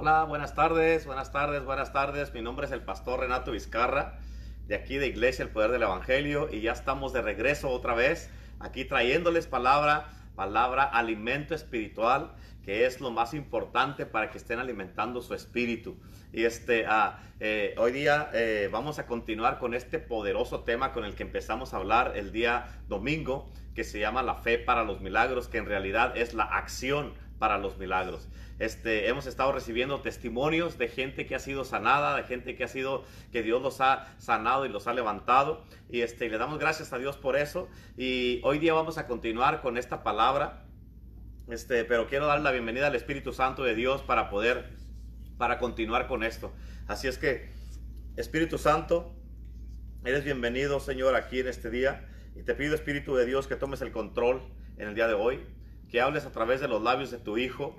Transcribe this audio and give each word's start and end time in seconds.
Hola, 0.00 0.22
buenas 0.22 0.54
tardes, 0.54 1.06
buenas 1.06 1.32
tardes, 1.32 1.64
buenas 1.64 1.92
tardes. 1.92 2.32
Mi 2.32 2.40
nombre 2.40 2.66
es 2.66 2.70
el 2.70 2.82
pastor 2.82 3.18
Renato 3.18 3.50
Vizcarra, 3.50 4.20
de 4.68 4.76
aquí 4.76 4.96
de 4.96 5.08
Iglesia 5.08 5.42
El 5.42 5.50
Poder 5.50 5.72
del 5.72 5.82
Evangelio, 5.82 6.48
y 6.52 6.60
ya 6.60 6.70
estamos 6.70 7.12
de 7.12 7.20
regreso 7.20 7.68
otra 7.68 7.94
vez, 7.94 8.30
aquí 8.60 8.84
trayéndoles 8.84 9.48
palabra, 9.48 10.06
palabra, 10.36 10.84
alimento 10.84 11.52
espiritual, 11.52 12.30
que 12.62 12.86
es 12.86 13.00
lo 13.00 13.10
más 13.10 13.34
importante 13.34 14.06
para 14.06 14.30
que 14.30 14.38
estén 14.38 14.60
alimentando 14.60 15.20
su 15.20 15.34
espíritu. 15.34 15.98
Y 16.32 16.44
este, 16.44 16.86
ah, 16.86 17.18
eh, 17.40 17.74
hoy 17.76 17.90
día 17.90 18.30
eh, 18.34 18.68
vamos 18.70 19.00
a 19.00 19.06
continuar 19.08 19.58
con 19.58 19.74
este 19.74 19.98
poderoso 19.98 20.60
tema 20.60 20.92
con 20.92 21.04
el 21.04 21.16
que 21.16 21.24
empezamos 21.24 21.74
a 21.74 21.78
hablar 21.78 22.12
el 22.14 22.30
día 22.30 22.68
domingo, 22.86 23.50
que 23.74 23.82
se 23.82 23.98
llama 23.98 24.22
la 24.22 24.36
fe 24.36 24.58
para 24.58 24.84
los 24.84 25.00
milagros, 25.00 25.48
que 25.48 25.58
en 25.58 25.66
realidad 25.66 26.16
es 26.16 26.34
la 26.34 26.44
acción 26.44 27.14
para 27.38 27.58
los 27.58 27.78
milagros. 27.78 28.28
Este, 28.58 29.08
hemos 29.08 29.26
estado 29.26 29.52
recibiendo 29.52 30.00
testimonios 30.00 30.78
de 30.78 30.88
gente 30.88 31.26
que 31.26 31.36
ha 31.36 31.38
sido 31.38 31.64
sanada, 31.64 32.16
de 32.16 32.24
gente 32.24 32.56
que 32.56 32.64
ha 32.64 32.68
sido, 32.68 33.04
que 33.30 33.42
Dios 33.42 33.62
los 33.62 33.80
ha 33.80 34.14
sanado 34.18 34.66
y 34.66 34.68
los 34.68 34.86
ha 34.86 34.94
levantado. 34.94 35.62
Y 35.88 36.00
este, 36.00 36.28
le 36.28 36.38
damos 36.38 36.58
gracias 36.58 36.92
a 36.92 36.98
Dios 36.98 37.16
por 37.16 37.36
eso. 37.36 37.68
Y 37.96 38.40
hoy 38.42 38.58
día 38.58 38.74
vamos 38.74 38.98
a 38.98 39.06
continuar 39.06 39.62
con 39.62 39.78
esta 39.78 40.02
palabra. 40.02 40.64
Este, 41.48 41.84
pero 41.84 42.08
quiero 42.08 42.26
dar 42.26 42.40
la 42.40 42.50
bienvenida 42.50 42.88
al 42.88 42.96
Espíritu 42.96 43.32
Santo 43.32 43.62
de 43.62 43.74
Dios 43.74 44.02
para 44.02 44.28
poder, 44.28 44.70
para 45.38 45.58
continuar 45.58 46.08
con 46.08 46.24
esto. 46.24 46.52
Así 46.88 47.06
es 47.06 47.16
que, 47.16 47.50
Espíritu 48.16 48.58
Santo, 48.58 49.14
eres 50.04 50.24
bienvenido, 50.24 50.80
Señor, 50.80 51.14
aquí 51.14 51.40
en 51.40 51.48
este 51.48 51.70
día. 51.70 52.08
Y 52.34 52.42
te 52.42 52.54
pido, 52.54 52.74
Espíritu 52.74 53.14
de 53.14 53.24
Dios, 53.24 53.46
que 53.46 53.56
tomes 53.56 53.80
el 53.82 53.92
control 53.92 54.42
en 54.78 54.88
el 54.88 54.94
día 54.94 55.06
de 55.06 55.14
hoy, 55.14 55.40
que 55.90 56.00
hables 56.00 56.26
a 56.26 56.32
través 56.32 56.60
de 56.60 56.68
los 56.68 56.82
labios 56.82 57.10
de 57.10 57.18
tu 57.18 57.38
Hijo 57.38 57.76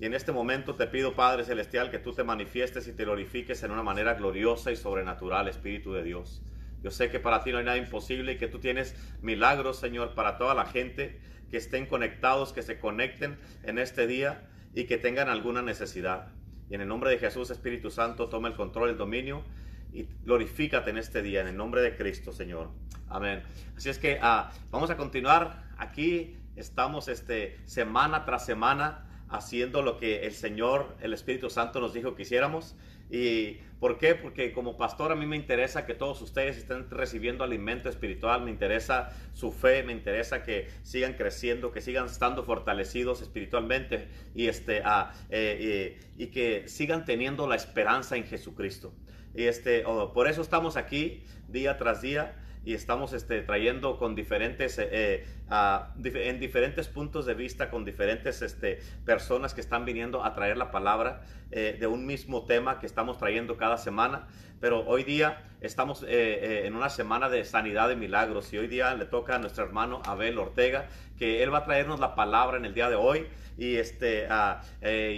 y 0.00 0.06
en 0.06 0.14
este 0.14 0.32
momento 0.32 0.74
te 0.74 0.86
pido, 0.86 1.14
Padre 1.14 1.44
Celestial, 1.44 1.90
que 1.90 1.98
tú 1.98 2.12
te 2.12 2.24
manifiestes 2.24 2.88
y 2.88 2.92
te 2.92 3.04
glorifiques 3.04 3.62
en 3.62 3.70
una 3.70 3.82
manera 3.82 4.14
gloriosa 4.14 4.72
y 4.72 4.76
sobrenatural, 4.76 5.48
Espíritu 5.48 5.92
de 5.92 6.02
Dios. 6.02 6.42
Yo 6.82 6.90
sé 6.90 7.10
que 7.10 7.20
para 7.20 7.42
ti 7.42 7.52
no 7.52 7.58
hay 7.58 7.64
nada 7.64 7.78
imposible 7.78 8.32
y 8.32 8.36
que 8.36 8.48
tú 8.48 8.58
tienes 8.58 8.96
milagros, 9.22 9.78
Señor, 9.78 10.14
para 10.14 10.36
toda 10.36 10.54
la 10.54 10.66
gente 10.66 11.20
que 11.50 11.56
estén 11.56 11.86
conectados, 11.86 12.52
que 12.52 12.62
se 12.62 12.78
conecten 12.78 13.38
en 13.62 13.78
este 13.78 14.06
día 14.06 14.48
y 14.74 14.84
que 14.84 14.98
tengan 14.98 15.28
alguna 15.28 15.62
necesidad. 15.62 16.32
Y 16.68 16.74
en 16.74 16.80
el 16.80 16.88
nombre 16.88 17.10
de 17.10 17.18
Jesús, 17.18 17.50
Espíritu 17.50 17.90
Santo, 17.90 18.28
toma 18.28 18.48
el 18.48 18.54
control, 18.54 18.90
el 18.90 18.98
dominio 18.98 19.44
y 19.92 20.08
glorifícate 20.24 20.90
en 20.90 20.98
este 20.98 21.22
día, 21.22 21.40
en 21.40 21.46
el 21.46 21.56
nombre 21.56 21.80
de 21.80 21.96
Cristo, 21.96 22.32
Señor. 22.32 22.70
Amén. 23.08 23.44
Así 23.76 23.88
es 23.88 23.98
que 23.98 24.18
ah, 24.20 24.52
vamos 24.70 24.90
a 24.90 24.96
continuar 24.96 25.70
aquí. 25.78 26.36
Estamos 26.56 27.08
este, 27.08 27.58
semana 27.64 28.24
tras 28.24 28.46
semana 28.46 29.24
haciendo 29.28 29.82
lo 29.82 29.98
que 29.98 30.26
el 30.26 30.32
Señor, 30.32 30.96
el 31.00 31.12
Espíritu 31.12 31.50
Santo 31.50 31.80
nos 31.80 31.92
dijo 31.92 32.14
que 32.14 32.22
hiciéramos. 32.22 32.76
¿Y 33.10 33.58
por 33.80 33.98
qué? 33.98 34.14
Porque 34.14 34.52
como 34.52 34.76
pastor 34.76 35.12
a 35.12 35.14
mí 35.16 35.26
me 35.26 35.36
interesa 35.36 35.84
que 35.84 35.94
todos 35.94 36.22
ustedes 36.22 36.56
estén 36.56 36.88
recibiendo 36.90 37.44
alimento 37.44 37.88
espiritual, 37.88 38.42
me 38.42 38.50
interesa 38.50 39.10
su 39.32 39.52
fe, 39.52 39.82
me 39.82 39.92
interesa 39.92 40.42
que 40.42 40.68
sigan 40.82 41.14
creciendo, 41.14 41.70
que 41.72 41.80
sigan 41.80 42.06
estando 42.06 42.44
fortalecidos 42.44 43.20
espiritualmente 43.20 44.08
y, 44.34 44.46
este, 44.46 44.82
ah, 44.84 45.12
y, 45.30 46.26
que 46.28 46.64
sigan 46.66 47.04
teniendo 47.04 47.46
la 47.46 47.56
esperanza 47.56 48.16
en 48.16 48.24
Jesucristo. 48.24 48.94
Y 49.34 49.44
este, 49.44 49.84
oh, 49.84 50.12
por 50.12 50.28
eso 50.28 50.40
estamos 50.40 50.76
aquí 50.76 51.24
día 51.48 51.76
tras 51.76 52.00
día 52.00 52.36
y 52.64 52.74
estamos 52.74 53.12
este, 53.12 53.42
trayendo 53.42 53.98
con 53.98 54.14
diferentes, 54.14 54.78
eh, 54.78 55.24
eh, 55.50 55.84
en 56.02 56.40
diferentes 56.40 56.88
puntos 56.88 57.26
de 57.26 57.34
vista, 57.34 57.70
con 57.70 57.84
diferentes 57.84 58.40
este, 58.42 58.80
personas 59.04 59.54
que 59.54 59.60
están 59.60 59.84
viniendo 59.84 60.24
a 60.24 60.34
traer 60.34 60.56
la 60.56 60.70
palabra 60.70 61.22
eh, 61.50 61.76
de 61.78 61.86
un 61.86 62.06
mismo 62.06 62.46
tema 62.46 62.78
que 62.78 62.86
estamos 62.86 63.18
trayendo 63.18 63.56
cada 63.56 63.76
semana. 63.76 64.26
Pero 64.60 64.86
hoy 64.86 65.04
día 65.04 65.42
estamos 65.60 66.06
en 66.08 66.74
una 66.74 66.88
semana 66.88 67.28
de 67.28 67.44
sanidad 67.44 67.88
de 67.88 67.96
milagros 67.96 68.50
y 68.54 68.56
hoy 68.56 68.66
día 68.66 68.94
le 68.94 69.04
toca 69.04 69.34
a 69.34 69.38
nuestro 69.38 69.64
hermano 69.64 70.00
Abel 70.06 70.38
Ortega 70.38 70.88
que 71.18 71.42
él 71.42 71.52
va 71.52 71.58
a 71.58 71.64
traernos 71.64 72.00
la 72.00 72.14
palabra 72.14 72.56
en 72.56 72.64
el 72.64 72.72
día 72.72 72.88
de 72.88 72.96
hoy. 72.96 73.26
Y 73.58 73.76
este, 73.76 74.26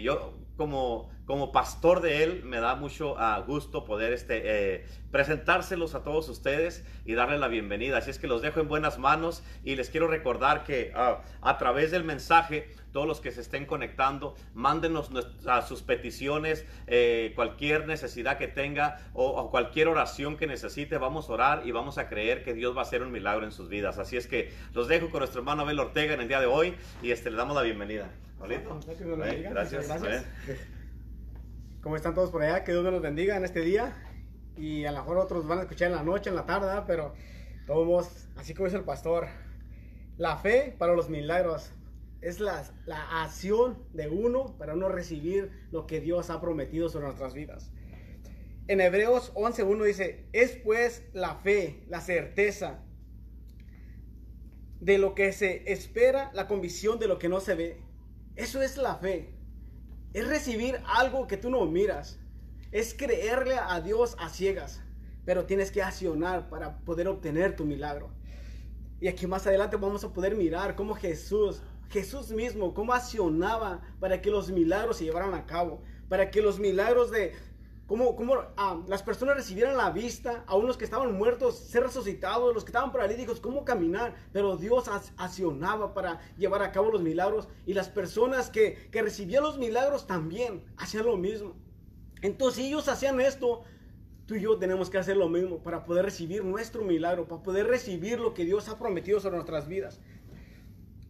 yo 0.03 0.35
como 0.57 1.11
como 1.27 1.51
pastor 1.51 2.01
de 2.01 2.23
él, 2.23 2.43
me 2.45 2.61
da 2.61 2.77
mucho 2.77 3.17
ah, 3.19 3.43
gusto 3.45 3.85
poder 3.85 4.13
este, 4.13 4.43
eh, 4.45 4.87
presentárselos 5.11 5.97
a 5.97 6.05
todos 6.05 6.29
ustedes 6.29 6.85
y 7.05 7.15
darle 7.15 7.37
la 7.37 7.49
bienvenida. 7.49 7.99
Así 7.99 8.11
es 8.11 8.21
que 8.21 8.29
los 8.29 8.43
dejo 8.43 8.61
en 8.61 8.69
buenas 8.69 8.99
manos 8.99 9.43
y 9.65 9.75
les 9.75 9.91
quiero 9.91 10.07
recordar 10.07 10.63
que 10.63 10.93
ah, 10.95 11.23
a 11.43 11.59
través 11.59 11.91
del 11.91 12.05
mensaje, 12.05 12.71
todos 12.93 13.09
los 13.09 13.21
que 13.21 13.33
se 13.33 13.41
estén 13.41 13.67
conectando, 13.67 14.37
mándenos 14.55 15.11
sus 15.67 15.83
peticiones, 15.83 16.65
eh, 16.87 17.33
cualquier 17.35 17.89
necesidad 17.89 18.39
que 18.39 18.47
tenga 18.47 18.99
o, 19.13 19.51
cualquier 19.51 19.89
oración 19.89 20.37
que 20.37 20.47
necesite, 20.47 20.97
vamos 20.97 21.29
a 21.29 21.33
orar 21.33 21.63
y 21.67 21.73
vamos 21.73 21.99
a 21.99 22.09
creer 22.09 22.45
que 22.45 22.55
Dios 22.55 22.77
va 22.77 22.81
a 22.81 22.85
hacer 22.85 23.03
un 23.03 23.11
milagro 23.11 23.45
en 23.45 23.53
sus 23.53 23.69
vidas. 23.69 23.99
Así 23.99 24.17
es 24.17 24.29
que 24.29 24.53
los 24.75 24.87
dejo 24.87 25.11
con 25.11 25.19
nuestro 25.19 25.41
hermano 25.41 25.63
Abel 25.63 25.81
Ortega 25.81 26.15
en 26.15 26.21
el 26.21 26.29
día 26.29 26.39
de 26.39 26.47
hoy 26.47 26.77
y 27.03 27.11
este, 27.11 27.33
le 27.33 27.37
damos 27.37 27.57
la 27.57 27.63
bienvenida. 27.63 28.13
Gracias. 29.51 29.89
Gracias. 29.89 30.25
¿Cómo 31.87 31.95
están 31.95 32.15
todos 32.15 32.33
por 32.33 32.43
allá? 32.43 32.65
Que 32.65 32.73
Dios 32.73 32.83
los 32.83 33.01
bendiga 33.01 33.37
en 33.37 33.45
este 33.45 33.61
día. 33.61 33.97
Y 34.57 34.87
a 34.87 34.91
lo 34.91 34.99
mejor 34.99 35.19
otros 35.19 35.47
van 35.47 35.61
a 35.61 35.63
escuchar 35.63 35.87
en 35.87 35.95
la 35.95 36.03
noche, 36.03 36.31
en 36.31 36.35
la 36.35 36.45
tarde, 36.45 36.83
pero 36.85 37.15
todos, 37.65 38.27
así 38.35 38.55
como 38.55 38.67
dice 38.67 38.79
el 38.79 38.83
pastor, 38.83 39.29
la 40.17 40.37
fe 40.37 40.75
para 40.77 40.97
los 40.97 41.09
milagros 41.09 41.71
es 42.21 42.41
la, 42.41 42.65
la 42.87 43.23
acción 43.23 43.79
de 43.93 44.09
uno 44.09 44.59
para 44.59 44.75
uno 44.75 44.89
recibir 44.89 45.69
lo 45.71 45.87
que 45.87 46.01
Dios 46.01 46.29
ha 46.29 46.41
prometido 46.41 46.89
sobre 46.89 47.07
nuestras 47.07 47.35
vidas. 47.35 47.71
En 48.67 48.81
Hebreos 48.81 49.33
11.1 49.35 49.85
dice, 49.85 50.27
es 50.33 50.57
pues 50.57 51.05
la 51.13 51.37
fe, 51.37 51.85
la 51.87 52.01
certeza 52.01 52.81
de 54.81 54.99
lo 54.99 55.15
que 55.15 55.31
se 55.31 55.73
espera, 55.73 56.33
la 56.35 56.49
convicción 56.49 56.99
de 56.99 57.07
lo 57.07 57.21
que 57.21 57.29
no 57.29 57.39
se 57.39 57.55
ve. 57.55 57.81
Eso 58.35 58.61
es 58.61 58.77
la 58.77 58.97
fe 58.97 59.36
es 60.17 60.27
recibir 60.27 60.81
algo 60.87 61.27
que 61.27 61.37
tú 61.37 61.51
no 61.51 61.67
miras. 61.67 62.19
Es 62.73 62.95
creerle 62.95 63.57
a 63.57 63.83
Dios 63.83 64.17
a 64.19 64.31
ciegas. 64.31 64.81
Pero 65.27 65.45
tienes 65.45 65.71
que 65.71 65.83
accionar 65.83 66.49
para 66.49 66.79
poder 66.79 67.07
obtener 67.07 67.55
tu 67.55 67.67
milagro. 67.67 68.09
Y 68.99 69.09
aquí 69.09 69.27
más 69.27 69.47
adelante 69.47 69.77
vamos 69.77 70.05
a 70.05 70.15
poder 70.15 70.35
mirar 70.35 70.75
cómo 70.75 70.95
Jesús, 70.95 71.61
Jesús 71.91 72.31
mismo, 72.31 72.73
cómo 72.73 72.95
accionaba 72.95 73.83
para 74.01 74.23
que 74.23 74.31
los 74.31 74.51
milagros 74.51 74.97
se 74.97 75.05
llevaran 75.05 75.35
a 75.35 75.45
cabo. 75.45 75.83
Para 76.09 76.31
que 76.31 76.41
los 76.41 76.59
milagros 76.59 77.11
de, 77.11 77.35
cómo, 77.87 78.17
cómo 78.17 78.35
ah, 78.57 78.83
las 78.89 79.03
personas 79.03 79.37
recibieran 79.37 79.77
la 79.77 79.91
vista, 79.91 80.45
a 80.47 80.57
unos 80.57 80.77
que 80.77 80.85
estaban 80.85 81.17
muertos, 81.17 81.59
ser 81.59 81.85
resucitados, 81.85 82.53
los 82.53 82.65
que 82.65 82.71
estaban 82.71 82.93
paralíticos, 82.93 83.41
cómo 83.41 83.65
caminar, 83.65 84.15
pero 84.33 84.57
Dios 84.57 84.89
accionaba 85.17 85.95
para 85.95 86.21
llevar 86.37 86.63
a 86.63 86.73
cabo 86.73 86.91
los 86.91 87.03
milagros 87.03 87.49
y 87.65 87.75
las 87.75 87.89
personas 87.89 88.51
que, 88.51 88.89
que 88.91 89.03
recibían 89.03 89.43
los 89.43 89.59
milagros 89.59 90.07
también 90.07 90.65
hacían 90.77 91.07
lo 91.07 91.17
mismo. 91.17 91.55
Entonces 92.23 92.63
si 92.63 92.69
ellos 92.69 92.89
hacían 92.89 93.21
esto, 93.21 93.63
tú 94.27 94.35
y 94.35 94.41
yo 94.41 94.59
tenemos 94.59 94.91
que 94.91 94.99
hacer 94.99 95.17
lo 95.17 95.29
mismo 95.29 95.63
para 95.63 95.85
poder 95.85 96.05
recibir 96.05 96.45
nuestro 96.45 96.83
milagro, 96.83 97.29
para 97.29 97.43
poder 97.43 97.67
recibir 97.67 98.19
lo 98.19 98.35
que 98.35 98.45
Dios 98.45 98.69
ha 98.69 98.79
prometido 98.79 99.21
sobre 99.21 99.37
nuestras 99.37 99.69
vidas. 99.69 100.01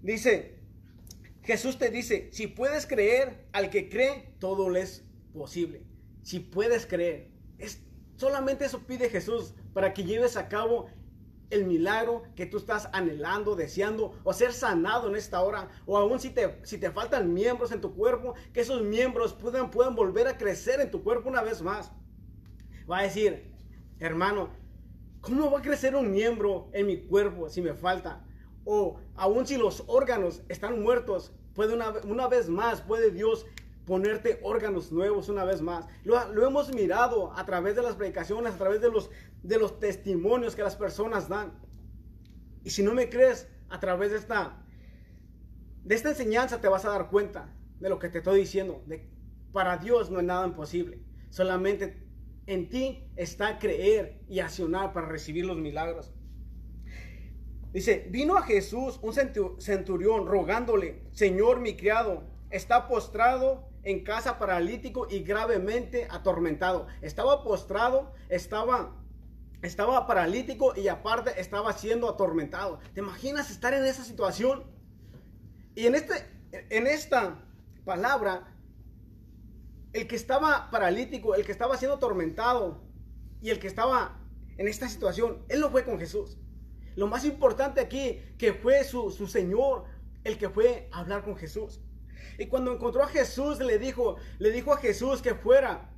Dice, 0.03 0.59
Jesús 1.42 1.78
te 1.78 1.91
dice, 1.91 2.28
si 2.32 2.48
puedes 2.48 2.86
creer, 2.86 3.47
al 3.53 3.70
que 3.70 3.88
cree, 3.88 4.34
todo 4.38 4.69
le 4.69 4.82
es 4.82 5.04
posible 5.32 5.95
si 6.26 6.41
puedes 6.41 6.87
creer. 6.87 7.31
Es, 7.56 7.84
solamente 8.16 8.64
eso 8.64 8.81
pide 8.81 9.09
Jesús 9.09 9.54
para 9.72 9.94
que 9.94 10.03
lleves 10.03 10.37
a 10.37 10.48
cabo 10.48 10.87
el 11.50 11.66
milagro 11.66 12.25
que 12.34 12.47
tú 12.47 12.56
estás 12.56 12.88
anhelando, 12.92 13.54
deseando 13.54 14.12
o 14.25 14.32
ser 14.32 14.53
sanado 14.53 15.09
en 15.09 15.15
esta 15.15 15.41
hora. 15.41 15.70
O 15.86 15.97
aún 15.97 16.19
si 16.19 16.31
te, 16.31 16.59
si 16.65 16.78
te 16.78 16.91
faltan 16.91 17.32
miembros 17.32 17.70
en 17.70 17.81
tu 17.81 17.94
cuerpo, 17.94 18.34
que 18.53 18.62
esos 18.62 18.82
miembros 18.82 19.34
puedan, 19.34 19.70
puedan 19.70 19.95
volver 19.95 20.27
a 20.27 20.36
crecer 20.36 20.80
en 20.80 20.91
tu 20.91 21.04
cuerpo 21.04 21.28
una 21.28 21.42
vez 21.42 21.62
más. 21.62 21.92
Va 22.91 22.98
a 22.98 23.03
decir, 23.03 23.54
hermano, 24.00 24.50
¿cómo 25.21 25.48
va 25.53 25.60
a 25.60 25.62
crecer 25.62 25.95
un 25.95 26.10
miembro 26.10 26.71
en 26.72 26.89
mi 26.89 27.06
cuerpo 27.06 27.48
si 27.48 27.62
me 27.62 27.74
falta? 27.74 28.27
O 28.65 28.98
aún 29.15 29.47
si 29.47 29.56
los 29.56 29.84
órganos 29.86 30.42
están 30.48 30.83
muertos, 30.83 31.30
puede 31.54 31.72
una, 31.72 31.91
una 32.03 32.27
vez 32.27 32.48
más, 32.48 32.83
puede 32.83 33.12
Dios 33.12 33.47
ponerte 33.86 34.41
órganos 34.42 34.91
nuevos 34.91 35.28
una 35.28 35.44
vez 35.44 35.62
más. 35.62 35.86
Lo, 36.04 36.47
hemos 36.47 36.74
mirado 36.74 37.33
a 37.36 37.47
través 37.47 37.77
de 37.77 37.83
las 37.83 37.94
predicaciones, 37.94 38.54
a 38.54 38.59
través 38.59 38.80
de 38.80 38.91
los, 38.91 39.10
de 39.42 39.59
los 39.59 39.78
testimonios 39.78 40.56
que 40.56 40.62
las 40.62 40.77
personas 40.77 41.28
dan. 41.28 41.53
Y 42.65 42.71
si 42.71 42.83
no 42.83 42.92
me 42.92 43.09
crees, 43.09 43.48
a 43.68 43.78
través 43.80 44.10
de 44.10 44.18
esta, 44.18 44.65
de 45.84 45.94
esta 45.94 46.10
enseñanza 46.10 46.60
te 46.60 46.68
vas 46.68 46.84
a 46.84 46.91
dar 46.91 47.09
cuenta 47.10 47.54
de 47.78 47.88
lo 47.88 47.98
que 47.98 48.09
te 48.09 48.18
estoy 48.18 48.41
diciendo. 48.41 48.83
De, 48.86 49.09
para 49.53 49.78
Dios 49.78 50.10
no 50.10 50.18
es 50.18 50.27
nada 50.27 50.47
imposible. 50.47 51.00
Solamente 51.30 52.04
en 52.47 52.68
ti 52.68 53.09
está 53.15 53.59
creer 53.60 54.21
y 54.28 54.41
accionar 54.41 54.92
para 54.92 55.06
recibir 55.06 55.47
los 55.47 55.56
milagros. 55.56 56.12
Dice, 57.72 58.09
vino 58.10 58.36
a 58.36 58.42
Jesús 58.42 58.98
un 59.03 59.12
centurión 59.60 60.27
rogándole, 60.27 61.03
Señor 61.12 61.60
mi 61.60 61.77
criado, 61.77 62.24
está 62.50 62.88
postrado 62.88 63.68
en 63.86 64.03
casa 64.03 64.36
paralítico 64.36 65.06
y 65.09 65.21
gravemente 65.21 66.09
atormentado. 66.10 66.88
Estaba 67.03 67.44
postrado, 67.44 68.12
estaba 68.28 69.00
estaba 69.62 70.06
paralítico 70.06 70.74
y 70.77 70.88
aparte 70.88 71.41
estaba 71.41 71.72
siendo 71.72 72.09
atormentado. 72.09 72.80
¿Te 72.94 73.00
imaginas 73.00 73.50
estar 73.50 73.72
en 73.72 73.84
esa 73.84 74.04
situación? 74.04 74.65
Y 75.77 75.86
en 75.86 75.94
este 75.94 76.15
en 76.68 76.88
esta 76.88 77.44
palabra 77.84 78.53
el 79.92 80.09
que 80.09 80.16
estaba 80.16 80.68
paralítico, 80.71 81.36
el 81.36 81.44
que 81.47 81.53
estaba 81.53 81.77
siendo 81.77 81.97
atormentado 81.97 82.83
y 83.41 83.50
el 83.50 83.60
que 83.60 83.68
estaba 83.68 84.21
en 84.59 84.66
esta 84.66 84.88
situación, 84.88 85.44
él 85.48 85.60
no 85.60 85.71
fue 85.71 85.84
con 85.84 85.98
Jesús. 85.98 86.38
Lo 86.97 87.06
más 87.06 87.24
importante 87.24 87.80
aquí, 87.80 88.21
que 88.36 88.53
fue 88.53 88.83
su, 88.83 89.12
su 89.12 89.28
Señor 89.28 89.84
el 90.24 90.38
que 90.38 90.48
fue 90.48 90.88
a 90.91 90.98
hablar 90.98 91.22
con 91.22 91.36
Jesús. 91.36 91.80
Y 92.38 92.47
cuando 92.47 92.72
encontró 92.72 93.03
a 93.03 93.09
Jesús, 93.09 93.59
le 93.60 93.78
dijo, 93.78 94.16
le 94.38 94.50
dijo 94.50 94.72
a 94.72 94.78
Jesús 94.78 95.22
que 95.22 95.34
fuera. 95.34 95.91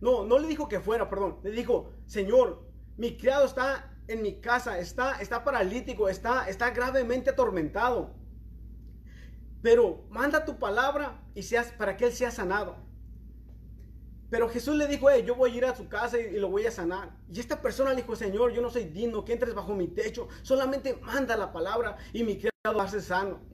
No, 0.00 0.24
no 0.24 0.38
le 0.38 0.48
dijo 0.48 0.68
que 0.68 0.80
fuera, 0.80 1.08
perdón. 1.08 1.38
Le 1.42 1.50
dijo, 1.50 1.90
Señor, 2.06 2.66
mi 2.96 3.16
criado 3.16 3.46
está 3.46 3.90
en 4.06 4.22
mi 4.22 4.40
casa, 4.40 4.78
está, 4.78 5.20
está 5.20 5.44
paralítico, 5.44 6.08
está, 6.08 6.48
está 6.48 6.70
gravemente 6.70 7.30
atormentado. 7.30 8.14
Pero 9.62 10.04
manda 10.10 10.44
tu 10.44 10.58
palabra 10.58 11.22
y 11.34 11.42
seas 11.42 11.72
para 11.72 11.96
que 11.96 12.06
él 12.06 12.12
sea 12.12 12.30
sanado. 12.30 12.76
Pero 14.30 14.48
Jesús 14.48 14.74
le 14.76 14.86
dijo, 14.88 15.08
yo 15.18 15.36
voy 15.36 15.52
a 15.52 15.54
ir 15.54 15.64
a 15.64 15.76
su 15.76 15.88
casa 15.88 16.18
y, 16.18 16.38
lo 16.38 16.48
voy 16.48 16.66
a 16.66 16.70
sanar. 16.70 17.16
Y 17.32 17.40
esta 17.40 17.62
persona 17.62 17.90
le 17.90 18.02
dijo, 18.02 18.16
Señor, 18.16 18.52
yo 18.52 18.60
no 18.60 18.68
soy 18.68 18.84
digno 18.84 19.24
que 19.24 19.32
entres 19.32 19.54
bajo 19.54 19.74
mi 19.74 19.88
techo. 19.88 20.28
Solamente 20.42 20.96
manda 20.96 21.36
la 21.36 21.52
palabra 21.52 21.96
y 22.12 22.24
mi 22.24 22.36
criado 22.36 22.76
va 22.76 22.84
a 22.84 22.88
sano. 22.88 23.53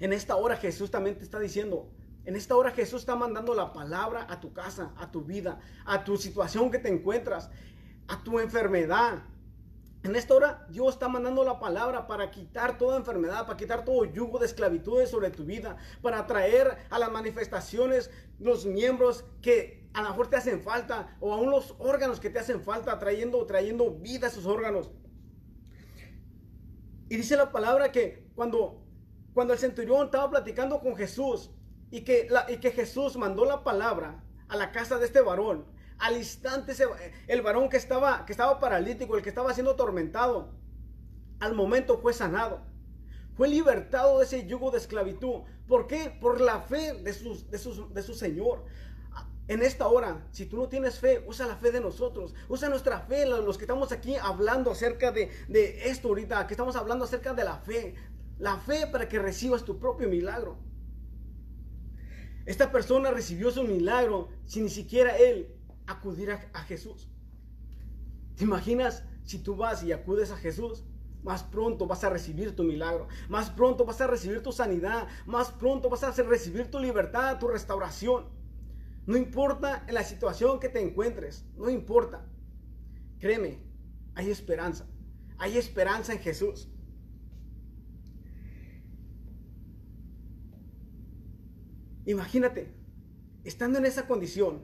En 0.00 0.12
esta 0.12 0.36
hora 0.36 0.56
Jesús 0.56 0.90
también 0.90 1.16
te 1.16 1.24
está 1.24 1.38
diciendo, 1.38 1.90
en 2.24 2.36
esta 2.36 2.56
hora 2.56 2.70
Jesús 2.72 3.00
está 3.00 3.14
mandando 3.14 3.54
la 3.54 3.72
palabra 3.72 4.26
a 4.28 4.40
tu 4.40 4.52
casa, 4.52 4.92
a 4.96 5.10
tu 5.10 5.22
vida, 5.22 5.60
a 5.84 6.04
tu 6.04 6.16
situación 6.16 6.70
que 6.70 6.78
te 6.78 6.88
encuentras, 6.88 7.50
a 8.08 8.22
tu 8.22 8.38
enfermedad. 8.40 9.22
En 10.02 10.14
esta 10.14 10.34
hora 10.34 10.66
Dios 10.68 10.94
está 10.94 11.08
mandando 11.08 11.44
la 11.44 11.58
palabra 11.58 12.06
para 12.06 12.30
quitar 12.30 12.78
toda 12.78 12.96
enfermedad, 12.96 13.46
para 13.46 13.56
quitar 13.56 13.84
todo 13.84 14.04
yugo 14.04 14.38
de 14.38 14.46
esclavitud 14.46 15.04
sobre 15.06 15.30
tu 15.30 15.44
vida, 15.44 15.76
para 16.02 16.26
traer 16.26 16.76
a 16.90 16.98
las 16.98 17.10
manifestaciones 17.10 18.10
los 18.38 18.66
miembros 18.66 19.24
que 19.40 19.88
a 19.94 20.02
lo 20.02 20.10
mejor 20.10 20.28
te 20.28 20.36
hacen 20.36 20.62
falta 20.62 21.16
o 21.20 21.32
aún 21.32 21.50
los 21.50 21.74
órganos 21.78 22.20
que 22.20 22.28
te 22.28 22.38
hacen 22.38 22.60
falta, 22.60 22.98
trayendo, 22.98 23.46
trayendo 23.46 23.92
vida 23.92 24.26
a 24.26 24.30
esos 24.30 24.46
órganos. 24.46 24.90
Y 27.08 27.16
dice 27.16 27.36
la 27.36 27.50
palabra 27.50 27.92
que 27.92 28.28
cuando, 28.34 28.85
cuando 29.36 29.52
el 29.52 29.58
centurión 29.58 30.06
estaba 30.06 30.30
platicando 30.30 30.80
con 30.80 30.96
Jesús 30.96 31.50
y 31.90 32.00
que, 32.04 32.26
y 32.48 32.56
que 32.56 32.70
Jesús 32.70 33.18
mandó 33.18 33.44
la 33.44 33.62
palabra 33.62 34.24
a 34.48 34.56
la 34.56 34.72
casa 34.72 34.96
de 34.96 35.04
este 35.04 35.20
varón, 35.20 35.66
al 35.98 36.16
instante 36.16 36.72
el 37.28 37.42
varón 37.42 37.68
que 37.68 37.76
estaba, 37.76 38.24
que 38.24 38.32
estaba 38.32 38.58
paralítico, 38.58 39.14
el 39.14 39.22
que 39.22 39.28
estaba 39.28 39.52
siendo 39.52 39.72
atormentado, 39.72 40.54
al 41.38 41.54
momento 41.54 41.98
fue 41.98 42.14
sanado. 42.14 42.62
Fue 43.34 43.46
libertado 43.48 44.20
de 44.20 44.24
ese 44.24 44.46
yugo 44.46 44.70
de 44.70 44.78
esclavitud. 44.78 45.42
¿Por 45.68 45.86
qué? 45.86 46.16
Por 46.18 46.40
la 46.40 46.62
fe 46.62 46.94
de, 46.94 47.12
sus, 47.12 47.50
de, 47.50 47.58
de 47.92 48.02
su 48.02 48.14
Señor. 48.14 48.64
En 49.48 49.60
esta 49.60 49.86
hora, 49.86 50.26
si 50.30 50.46
tú 50.46 50.56
no 50.56 50.70
tienes 50.70 50.98
fe, 50.98 51.22
usa 51.26 51.46
la 51.46 51.56
fe 51.56 51.72
de 51.72 51.82
nosotros. 51.82 52.34
Usa 52.48 52.70
nuestra 52.70 53.00
fe, 53.00 53.26
los 53.26 53.58
que 53.58 53.64
estamos 53.64 53.92
aquí 53.92 54.16
hablando 54.16 54.70
acerca 54.70 55.12
de, 55.12 55.30
de 55.46 55.90
esto 55.90 56.08
ahorita, 56.08 56.46
que 56.46 56.54
estamos 56.54 56.74
hablando 56.74 57.04
acerca 57.04 57.34
de 57.34 57.44
la 57.44 57.58
fe. 57.58 57.96
La 58.38 58.58
fe 58.58 58.86
para 58.86 59.08
que 59.08 59.18
recibas 59.18 59.64
tu 59.64 59.78
propio 59.78 60.08
milagro. 60.08 60.58
Esta 62.44 62.70
persona 62.70 63.10
recibió 63.10 63.50
su 63.50 63.64
milagro 63.64 64.28
sin 64.44 64.64
ni 64.64 64.70
siquiera 64.70 65.16
él 65.16 65.52
acudir 65.86 66.30
a, 66.30 66.62
Jesús. 66.62 67.08
¿Te 68.36 68.44
imaginas 68.44 69.04
si 69.24 69.38
tú 69.38 69.56
vas 69.56 69.82
y 69.82 69.92
acudes 69.92 70.30
a 70.30 70.36
Jesús? 70.36 70.84
Más 71.22 71.42
pronto 71.42 71.86
vas 71.86 72.04
a 72.04 72.10
recibir 72.10 72.54
tu 72.54 72.62
milagro. 72.62 73.08
Más 73.28 73.50
pronto 73.50 73.84
vas 73.84 74.00
a 74.00 74.06
recibir 74.06 74.42
tu 74.42 74.52
sanidad. 74.52 75.08
Más 75.26 75.50
pronto 75.50 75.90
vas 75.90 76.04
a 76.04 76.12
recibir 76.12 76.70
tu 76.70 76.78
libertad, 76.78 77.38
tu 77.38 77.48
restauración. 77.48 78.26
No 79.06 79.16
importa 79.16 79.84
en 79.88 79.94
la 79.94 80.04
situación 80.04 80.60
que 80.60 80.68
te 80.68 80.80
encuentres. 80.80 81.46
No 81.56 81.68
importa. 81.68 82.28
Créeme, 83.18 83.58
hay 84.14 84.30
esperanza. 84.30 84.86
Hay 85.38 85.58
esperanza 85.58 86.12
en 86.12 86.20
Jesús. 86.20 86.68
Imagínate, 92.06 92.72
estando 93.44 93.78
en 93.78 93.86
esa 93.86 94.06
condición, 94.06 94.62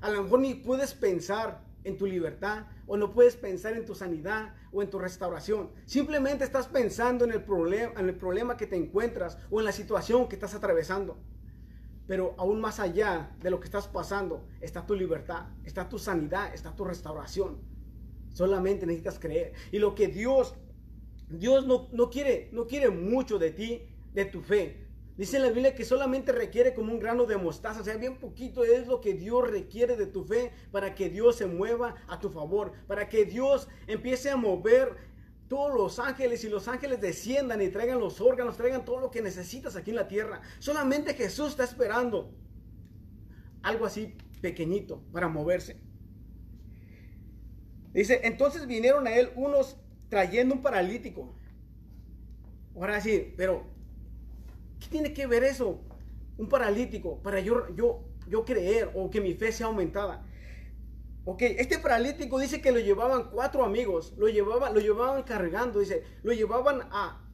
a 0.00 0.10
lo 0.10 0.22
mejor 0.22 0.40
ni 0.40 0.54
puedes 0.54 0.94
pensar 0.94 1.64
en 1.84 1.96
tu 1.96 2.06
libertad 2.06 2.66
o 2.86 2.96
no 2.96 3.12
puedes 3.12 3.36
pensar 3.36 3.76
en 3.76 3.84
tu 3.84 3.94
sanidad 3.94 4.54
o 4.70 4.82
en 4.82 4.88
tu 4.88 4.98
restauración. 4.98 5.70
Simplemente 5.86 6.44
estás 6.44 6.68
pensando 6.68 7.24
en 7.24 7.32
el 7.32 7.42
problema, 7.42 7.92
en 7.98 8.08
el 8.08 8.14
problema 8.14 8.56
que 8.56 8.66
te 8.66 8.76
encuentras 8.76 9.38
o 9.50 9.58
en 9.58 9.64
la 9.64 9.72
situación 9.72 10.28
que 10.28 10.36
estás 10.36 10.54
atravesando. 10.54 11.18
Pero 12.06 12.34
aún 12.38 12.60
más 12.60 12.78
allá 12.80 13.34
de 13.40 13.50
lo 13.50 13.58
que 13.58 13.66
estás 13.66 13.88
pasando 13.88 14.46
está 14.60 14.86
tu 14.86 14.94
libertad, 14.94 15.46
está 15.64 15.88
tu 15.88 15.98
sanidad, 15.98 16.54
está 16.54 16.74
tu 16.74 16.84
restauración. 16.84 17.58
Solamente 18.32 18.86
necesitas 18.86 19.18
creer. 19.18 19.52
Y 19.72 19.78
lo 19.78 19.94
que 19.94 20.08
Dios, 20.08 20.54
Dios 21.28 21.66
no, 21.66 21.88
no 21.92 22.10
quiere, 22.10 22.50
no 22.52 22.66
quiere 22.66 22.90
mucho 22.90 23.38
de 23.38 23.50
ti, 23.50 23.82
de 24.14 24.24
tu 24.24 24.40
fe. 24.42 24.81
Dice 25.16 25.38
la 25.38 25.48
Biblia 25.48 25.74
que 25.74 25.84
solamente 25.84 26.32
requiere 26.32 26.72
como 26.72 26.92
un 26.92 26.98
grano 26.98 27.26
de 27.26 27.36
mostaza, 27.36 27.80
o 27.82 27.84
sea, 27.84 27.96
bien 27.96 28.18
poquito 28.18 28.64
es 28.64 28.86
lo 28.86 29.00
que 29.00 29.12
Dios 29.12 29.50
requiere 29.50 29.96
de 29.96 30.06
tu 30.06 30.24
fe 30.24 30.52
para 30.70 30.94
que 30.94 31.10
Dios 31.10 31.36
se 31.36 31.46
mueva 31.46 31.96
a 32.08 32.18
tu 32.18 32.30
favor, 32.30 32.72
para 32.86 33.08
que 33.08 33.26
Dios 33.26 33.68
empiece 33.86 34.30
a 34.30 34.36
mover 34.36 34.96
todos 35.48 35.74
los 35.74 35.98
ángeles 35.98 36.44
y 36.44 36.48
los 36.48 36.66
ángeles 36.66 37.02
desciendan 37.02 37.60
y 37.60 37.68
traigan 37.68 38.00
los 38.00 38.22
órganos, 38.22 38.56
traigan 38.56 38.86
todo 38.86 39.00
lo 39.00 39.10
que 39.10 39.20
necesitas 39.20 39.76
aquí 39.76 39.90
en 39.90 39.96
la 39.96 40.08
tierra. 40.08 40.40
Solamente 40.58 41.12
Jesús 41.12 41.50
está 41.50 41.64
esperando 41.64 42.34
algo 43.62 43.84
así 43.84 44.16
pequeñito 44.40 45.04
para 45.12 45.28
moverse. 45.28 45.78
Dice, 47.92 48.22
entonces 48.24 48.66
vinieron 48.66 49.06
a 49.06 49.14
él 49.14 49.30
unos 49.36 49.76
trayendo 50.08 50.54
un 50.54 50.62
paralítico. 50.62 51.36
Ahora 52.74 52.98
sí, 53.02 53.34
pero 53.36 53.71
¿Qué 54.82 54.88
tiene 54.90 55.12
que 55.12 55.26
ver 55.26 55.44
eso? 55.44 55.80
Un 56.36 56.48
paralítico 56.48 57.22
para 57.22 57.38
yo, 57.40 57.74
yo, 57.76 58.04
yo 58.26 58.44
creer 58.44 58.90
o 58.94 59.10
que 59.10 59.20
mi 59.20 59.34
fe 59.34 59.52
sea 59.52 59.66
aumentada. 59.66 60.26
Ok, 61.24 61.42
este 61.42 61.78
paralítico 61.78 62.40
dice 62.40 62.60
que 62.60 62.72
lo 62.72 62.80
llevaban 62.80 63.30
cuatro 63.30 63.64
amigos, 63.64 64.12
lo 64.16 64.26
llevaban, 64.26 64.74
lo 64.74 64.80
llevaban 64.80 65.22
cargando, 65.22 65.78
dice, 65.78 66.02
lo 66.24 66.32
llevaban 66.32 66.82
a 66.90 67.24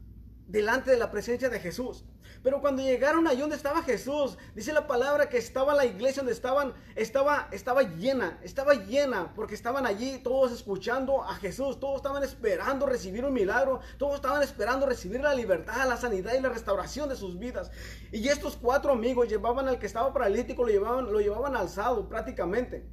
delante 0.46 0.90
de 0.90 0.98
la 0.98 1.10
presencia 1.10 1.48
de 1.48 1.58
Jesús. 1.58 2.04
Pero 2.48 2.62
cuando 2.62 2.80
llegaron 2.80 3.28
allí 3.28 3.42
donde 3.42 3.56
estaba 3.56 3.82
Jesús, 3.82 4.38
dice 4.54 4.72
la 4.72 4.86
palabra 4.86 5.28
que 5.28 5.36
estaba 5.36 5.74
la 5.74 5.84
iglesia 5.84 6.22
donde 6.22 6.32
estaban, 6.32 6.72
estaba, 6.96 7.46
estaba 7.52 7.82
llena, 7.82 8.38
estaba 8.42 8.72
llena, 8.72 9.34
porque 9.34 9.54
estaban 9.54 9.84
allí 9.84 10.16
todos 10.24 10.52
escuchando 10.52 11.22
a 11.22 11.34
Jesús, 11.34 11.78
todos 11.78 11.96
estaban 11.96 12.24
esperando 12.24 12.86
recibir 12.86 13.26
un 13.26 13.34
milagro, 13.34 13.80
todos 13.98 14.14
estaban 14.14 14.42
esperando 14.42 14.86
recibir 14.86 15.20
la 15.20 15.34
libertad, 15.34 15.86
la 15.86 15.98
sanidad 15.98 16.32
y 16.38 16.40
la 16.40 16.48
restauración 16.48 17.10
de 17.10 17.16
sus 17.16 17.38
vidas. 17.38 17.70
Y 18.12 18.26
estos 18.28 18.56
cuatro 18.56 18.92
amigos 18.92 19.28
llevaban 19.28 19.68
al 19.68 19.78
que 19.78 19.84
estaba 19.84 20.10
paralítico, 20.14 20.62
lo 20.62 20.70
llevaban, 20.70 21.12
lo 21.12 21.20
llevaban 21.20 21.54
alzado 21.54 22.08
prácticamente. 22.08 22.88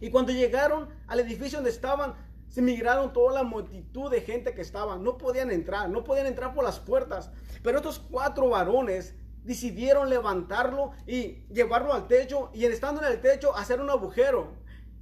Y 0.00 0.10
cuando 0.10 0.30
llegaron 0.30 0.90
al 1.08 1.18
edificio 1.18 1.58
donde 1.58 1.70
estaban, 1.70 2.14
se 2.48 2.62
migraron 2.62 3.12
toda 3.12 3.34
la 3.34 3.42
multitud 3.42 4.10
de 4.10 4.20
gente 4.20 4.54
que 4.54 4.62
estaba. 4.62 4.96
No 4.96 5.18
podían 5.18 5.50
entrar, 5.50 5.90
no 5.90 6.04
podían 6.04 6.26
entrar 6.26 6.54
por 6.54 6.64
las 6.64 6.78
puertas. 6.78 7.30
Pero 7.62 7.78
estos 7.78 7.98
cuatro 7.98 8.48
varones 8.48 9.14
decidieron 9.44 10.10
levantarlo 10.10 10.92
y 11.06 11.44
llevarlo 11.52 11.92
al 11.92 12.08
techo 12.08 12.50
y 12.52 12.64
estando 12.64 13.02
en 13.02 13.12
el 13.12 13.20
techo 13.20 13.54
hacer 13.56 13.80
un 13.80 13.90
agujero. 13.90 14.54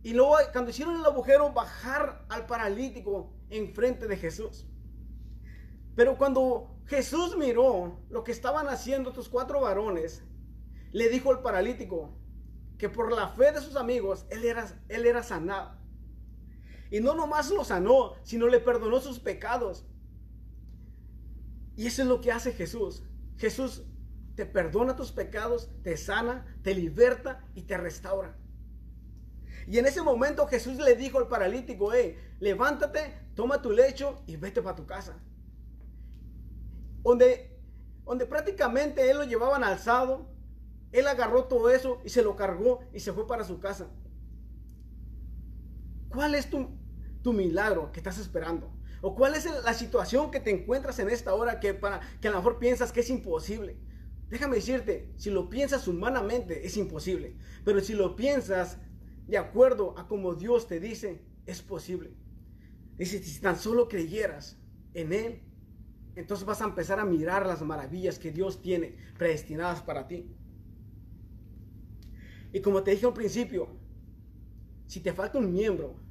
Y 0.03 0.13
luego 0.13 0.37
cuando 0.53 0.71
hicieron 0.71 0.97
el 0.97 1.07
agujero 1.07 1.53
bajar 1.53 2.27
al 2.29 2.47
paralítico 2.47 3.33
enfrente 3.49 4.07
de 4.07 4.17
Jesús. 4.17 4.67
Pero 5.97 6.19
cuando 6.19 6.77
Jesús 6.87 7.37
miró 7.37 8.01
lo 8.11 8.25
que 8.25 8.33
estaban 8.33 8.69
haciendo 8.69 9.11
estos 9.11 9.29
cuatro 9.29 9.61
varones, 9.61 10.23
le 10.93 11.09
dijo 11.09 11.31
al 11.31 11.41
paralítico 11.41 12.11
que 12.79 12.89
por 12.89 13.13
la 13.13 13.29
fe 13.29 13.53
de 13.53 13.61
sus 13.61 13.77
amigos 13.77 14.27
él 14.31 14.45
era, 14.45 14.67
él 14.89 15.07
era 15.07 15.23
sanado. 15.23 15.84
Y 16.95 17.01
no 17.01 17.17
nomás 17.17 17.51
lo 17.51 17.65
sanó, 17.65 18.13
sino 18.23 18.47
le 18.47 18.61
perdonó 18.61 19.01
sus 19.01 19.19
pecados. 19.19 19.85
Y 21.75 21.89
eso 21.89 22.03
es 22.03 22.09
lo 22.09 22.21
que 22.21 22.31
hace 22.31 22.53
Jesús. 22.53 23.03
Jesús 23.37 23.83
te 24.37 24.47
perdona 24.47 24.95
tus 24.95 25.11
pecados, 25.11 25.73
te 25.83 25.97
sana, 25.97 26.47
te 26.63 26.73
liberta 26.73 27.45
y 27.57 27.63
te 27.63 27.77
restaura. 27.79 28.39
Y 29.67 29.79
en 29.79 29.87
ese 29.87 30.03
momento 30.03 30.47
Jesús 30.47 30.77
le 30.77 30.95
dijo 30.95 31.19
al 31.19 31.27
paralítico, 31.27 31.93
hey, 31.93 32.17
levántate, 32.39 33.13
toma 33.35 33.61
tu 33.61 33.73
lecho 33.73 34.23
y 34.29 34.37
vete 34.37 34.63
para 34.63 34.77
tu 34.77 34.87
casa. 34.87 35.19
Donde, 37.03 37.59
donde 38.05 38.25
prácticamente 38.25 39.11
él 39.11 39.17
lo 39.17 39.25
llevaban 39.25 39.65
alzado, 39.65 40.29
él 40.93 41.09
agarró 41.09 41.47
todo 41.47 41.71
eso 41.71 42.01
y 42.05 42.11
se 42.11 42.23
lo 42.23 42.37
cargó 42.37 42.85
y 42.93 43.01
se 43.01 43.13
fue 43.13 43.27
para 43.27 43.43
su 43.43 43.59
casa. 43.59 43.89
¿Cuál 46.09 46.37
es 46.37 46.49
tu, 46.49 46.84
tu 47.25 47.33
milagro 47.33 47.91
que 47.91 47.99
estás 47.99 48.19
esperando? 48.19 48.71
¿O 49.01 49.15
cuál 49.17 49.35
es 49.35 49.47
la 49.65 49.75
situación 49.75 50.31
que 50.31 50.41
te 50.41 50.51
encuentras 50.51 50.99
en 50.99 51.09
esta 51.09 51.35
hora 51.35 51.59
que, 51.59 51.75
para, 51.75 52.01
que 52.21 52.29
a 52.29 52.31
lo 52.31 52.37
mejor 52.37 52.59
piensas 52.59 52.93
que 52.93 53.01
es 53.01 53.11
imposible? 53.11 53.77
Déjame 54.29 54.57
decirte, 54.57 55.11
si 55.17 55.31
lo 55.31 55.49
piensas 55.49 55.89
humanamente 55.89 56.67
es 56.67 56.77
imposible, 56.77 57.37
pero 57.65 57.81
si 57.81 57.95
lo 57.95 58.15
piensas 58.15 58.79
de 59.27 59.39
acuerdo 59.39 59.99
a 59.99 60.07
como 60.07 60.35
Dios 60.35 60.69
te 60.69 60.81
dice, 60.81 61.25
es 61.47 61.63
posible. 61.63 62.15
Dice, 62.99 63.23
si 63.23 63.41
tan 63.41 63.59
solo 63.59 63.89
creyeras 63.89 64.59
en 64.93 65.13
Él, 65.13 65.43
entonces 66.17 66.47
vas 66.47 66.61
a 66.61 66.67
empezar 66.67 67.01
a 67.01 67.05
mirar 67.05 67.47
las 67.47 67.63
maravillas 67.63 68.19
que 68.19 68.31
Dios 68.31 68.61
tiene 68.61 68.97
predestinadas 69.19 69.83
para 69.83 70.07
ti. 70.07 70.31
Y 72.53 72.61
como 72.61 72.83
te 72.83 72.91
dije 72.91 73.07
al 73.07 73.15
principio, 73.15 73.69
si 74.87 75.01
te 75.01 75.13
falta 75.13 75.39
un 75.39 75.53
miembro 75.53 76.04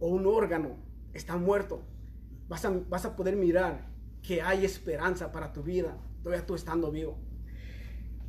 o 0.00 0.08
un 0.08 0.26
órgano, 0.26 0.76
está 1.12 1.36
muerto, 1.36 1.82
vas 2.48 2.64
a, 2.64 2.70
vas 2.70 3.04
a 3.04 3.14
poder 3.14 3.36
mirar 3.36 3.88
que 4.22 4.42
hay 4.42 4.64
esperanza 4.64 5.30
para 5.30 5.52
tu 5.52 5.62
vida, 5.62 5.96
todavía 6.22 6.44
tú 6.44 6.54
estando 6.54 6.90
vivo. 6.90 7.18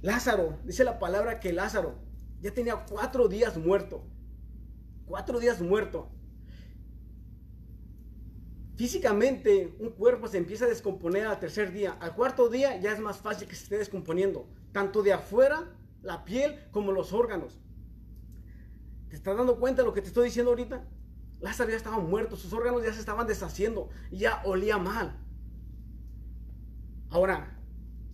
Lázaro, 0.01 0.57
dice 0.63 0.83
la 0.83 0.99
palabra 0.99 1.39
que 1.39 1.53
Lázaro 1.53 1.95
ya 2.41 2.51
tenía 2.51 2.85
cuatro 2.89 3.27
días 3.27 3.57
muerto. 3.57 4.03
Cuatro 5.05 5.39
días 5.39 5.61
muerto. 5.61 6.09
Físicamente, 8.75 9.75
un 9.79 9.91
cuerpo 9.91 10.27
se 10.27 10.39
empieza 10.39 10.65
a 10.65 10.69
descomponer 10.69 11.27
al 11.27 11.39
tercer 11.39 11.71
día. 11.71 11.91
Al 11.99 12.15
cuarto 12.15 12.49
día 12.49 12.79
ya 12.79 12.93
es 12.93 12.99
más 12.99 13.17
fácil 13.17 13.47
que 13.47 13.55
se 13.55 13.63
esté 13.63 13.77
descomponiendo. 13.77 14.47
Tanto 14.71 15.03
de 15.03 15.13
afuera, 15.13 15.71
la 16.01 16.25
piel, 16.25 16.59
como 16.71 16.91
los 16.91 17.13
órganos. 17.13 17.59
¿Te 19.09 19.15
estás 19.15 19.37
dando 19.37 19.59
cuenta 19.59 19.83
de 19.83 19.87
lo 19.87 19.93
que 19.93 20.01
te 20.01 20.07
estoy 20.07 20.25
diciendo 20.25 20.51
ahorita? 20.51 20.87
Lázaro 21.41 21.71
ya 21.71 21.77
estaba 21.77 21.99
muerto, 21.99 22.37
sus 22.37 22.53
órganos 22.53 22.83
ya 22.83 22.93
se 22.93 22.99
estaban 22.99 23.27
deshaciendo, 23.27 23.89
ya 24.11 24.41
olía 24.45 24.77
mal. 24.77 25.19
Ahora, 27.09 27.59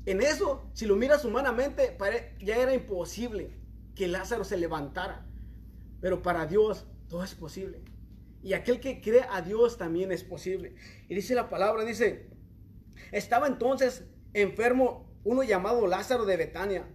en 0.06 0.22
eso, 0.22 0.70
si 0.74 0.86
lo 0.86 0.96
miras 0.96 1.26
humanamente, 1.26 1.98
ya 2.40 2.58
era 2.58 2.74
imposible 2.74 3.52
que 3.94 4.08
Lázaro 4.08 4.46
se 4.46 4.58
levantara. 4.58 5.26
Pero 6.00 6.22
para 6.22 6.46
Dios 6.46 6.88
todo 7.10 7.24
es 7.24 7.36
posible. 7.36 7.84
Y 8.42 8.54
aquel 8.54 8.80
que 8.80 9.02
cree 9.02 9.26
a 9.30 9.42
Dios 9.42 9.78
también 9.78 10.12
es 10.12 10.24
posible. 10.24 10.76
Y 11.10 11.16
dice 11.16 11.36
la 11.36 11.50
palabra, 11.50 11.84
dice, 11.84 12.30
estaba 13.12 13.48
entonces 13.48 14.06
enfermo 14.34 15.12
uno 15.24 15.44
llamado 15.44 15.86
Lázaro 15.88 16.26
de 16.26 16.38
Betania. 16.38 16.88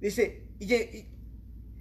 Dice, 0.00 0.48
y, 0.58 1.06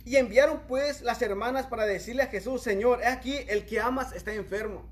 enviaron 0.06 0.62
pues 0.68 1.02
las 1.02 1.22
hermanas 1.22 1.68
para 1.68 1.86
decirle 1.86 2.24
a 2.24 2.28
Jesús, 2.28 2.62
Señor, 2.62 3.02
he 3.02 3.08
aquí 3.08 3.36
el 3.48 3.66
que 3.66 3.80
amas 3.80 4.14
está 4.14 4.34
enfermo. 4.34 4.90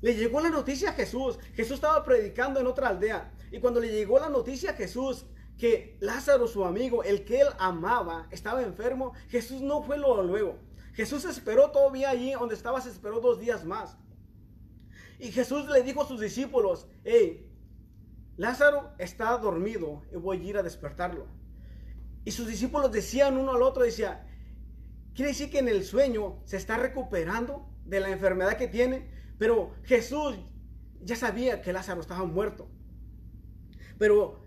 Le 0.00 0.14
llegó 0.14 0.40
la 0.40 0.50
noticia 0.50 0.90
a 0.90 0.92
Jesús. 0.92 1.38
Jesús 1.54 1.76
estaba 1.76 2.04
predicando 2.04 2.60
en 2.60 2.66
otra 2.66 2.88
aldea. 2.88 3.32
Y 3.50 3.60
cuando 3.60 3.80
le 3.80 3.88
llegó 3.88 4.18
la 4.18 4.28
noticia 4.28 4.70
a 4.70 4.74
Jesús 4.74 5.26
que 5.58 5.96
Lázaro, 6.00 6.48
su 6.48 6.64
amigo, 6.64 7.04
el 7.04 7.24
que 7.24 7.40
él 7.40 7.48
amaba, 7.58 8.26
estaba 8.30 8.62
enfermo, 8.62 9.12
Jesús 9.28 9.62
no 9.62 9.82
fue 9.82 9.96
luego. 9.96 10.58
Jesús 10.94 11.24
esperó 11.24 11.70
todavía 11.70 12.10
allí 12.10 12.32
donde 12.32 12.54
estaba, 12.54 12.80
se 12.80 12.90
esperó 12.90 13.20
dos 13.20 13.40
días 13.40 13.64
más. 13.64 13.96
Y 15.18 15.32
Jesús 15.32 15.68
le 15.68 15.82
dijo 15.82 16.02
a 16.02 16.08
sus 16.08 16.20
discípulos, 16.20 16.86
hey, 17.04 17.50
Lázaro 18.36 18.92
está 18.98 19.36
dormido 19.38 20.02
y 20.12 20.16
voy 20.16 20.40
a 20.40 20.44
ir 20.44 20.56
a 20.58 20.62
despertarlo. 20.62 21.26
Y 22.24 22.30
sus 22.30 22.46
discípulos 22.46 22.90
decían 22.90 23.36
uno 23.36 23.52
al 23.52 23.62
otro, 23.62 23.82
decía, 23.82 24.26
quiere 25.14 25.30
decir 25.32 25.50
que 25.50 25.58
en 25.58 25.68
el 25.68 25.84
sueño 25.84 26.40
se 26.44 26.56
está 26.56 26.76
recuperando 26.76 27.68
de 27.84 28.00
la 28.00 28.10
enfermedad 28.10 28.56
que 28.56 28.68
tiene, 28.68 29.10
pero 29.38 29.74
Jesús 29.84 30.38
ya 31.02 31.16
sabía 31.16 31.60
que 31.60 31.72
Lázaro 31.72 32.00
estaba 32.00 32.24
muerto. 32.24 32.68
Pero 33.98 34.40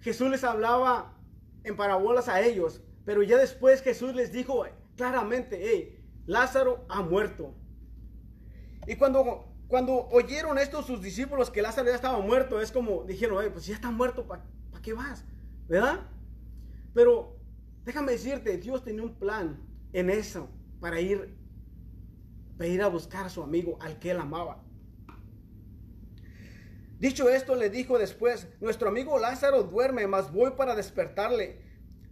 Jesús 0.00 0.30
les 0.30 0.44
hablaba 0.44 1.18
en 1.64 1.76
parábolas 1.76 2.28
a 2.28 2.40
ellos, 2.42 2.82
pero 3.04 3.22
ya 3.22 3.38
después 3.38 3.82
Jesús 3.82 4.14
les 4.14 4.32
dijo, 4.32 4.64
claramente, 4.96 5.58
hey, 5.62 6.04
Lázaro 6.26 6.84
ha 6.90 7.00
muerto. 7.02 7.54
Y 8.86 8.96
cuando, 8.96 9.46
cuando 9.66 10.08
oyeron 10.10 10.58
esto 10.58 10.82
sus 10.82 11.00
discípulos 11.00 11.50
que 11.50 11.62
Lázaro 11.62 11.88
ya 11.88 11.94
estaba 11.94 12.20
muerto, 12.20 12.60
es 12.60 12.70
como 12.70 13.04
dijeron, 13.04 13.38
hey, 13.42 13.50
pues 13.52 13.66
ya 13.66 13.74
está 13.74 13.90
muerto, 13.90 14.26
¿para 14.26 14.42
qué 14.82 14.92
vas? 14.92 15.24
¿Verdad? 15.68 16.00
Pero 16.94 17.38
déjame 17.84 18.12
decirte, 18.12 18.58
Dios 18.58 18.84
tenía 18.84 19.02
un 19.02 19.18
plan 19.18 19.60
en 19.92 20.10
eso 20.10 20.48
para 20.80 21.00
ir, 21.00 21.36
para 22.56 22.68
ir 22.68 22.82
a 22.82 22.88
buscar 22.88 23.26
a 23.26 23.30
su 23.30 23.42
amigo 23.42 23.78
al 23.80 23.98
que 23.98 24.10
él 24.10 24.18
amaba. 24.18 24.64
Dicho 26.98 27.28
esto, 27.28 27.54
le 27.54 27.70
dijo 27.70 27.96
después, 27.96 28.48
nuestro 28.60 28.88
amigo 28.88 29.18
Lázaro 29.18 29.62
duerme, 29.62 30.06
mas 30.08 30.32
voy 30.32 30.50
para 30.52 30.74
despertarle. 30.74 31.62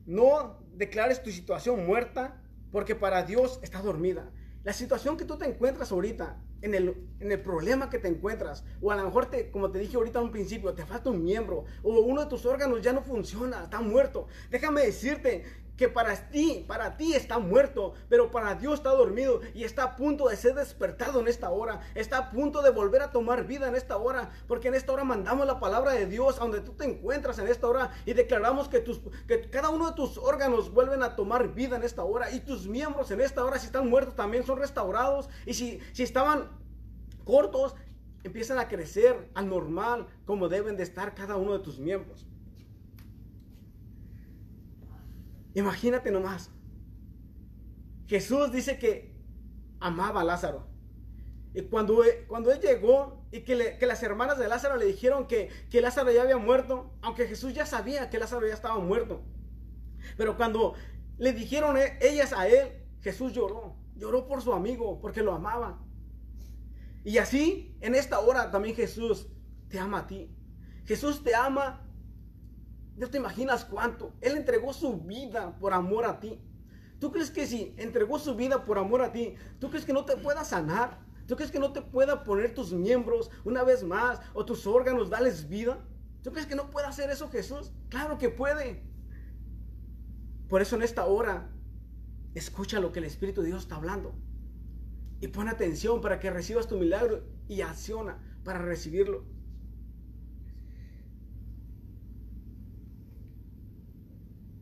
No 0.06 0.64
declares 0.74 1.22
tu 1.22 1.30
situación 1.30 1.84
muerta, 1.86 2.40
porque 2.70 2.94
para 2.94 3.24
Dios 3.24 3.58
está 3.62 3.82
dormida. 3.82 4.30
La 4.66 4.72
situación 4.72 5.16
que 5.16 5.24
tú 5.24 5.38
te 5.38 5.44
encuentras 5.44 5.92
ahorita, 5.92 6.42
en 6.60 6.74
el, 6.74 6.92
en 7.20 7.30
el 7.30 7.40
problema 7.40 7.88
que 7.88 8.00
te 8.00 8.08
encuentras, 8.08 8.64
o 8.82 8.90
a 8.90 8.96
lo 8.96 9.04
mejor, 9.04 9.26
te, 9.26 9.48
como 9.52 9.70
te 9.70 9.78
dije 9.78 9.96
ahorita 9.96 10.18
en 10.18 10.24
un 10.24 10.32
principio, 10.32 10.74
te 10.74 10.84
falta 10.84 11.08
un 11.08 11.22
miembro, 11.22 11.66
o 11.84 12.00
uno 12.00 12.24
de 12.24 12.28
tus 12.28 12.44
órganos 12.46 12.82
ya 12.82 12.92
no 12.92 13.00
funciona, 13.00 13.62
está 13.62 13.80
muerto. 13.80 14.26
Déjame 14.50 14.80
decirte 14.80 15.44
que 15.76 15.88
para 15.88 16.30
ti, 16.30 16.64
para 16.66 16.96
ti 16.96 17.14
está 17.14 17.38
muerto, 17.38 17.94
pero 18.08 18.30
para 18.30 18.54
Dios 18.54 18.74
está 18.74 18.90
dormido 18.90 19.40
y 19.54 19.64
está 19.64 19.84
a 19.84 19.96
punto 19.96 20.28
de 20.28 20.36
ser 20.36 20.54
despertado 20.54 21.20
en 21.20 21.28
esta 21.28 21.50
hora, 21.50 21.80
está 21.94 22.18
a 22.18 22.30
punto 22.30 22.62
de 22.62 22.70
volver 22.70 23.02
a 23.02 23.10
tomar 23.10 23.46
vida 23.46 23.68
en 23.68 23.76
esta 23.76 23.96
hora, 23.96 24.30
porque 24.48 24.68
en 24.68 24.74
esta 24.74 24.92
hora 24.92 25.04
mandamos 25.04 25.46
la 25.46 25.60
palabra 25.60 25.92
de 25.92 26.06
Dios 26.06 26.36
a 26.38 26.40
donde 26.40 26.60
tú 26.60 26.72
te 26.72 26.84
encuentras 26.84 27.38
en 27.38 27.48
esta 27.48 27.66
hora 27.66 27.90
y 28.04 28.14
declaramos 28.14 28.68
que, 28.68 28.80
tus, 28.80 29.00
que 29.26 29.48
cada 29.50 29.70
uno 29.70 29.88
de 29.88 29.96
tus 29.96 30.18
órganos 30.18 30.72
vuelven 30.72 31.02
a 31.02 31.16
tomar 31.16 31.54
vida 31.54 31.76
en 31.76 31.82
esta 31.82 32.04
hora 32.04 32.30
y 32.30 32.40
tus 32.40 32.66
miembros 32.66 33.10
en 33.10 33.20
esta 33.20 33.44
hora 33.44 33.58
si 33.58 33.66
están 33.66 33.88
muertos 33.88 34.16
también 34.16 34.44
son 34.44 34.58
restaurados 34.58 35.28
y 35.44 35.54
si, 35.54 35.80
si 35.92 36.02
estaban 36.02 36.50
cortos 37.24 37.74
empiezan 38.24 38.58
a 38.58 38.68
crecer 38.68 39.30
al 39.34 39.48
normal 39.48 40.06
como 40.24 40.48
deben 40.48 40.76
de 40.76 40.82
estar 40.82 41.14
cada 41.14 41.36
uno 41.36 41.52
de 41.52 41.60
tus 41.60 41.78
miembros. 41.78 42.26
Imagínate 45.56 46.10
nomás. 46.10 46.50
Jesús 48.06 48.52
dice 48.52 48.78
que 48.78 49.16
amaba 49.80 50.20
a 50.20 50.24
Lázaro. 50.24 50.68
Y 51.54 51.62
cuando, 51.62 52.04
cuando 52.28 52.52
él 52.52 52.60
llegó 52.60 53.26
y 53.32 53.40
que, 53.40 53.78
las 53.80 54.02
hermanas 54.02 54.38
de 54.38 54.48
Lázaro 54.48 54.76
le 54.76 54.84
dijeron 54.84 55.26
que, 55.26 55.48
que 55.70 55.80
Lázaro 55.80 56.12
ya 56.12 56.20
había 56.20 56.36
muerto, 56.36 56.92
aunque 57.00 57.26
Jesús 57.26 57.54
ya 57.54 57.64
sabía 57.64 58.10
que 58.10 58.18
Lázaro 58.18 58.46
ya 58.46 58.52
estaba 58.52 58.78
muerto. 58.78 59.22
Pero 60.18 60.36
cuando 60.36 60.74
le 61.16 61.32
dijeron 61.32 61.78
e, 61.78 61.96
ellas 62.02 62.34
a 62.34 62.46
él, 62.48 62.84
Jesús 63.00 63.32
lloró. 63.32 63.76
Lloró 63.94 64.28
por 64.28 64.42
su 64.42 64.52
amigo, 64.52 65.00
porque 65.00 65.22
lo 65.22 65.32
amaba. 65.32 65.82
Y 67.02 67.16
así, 67.16 67.74
en 67.80 67.94
esta 67.94 68.20
hora 68.20 68.50
también 68.50 68.76
Jesús 68.76 69.28
te 69.70 69.78
ama 69.78 70.00
a 70.00 70.06
ti. 70.06 70.30
Jesús 70.84 71.24
te 71.24 71.34
ama 71.34 71.85
no 72.96 73.10
te 73.10 73.18
imaginas 73.18 73.64
cuánto. 73.64 74.12
Él 74.20 74.36
entregó 74.36 74.72
su 74.72 74.98
vida 75.00 75.58
por 75.58 75.72
amor 75.72 76.04
a 76.04 76.18
ti. 76.20 76.40
¿Tú 76.98 77.12
crees 77.12 77.30
que 77.30 77.46
si 77.46 77.74
entregó 77.76 78.18
su 78.18 78.34
vida 78.34 78.64
por 78.64 78.78
amor 78.78 79.02
a 79.02 79.12
ti, 79.12 79.34
tú 79.58 79.68
crees 79.68 79.84
que 79.84 79.92
no 79.92 80.04
te 80.04 80.16
pueda 80.16 80.44
sanar? 80.44 81.04
¿Tú 81.26 81.36
crees 81.36 81.50
que 81.50 81.58
no 81.58 81.72
te 81.72 81.82
pueda 81.82 82.24
poner 82.24 82.54
tus 82.54 82.72
miembros 82.72 83.30
una 83.44 83.64
vez 83.64 83.82
más 83.82 84.20
o 84.32 84.44
tus 84.44 84.66
órganos, 84.66 85.10
darles 85.10 85.48
vida? 85.48 85.78
¿Tú 86.22 86.32
crees 86.32 86.46
que 86.46 86.54
no 86.54 86.70
puede 86.70 86.86
hacer 86.86 87.10
eso 87.10 87.28
Jesús? 87.28 87.72
Claro 87.88 88.16
que 88.16 88.30
puede. 88.30 88.82
Por 90.48 90.62
eso 90.62 90.76
en 90.76 90.82
esta 90.82 91.04
hora, 91.06 91.50
escucha 92.34 92.80
lo 92.80 92.92
que 92.92 93.00
el 93.00 93.04
Espíritu 93.04 93.42
de 93.42 93.48
Dios 93.48 93.62
está 93.62 93.76
hablando. 93.76 94.14
Y 95.20 95.28
pon 95.28 95.48
atención 95.48 96.00
para 96.00 96.20
que 96.20 96.30
recibas 96.30 96.68
tu 96.68 96.78
milagro 96.78 97.24
y 97.48 97.60
acciona 97.60 98.22
para 98.44 98.60
recibirlo. 98.60 99.24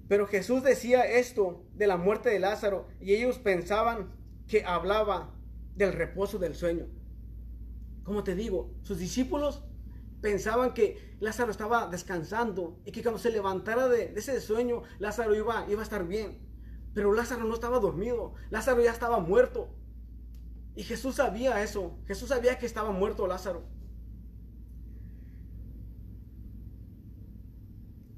Pero 0.09 0.27
Jesús 0.27 0.63
decía 0.63 1.03
esto 1.03 1.65
de 1.75 1.87
la 1.87 1.97
muerte 1.97 2.29
de 2.29 2.39
Lázaro 2.39 2.89
y 3.01 3.15
ellos 3.15 3.39
pensaban 3.39 4.13
que 4.47 4.65
hablaba 4.65 5.35
del 5.75 5.93
reposo 5.93 6.39
del 6.39 6.55
sueño. 6.55 6.87
Como 8.03 8.23
te 8.23 8.35
digo, 8.35 8.75
sus 8.83 8.99
discípulos 8.99 9.65
pensaban 10.21 10.75
que 10.75 11.17
Lázaro 11.21 11.51
estaba 11.51 11.87
descansando 11.87 12.79
y 12.85 12.93
que 12.93 13.03
cuando 13.03 13.19
se 13.19 13.31
levantara 13.31 13.89
de, 13.89 14.13
ese 14.17 14.41
sueño, 14.41 14.83
Lázaro 14.99 15.35
iba, 15.35 15.67
iba 15.69 15.81
a 15.81 15.85
estar 15.85 16.07
bien. 16.07 16.39
Pero 16.93 17.13
Lázaro 17.13 17.45
no 17.45 17.55
estaba 17.55 17.81
dormido, 17.81 18.35
Lázaro 18.51 18.83
ya 18.83 18.93
estaba 18.93 19.19
muerto. 19.21 19.69
Y 20.77 20.83
Jesús 20.83 21.17
sabía 21.17 21.63
eso, 21.63 21.99
Jesús 22.07 22.29
sabía 22.29 22.59
que 22.59 22.67
estaba 22.67 22.91
muerto 22.91 23.27
Lázaro. 23.27 23.65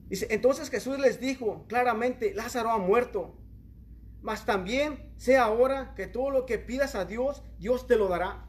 Entonces 0.08 0.70
Jesús 0.70 0.98
les 0.98 1.18
dijo 1.20 1.66
claramente, 1.68 2.32
Lázaro 2.34 2.70
ha 2.70 2.78
muerto, 2.78 3.34
mas 4.22 4.44
también 4.44 5.12
sé 5.16 5.36
ahora 5.36 5.94
que 5.94 6.06
todo 6.06 6.30
lo 6.30 6.46
que 6.46 6.58
pidas 6.58 6.94
a 6.94 7.04
Dios, 7.04 7.42
Dios 7.58 7.86
te 7.86 7.96
lo 7.96 8.08
dará. 8.08 8.44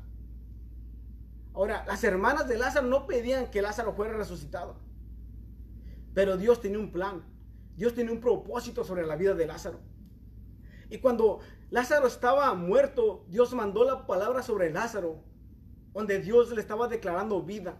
Ahora, 1.53 1.83
las 1.87 2.03
hermanas 2.03 2.47
de 2.47 2.57
Lázaro 2.57 2.87
no 2.87 3.07
pedían 3.07 3.49
que 3.49 3.63
Lázaro 3.63 3.93
fuera 3.93 4.13
resucitado, 4.13 4.79
pero 6.13 6.37
Dios 6.37 6.61
tenía 6.61 6.77
un 6.77 6.91
plan, 6.91 7.23
Dios 7.75 7.95
tenía 7.95 8.11
un 8.11 8.21
propósito 8.21 8.83
sobre 8.83 9.07
la 9.07 9.15
vida 9.15 9.33
de 9.33 9.47
Lázaro. 9.47 9.79
Y 10.89 10.99
cuando 10.99 11.39
Lázaro 11.71 12.05
estaba 12.05 12.53
muerto, 12.53 13.25
Dios 13.27 13.53
mandó 13.55 13.83
la 13.83 14.05
palabra 14.05 14.43
sobre 14.43 14.71
Lázaro, 14.71 15.23
donde 15.93 16.19
Dios 16.19 16.51
le 16.51 16.61
estaba 16.61 16.87
declarando 16.87 17.41
vida. 17.41 17.77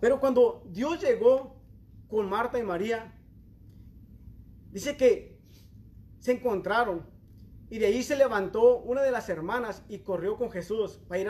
Pero 0.00 0.18
cuando 0.18 0.64
Dios 0.66 1.00
llegó 1.00 1.55
con 2.08 2.28
Marta 2.28 2.58
y 2.58 2.62
María, 2.62 3.12
dice 4.70 4.96
que 4.96 5.40
se 6.18 6.32
encontraron 6.32 7.06
y 7.68 7.78
de 7.78 7.86
ahí 7.86 8.02
se 8.02 8.16
levantó 8.16 8.78
una 8.78 9.02
de 9.02 9.10
las 9.10 9.28
hermanas 9.28 9.82
y 9.88 10.00
corrió 10.00 10.36
con 10.36 10.50
Jesús 10.50 11.00
para 11.08 11.20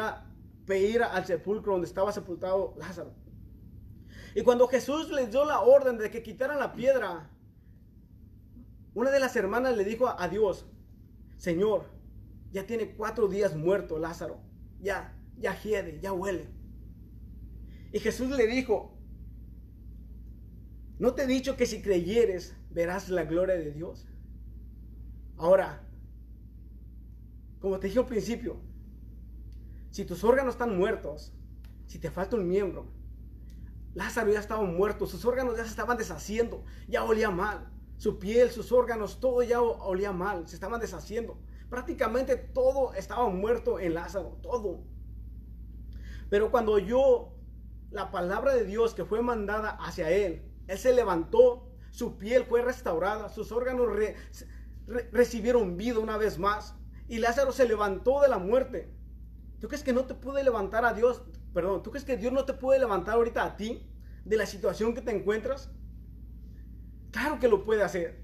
ir, 0.78 1.02
a, 1.02 1.06
al 1.06 1.24
sepulcro 1.24 1.72
donde 1.72 1.86
estaba 1.86 2.12
sepultado 2.12 2.74
Lázaro. 2.76 3.14
Y 4.34 4.42
cuando 4.42 4.68
Jesús 4.68 5.10
les 5.10 5.30
dio 5.30 5.44
la 5.44 5.60
orden 5.60 5.96
de 5.96 6.10
que 6.10 6.22
quitaran 6.22 6.58
la 6.58 6.74
piedra, 6.74 7.30
una 8.92 9.10
de 9.10 9.20
las 9.20 9.34
hermanas 9.36 9.76
le 9.76 9.84
dijo 9.84 10.08
a 10.08 10.28
Dios, 10.28 10.66
Señor, 11.38 11.84
ya 12.50 12.66
tiene 12.66 12.94
cuatro 12.96 13.28
días 13.28 13.54
muerto 13.54 13.98
Lázaro, 13.98 14.40
ya, 14.80 15.14
ya 15.38 15.58
hiede, 15.58 16.00
ya 16.00 16.12
huele. 16.12 16.48
Y 17.92 17.98
Jesús 17.98 18.30
le 18.30 18.46
dijo, 18.46 18.95
¿No 20.98 21.14
te 21.14 21.24
he 21.24 21.26
dicho 21.26 21.56
que 21.56 21.66
si 21.66 21.82
creyeres 21.82 22.56
verás 22.70 23.08
la 23.10 23.24
gloria 23.24 23.56
de 23.56 23.72
Dios? 23.72 24.06
Ahora, 25.36 25.82
como 27.60 27.78
te 27.78 27.88
dije 27.88 27.98
al 27.98 28.06
principio, 28.06 28.56
si 29.90 30.04
tus 30.04 30.24
órganos 30.24 30.54
están 30.54 30.76
muertos, 30.76 31.34
si 31.86 31.98
te 31.98 32.10
falta 32.10 32.36
un 32.36 32.48
miembro, 32.48 32.90
Lázaro 33.94 34.32
ya 34.32 34.40
estaba 34.40 34.62
muerto, 34.62 35.06
sus 35.06 35.24
órganos 35.24 35.56
ya 35.56 35.64
se 35.64 35.70
estaban 35.70 35.96
deshaciendo, 35.96 36.64
ya 36.88 37.04
olía 37.04 37.30
mal, 37.30 37.70
su 37.96 38.18
piel, 38.18 38.50
sus 38.50 38.72
órganos, 38.72 39.20
todo 39.20 39.42
ya 39.42 39.60
olía 39.60 40.12
mal, 40.12 40.46
se 40.48 40.54
estaban 40.54 40.80
deshaciendo. 40.80 41.38
Prácticamente 41.68 42.36
todo 42.36 42.94
estaba 42.94 43.28
muerto 43.28 43.80
en 43.80 43.94
Lázaro, 43.94 44.38
todo. 44.42 44.84
Pero 46.28 46.50
cuando 46.50 46.72
oyó 46.72 47.32
la 47.90 48.10
palabra 48.10 48.54
de 48.54 48.64
Dios 48.64 48.94
que 48.94 49.04
fue 49.04 49.22
mandada 49.22 49.70
hacia 49.70 50.10
él, 50.10 50.42
él 50.66 50.78
se 50.78 50.92
levantó, 50.92 51.70
su 51.90 52.18
piel 52.18 52.44
fue 52.44 52.62
restaurada, 52.62 53.28
sus 53.28 53.52
órganos 53.52 53.88
recibieron 55.12 55.76
vida 55.76 55.98
una 55.98 56.16
vez 56.16 56.38
más. 56.38 56.74
Y 57.08 57.18
Lázaro 57.18 57.52
se 57.52 57.66
levantó 57.66 58.20
de 58.20 58.28
la 58.28 58.38
muerte. 58.38 58.92
¿Tú 59.60 59.68
crees 59.68 59.82
que 59.82 59.92
no 59.92 60.04
te 60.04 60.14
puede 60.14 60.44
levantar 60.44 60.84
a 60.84 60.92
Dios? 60.92 61.22
Perdón, 61.54 61.82
¿tú 61.82 61.90
crees 61.90 62.04
que 62.04 62.16
Dios 62.16 62.32
no 62.32 62.44
te 62.44 62.52
puede 62.52 62.78
levantar 62.78 63.14
ahorita 63.14 63.44
a 63.44 63.56
ti 63.56 63.88
de 64.24 64.36
la 64.36 64.44
situación 64.44 64.94
que 64.94 65.00
te 65.00 65.12
encuentras? 65.12 65.70
Claro 67.12 67.38
que 67.38 67.48
lo 67.48 67.64
puede 67.64 67.82
hacer. 67.82 68.20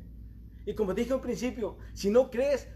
Y 0.67 0.75
como 0.75 0.95
te 0.95 1.01
dije 1.01 1.15
al 1.15 1.21
principio, 1.21 1.79
si 1.95 2.11
no 2.11 2.31
crees, 2.31 2.69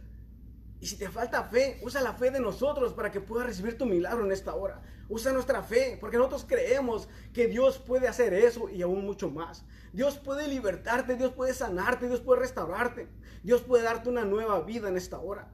y 0.78 0.86
si 0.86 0.98
te 0.98 1.08
falta 1.08 1.44
fe, 1.44 1.78
usa 1.82 2.02
la 2.02 2.12
fe 2.12 2.30
de 2.30 2.40
nosotros 2.40 2.92
para 2.92 3.10
que 3.10 3.20
puedas 3.20 3.46
recibir 3.46 3.78
tu 3.78 3.86
milagro 3.86 4.24
en 4.24 4.32
esta 4.32 4.54
hora. 4.54 4.82
Usa 5.08 5.32
nuestra 5.32 5.62
fe, 5.62 5.96
porque 6.00 6.18
nosotros 6.18 6.44
creemos 6.46 7.08
que 7.32 7.46
Dios 7.46 7.78
puede 7.78 8.08
hacer 8.08 8.34
eso 8.34 8.68
y 8.68 8.82
aún 8.82 9.04
mucho 9.04 9.30
más. 9.30 9.64
Dios 9.92 10.18
puede 10.18 10.48
libertarte, 10.48 11.16
Dios 11.16 11.32
puede 11.32 11.54
sanarte, 11.54 12.08
Dios 12.08 12.20
puede 12.20 12.40
restaurarte. 12.40 13.08
Dios 13.42 13.62
puede 13.62 13.84
darte 13.84 14.10
una 14.10 14.24
nueva 14.24 14.60
vida 14.62 14.88
en 14.88 14.96
esta 14.96 15.18
hora. 15.18 15.50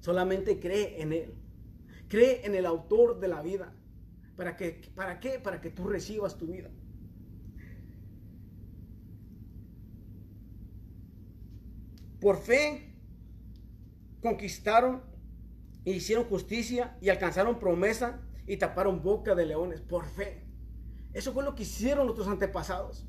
Solamente 0.00 0.58
cree 0.58 1.00
en 1.00 1.12
Él. 1.12 1.34
Cree 2.08 2.44
en 2.44 2.54
el 2.54 2.66
autor 2.66 3.20
de 3.20 3.28
la 3.28 3.40
vida. 3.40 3.72
¿Para, 4.36 4.56
que, 4.56 4.90
¿Para 4.96 5.20
qué? 5.20 5.38
Para 5.38 5.60
que 5.60 5.70
tú 5.70 5.86
recibas 5.86 6.36
tu 6.36 6.46
vida. 6.46 6.70
Por 12.20 12.38
fe 12.38 12.93
conquistaron 14.24 15.02
e 15.84 15.90
hicieron 15.90 16.24
justicia 16.24 16.96
y 17.02 17.10
alcanzaron 17.10 17.58
promesa 17.58 18.22
y 18.46 18.56
taparon 18.56 19.02
boca 19.02 19.34
de 19.34 19.44
leones 19.44 19.82
por 19.82 20.06
fe. 20.06 20.46
Eso 21.12 21.34
fue 21.34 21.44
lo 21.44 21.54
que 21.54 21.64
hicieron 21.64 22.06
nuestros 22.06 22.28
antepasados. 22.28 23.06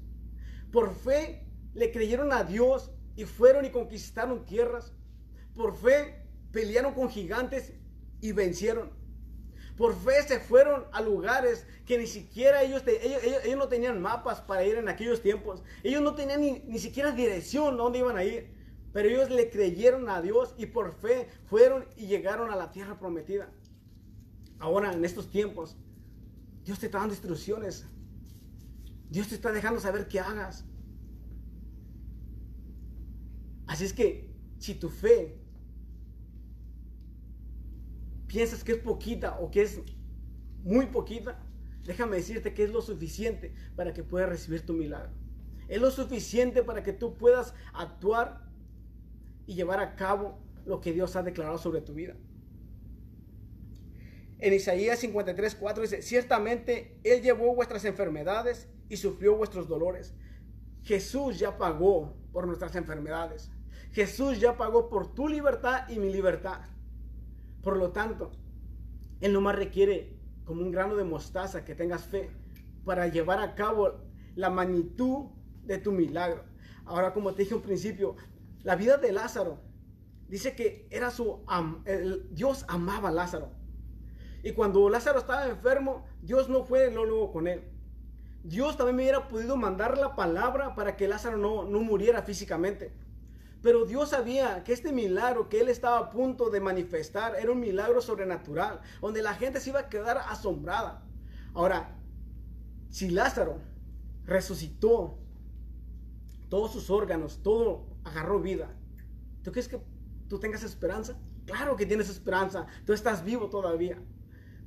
Por 0.73 0.93
fe 0.93 1.47
le 1.73 1.93
creyeron 1.93 2.33
a 2.33 2.43
Dios 2.43 2.91
y 3.15 3.23
fueron 3.23 3.63
y 3.63 3.69
conquistaron 3.69 4.43
tierras. 4.43 4.91
Por 5.55 5.77
fe 5.77 6.21
pelearon 6.51 6.93
con 6.93 7.09
gigantes 7.09 7.71
y 8.19 8.33
vencieron. 8.33 8.91
Por 9.77 9.95
fe 9.95 10.21
se 10.21 10.41
fueron 10.41 10.83
a 10.91 10.99
lugares 10.99 11.65
que 11.85 11.97
ni 11.97 12.07
siquiera 12.07 12.61
ellos, 12.61 12.83
ellos, 12.85 13.57
no 13.57 13.69
tenían 13.69 14.01
mapas 14.01 14.41
para 14.41 14.65
ir 14.65 14.75
en 14.75 14.89
aquellos 14.89 15.21
tiempos. 15.21 15.63
Ellos 15.81 16.01
no 16.01 16.13
tenían 16.13 16.41
ni, 16.41 16.59
ni 16.65 16.79
siquiera 16.79 17.11
dirección 17.11 17.75
a 17.75 17.77
dónde 17.77 17.99
iban 17.99 18.17
a 18.17 18.25
ir. 18.25 18.54
Pero 18.95 19.09
ellos 19.09 19.29
le 19.29 19.49
creyeron 19.49 20.07
a 20.07 20.21
Dios 20.21 20.55
y 20.57 20.67
por 20.67 20.93
fe 20.93 21.27
fueron 21.47 21.83
y 21.97 22.05
llegaron 22.05 22.49
a 22.49 22.55
la 22.55 22.71
tierra 22.71 22.97
prometida. 22.97 23.51
Ahora, 24.57 24.93
en 24.93 25.03
estos 25.03 25.29
tiempos, 25.29 25.75
Dios 26.63 26.79
te 26.79 26.85
está 26.85 26.99
dando 26.99 27.13
instrucciones. 27.13 27.85
Dios 29.09 29.27
te 29.27 29.35
está 29.35 29.51
dejando 29.51 29.81
saber 29.81 30.07
qué 30.07 30.21
hagas. 30.21 30.63
Así 33.67 33.83
es 33.83 33.91
que, 33.91 34.33
si 34.59 34.75
tu 34.75 34.87
fe 34.87 35.41
piensas 38.27 38.63
que 38.63 38.71
es 38.71 38.77
poquita 38.77 39.39
o 39.41 39.51
que 39.51 39.63
es 39.63 39.81
muy 40.63 40.85
poquita, 40.85 41.37
déjame 41.83 42.15
decirte 42.15 42.53
que 42.53 42.63
es 42.63 42.71
lo 42.71 42.81
suficiente 42.81 43.53
para 43.75 43.91
que 43.91 44.03
puedas 44.03 44.29
recibir 44.29 44.65
tu 44.65 44.71
milagro. 44.71 45.11
Es 45.67 45.81
lo 45.81 45.91
suficiente 45.91 46.63
para 46.63 46.81
que 46.81 46.93
tú 46.93 47.17
puedas 47.17 47.53
actuar 47.73 48.44
y 49.47 49.55
llevar 49.55 49.79
a 49.79 49.95
cabo 49.95 50.39
lo 50.65 50.81
que 50.81 50.93
Dios 50.93 51.15
ha 51.15 51.23
declarado 51.23 51.57
sobre 51.57 51.81
tu 51.81 51.93
vida. 51.93 52.15
En 54.39 54.53
Isaías 54.53 54.99
53, 54.99 55.55
4 55.55 55.81
dice, 55.83 56.01
ciertamente 56.01 56.99
Él 57.03 57.21
llevó 57.21 57.55
vuestras 57.55 57.85
enfermedades 57.85 58.67
y 58.89 58.97
sufrió 58.97 59.35
vuestros 59.37 59.67
dolores. 59.67 60.13
Jesús 60.83 61.39
ya 61.39 61.57
pagó 61.57 62.15
por 62.31 62.45
nuestras 62.45 62.75
enfermedades. 62.75 63.51
Jesús 63.91 64.39
ya 64.39 64.57
pagó 64.57 64.89
por 64.89 65.13
tu 65.15 65.27
libertad 65.27 65.87
y 65.89 65.99
mi 65.99 66.11
libertad. 66.11 66.61
Por 67.63 67.77
lo 67.77 67.91
tanto, 67.91 68.31
Él 69.21 69.33
no 69.33 69.41
más 69.41 69.55
requiere 69.55 70.19
como 70.43 70.61
un 70.61 70.71
grano 70.71 70.95
de 70.95 71.05
mostaza 71.05 71.65
que 71.65 71.75
tengas 71.75 72.05
fe 72.05 72.29
para 72.83 73.07
llevar 73.07 73.39
a 73.39 73.55
cabo 73.55 74.01
la 74.35 74.49
magnitud 74.49 75.27
de 75.63 75.77
tu 75.77 75.91
milagro. 75.91 76.43
Ahora, 76.85 77.13
como 77.13 77.33
te 77.33 77.43
dije 77.43 77.55
al 77.55 77.61
principio, 77.61 78.15
la 78.65 78.75
vida 78.75 78.97
de 78.97 79.11
Lázaro 79.11 79.59
dice 80.27 80.55
que 80.55 80.87
era 80.89 81.11
su 81.11 81.45
Dios 82.31 82.65
amaba 82.67 83.09
a 83.09 83.11
Lázaro. 83.11 83.51
Y 84.41 84.53
cuando 84.53 84.89
Lázaro 84.89 85.19
estaba 85.19 85.45
enfermo, 85.45 86.03
Dios 86.23 86.49
no 86.49 86.63
fue 86.63 86.89
luego 86.89 87.31
con 87.31 87.47
él. 87.47 87.63
Dios 88.43 88.75
también 88.75 88.95
me 88.95 89.03
hubiera 89.03 89.27
podido 89.27 89.55
mandar 89.55 89.99
la 89.99 90.15
palabra 90.15 90.73
para 90.73 90.95
que 90.95 91.07
Lázaro 91.07 91.37
no, 91.37 91.65
no 91.65 91.79
muriera 91.81 92.23
físicamente. 92.23 92.91
Pero 93.61 93.85
Dios 93.85 94.09
sabía 94.09 94.63
que 94.63 94.73
este 94.73 94.91
milagro 94.91 95.47
que 95.47 95.61
él 95.61 95.69
estaba 95.69 95.99
a 95.99 96.09
punto 96.09 96.49
de 96.49 96.59
manifestar 96.59 97.35
era 97.35 97.51
un 97.51 97.59
milagro 97.59 98.01
sobrenatural, 98.01 98.81
donde 98.99 99.21
la 99.21 99.35
gente 99.35 99.59
se 99.59 99.69
iba 99.69 99.81
a 99.81 99.89
quedar 99.89 100.17
asombrada. 100.17 101.03
Ahora, 101.53 101.95
si 102.89 103.11
Lázaro 103.11 103.59
resucitó 104.25 105.19
todos 106.49 106.71
sus 106.71 106.89
órganos, 106.89 107.43
todo 107.43 107.94
agarró 108.05 108.39
vida. 108.39 108.73
¿Tú 109.43 109.51
crees 109.51 109.67
que 109.67 109.79
tú 110.29 110.39
tengas 110.39 110.63
esperanza? 110.63 111.19
Claro 111.45 111.75
que 111.75 111.85
tienes 111.85 112.09
esperanza. 112.09 112.65
Tú 112.85 112.93
estás 112.93 113.23
vivo 113.23 113.49
todavía. 113.49 114.01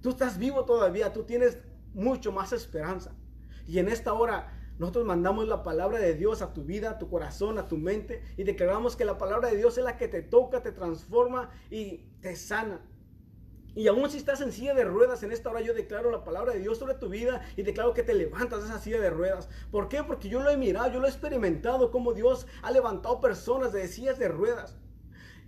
Tú 0.03 0.11
estás 0.11 0.39
vivo 0.39 0.65
todavía. 0.65 1.13
Tú 1.13 1.25
tienes 1.25 1.59
mucho 1.95 2.31
más 2.31 2.53
esperanza. 2.53 3.17
Y 3.67 3.79
en 3.79 3.89
esta 3.89 4.13
hora 4.13 4.53
nosotros 4.79 5.05
mandamos 5.05 5.49
la 5.49 5.63
palabra 5.63 5.99
de 5.99 6.15
Dios 6.15 6.41
a 6.41 6.55
tu 6.55 6.65
vida, 6.65 6.91
a 6.91 6.99
tu 6.99 7.09
corazón, 7.09 7.59
a 7.59 7.67
tu 7.67 7.77
mente 7.77 8.23
y 8.37 8.45
declaramos 8.45 8.95
que 8.95 9.05
la 9.05 9.19
palabra 9.19 9.49
de 9.49 9.57
Dios 9.57 9.77
es 9.77 9.85
la 9.85 9.97
que 9.97 10.07
te 10.07 10.23
toca, 10.23 10.63
te 10.63 10.71
transforma 10.71 11.51
y 11.69 11.99
te 12.21 12.37
sana. 12.37 12.81
Y 13.79 13.87
aún 13.87 14.11
si 14.11 14.17
estás 14.17 14.41
en 14.41 14.51
silla 14.51 14.75
de 14.75 14.83
ruedas, 14.83 15.23
en 15.23 15.31
esta 15.31 15.51
hora 15.51 15.61
yo 15.61 15.73
declaro 15.73 16.11
la 16.11 16.25
palabra 16.25 16.53
de 16.53 16.59
Dios 16.59 16.79
sobre 16.79 16.95
tu 16.95 17.09
vida 17.09 17.43
y 17.55 17.63
declaro 17.63 17.95
que 17.95 18.03
te 18.03 18.13
levantas 18.13 18.63
de 18.63 18.71
esa 18.71 18.81
silla 18.81 18.99
de 19.01 19.09
ruedas. 19.09 19.49
¿Por 19.71 19.89
qué? 19.89 20.03
Porque 20.03 20.29
yo 20.29 20.43
lo 20.43 20.51
he 20.51 20.57
mirado, 20.57 20.93
yo 20.93 20.99
lo 20.99 21.07
he 21.07 21.11
experimentado 21.11 21.93
como 21.93 22.13
Dios 22.13 22.49
ha 22.63 22.73
levantado 22.73 23.21
personas 23.21 23.73
de 23.73 23.87
sillas 23.87 24.19
de 24.19 24.27
ruedas. 24.27 24.77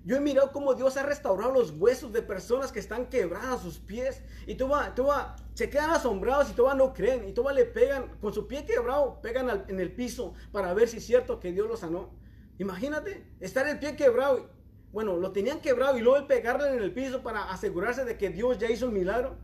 Yo 0.05 0.15
he 0.15 0.21
mirado 0.21 0.53
cómo 0.53 0.75
Dios 0.75 0.97
ha 0.97 1.03
restaurado 1.03 1.51
los 1.53 1.73
huesos 1.73 2.13
de 2.13 2.23
personas 2.23 2.71
que 2.71 2.79
están 2.79 3.07
quebradas 3.07 3.63
sus 3.63 3.81
pies. 3.81 4.23
Y 4.47 4.55
tú 4.55 4.69
va, 4.69 4.95
tú 4.95 5.07
va, 5.07 5.35
se 5.55 5.69
quedan 5.69 5.91
asombrados 5.91 6.51
y 6.51 6.53
tú 6.53 6.69
no 6.77 6.95
creen. 6.95 7.29
Y 7.29 7.33
tú 7.33 7.45
le 7.53 7.65
pegan, 7.65 8.17
con 8.21 8.33
su 8.33 8.47
pie 8.47 8.65
quebrado, 8.65 9.21
pegan 9.21 9.65
en 9.67 9.81
el 9.81 9.93
piso 9.93 10.35
para 10.53 10.73
ver 10.73 10.87
si 10.87 10.99
es 10.99 11.05
cierto 11.05 11.41
que 11.41 11.51
Dios 11.51 11.67
lo 11.67 11.77
sanó. 11.77 12.11
Imagínate, 12.59 13.27
estar 13.41 13.67
el 13.67 13.81
pie 13.81 13.97
quebrado. 13.97 14.60
Bueno, 14.93 15.17
lo 15.17 15.31
tenían 15.33 15.61
quebrado 15.61 15.97
y 15.97 16.01
luego 16.01 16.19
el 16.19 16.27
pegarle 16.27 16.75
en 16.75 16.83
el 16.83 16.93
piso 16.93 17.23
para 17.23 17.51
asegurarse 17.51 18.05
de 18.05 18.19
que 18.19 18.31
Dios 18.31 18.59
ya 18.59 18.71
hizo 18.71 18.87
el 18.87 18.93
milagro. 18.93 19.39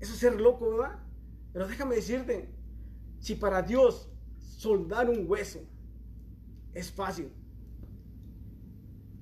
Eso 0.00 0.12
es 0.12 0.18
ser 0.18 0.40
loco, 0.40 0.70
¿verdad? 0.70 0.98
Pero 1.52 1.68
déjame 1.68 1.96
decirte, 1.96 2.50
si 3.18 3.34
para 3.34 3.62
Dios 3.62 4.10
soldar 4.38 5.10
un 5.10 5.28
hueso 5.28 5.60
es 6.72 6.90
fácil, 6.90 7.32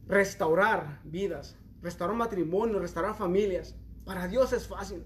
restaurar 0.06 1.00
vidas, 1.04 1.56
restaurar 1.80 2.16
matrimonio, 2.16 2.78
restaurar 2.78 3.14
familias. 3.14 3.76
Para 4.04 4.28
Dios 4.28 4.52
es 4.52 4.66
fácil, 4.66 5.04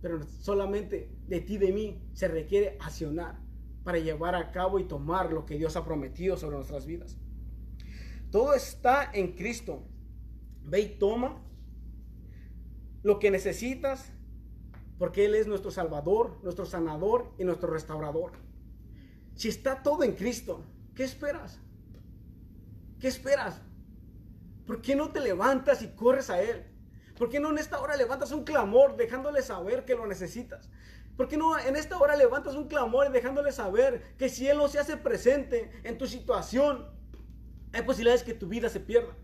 pero 0.00 0.22
solamente 0.22 1.10
de 1.26 1.40
ti, 1.40 1.58
de 1.58 1.72
mí, 1.72 2.02
se 2.12 2.28
requiere 2.28 2.78
accionar 2.80 3.40
para 3.84 3.98
llevar 3.98 4.34
a 4.34 4.52
cabo 4.52 4.78
y 4.78 4.84
tomar 4.84 5.32
lo 5.32 5.44
que 5.46 5.56
Dios 5.56 5.76
ha 5.76 5.84
prometido 5.84 6.36
sobre 6.36 6.56
nuestras 6.56 6.86
vidas. 6.86 7.18
Todo 8.30 8.54
está 8.54 9.10
en 9.12 9.32
Cristo. 9.32 9.82
Ve 10.64 10.80
y 10.80 10.98
toma 10.98 11.42
lo 13.02 13.18
que 13.18 13.30
necesitas, 13.30 14.12
porque 14.98 15.24
Él 15.24 15.34
es 15.34 15.46
nuestro 15.46 15.70
Salvador, 15.70 16.38
nuestro 16.42 16.66
sanador 16.66 17.32
y 17.38 17.44
nuestro 17.44 17.70
restaurador. 17.70 18.32
Si 19.34 19.48
está 19.48 19.82
todo 19.82 20.02
en 20.02 20.12
Cristo, 20.12 20.64
¿qué 20.94 21.04
esperas? 21.04 21.60
¿Qué 23.00 23.08
esperas? 23.08 23.62
¿Por 24.66 24.82
qué 24.82 24.96
no 24.96 25.12
te 25.12 25.20
levantas 25.20 25.80
y 25.82 25.88
corres 25.94 26.28
a 26.28 26.42
Él? 26.42 26.66
¿Por 27.16 27.30
qué 27.30 27.40
no 27.40 27.50
en 27.50 27.58
esta 27.58 27.80
hora 27.80 27.96
levantas 27.96 28.32
un 28.32 28.44
clamor 28.44 28.96
dejándole 28.96 29.42
saber 29.42 29.84
que 29.84 29.94
lo 29.94 30.06
necesitas? 30.06 30.68
¿Por 31.16 31.28
qué 31.28 31.36
no 31.36 31.58
en 31.58 31.76
esta 31.76 31.98
hora 31.98 32.16
levantas 32.16 32.54
un 32.54 32.68
clamor 32.68 33.10
dejándole 33.10 33.52
saber 33.52 34.14
que 34.18 34.28
si 34.28 34.48
Él 34.48 34.58
no 34.58 34.68
se 34.68 34.78
hace 34.78 34.96
presente 34.96 35.70
en 35.84 35.98
tu 35.98 36.06
situación, 36.06 36.97
hay 37.72 37.82
posibilidades 37.82 38.22
que 38.22 38.34
tu 38.34 38.48
vida 38.48 38.68
se 38.68 38.80
pierda? 38.80 39.16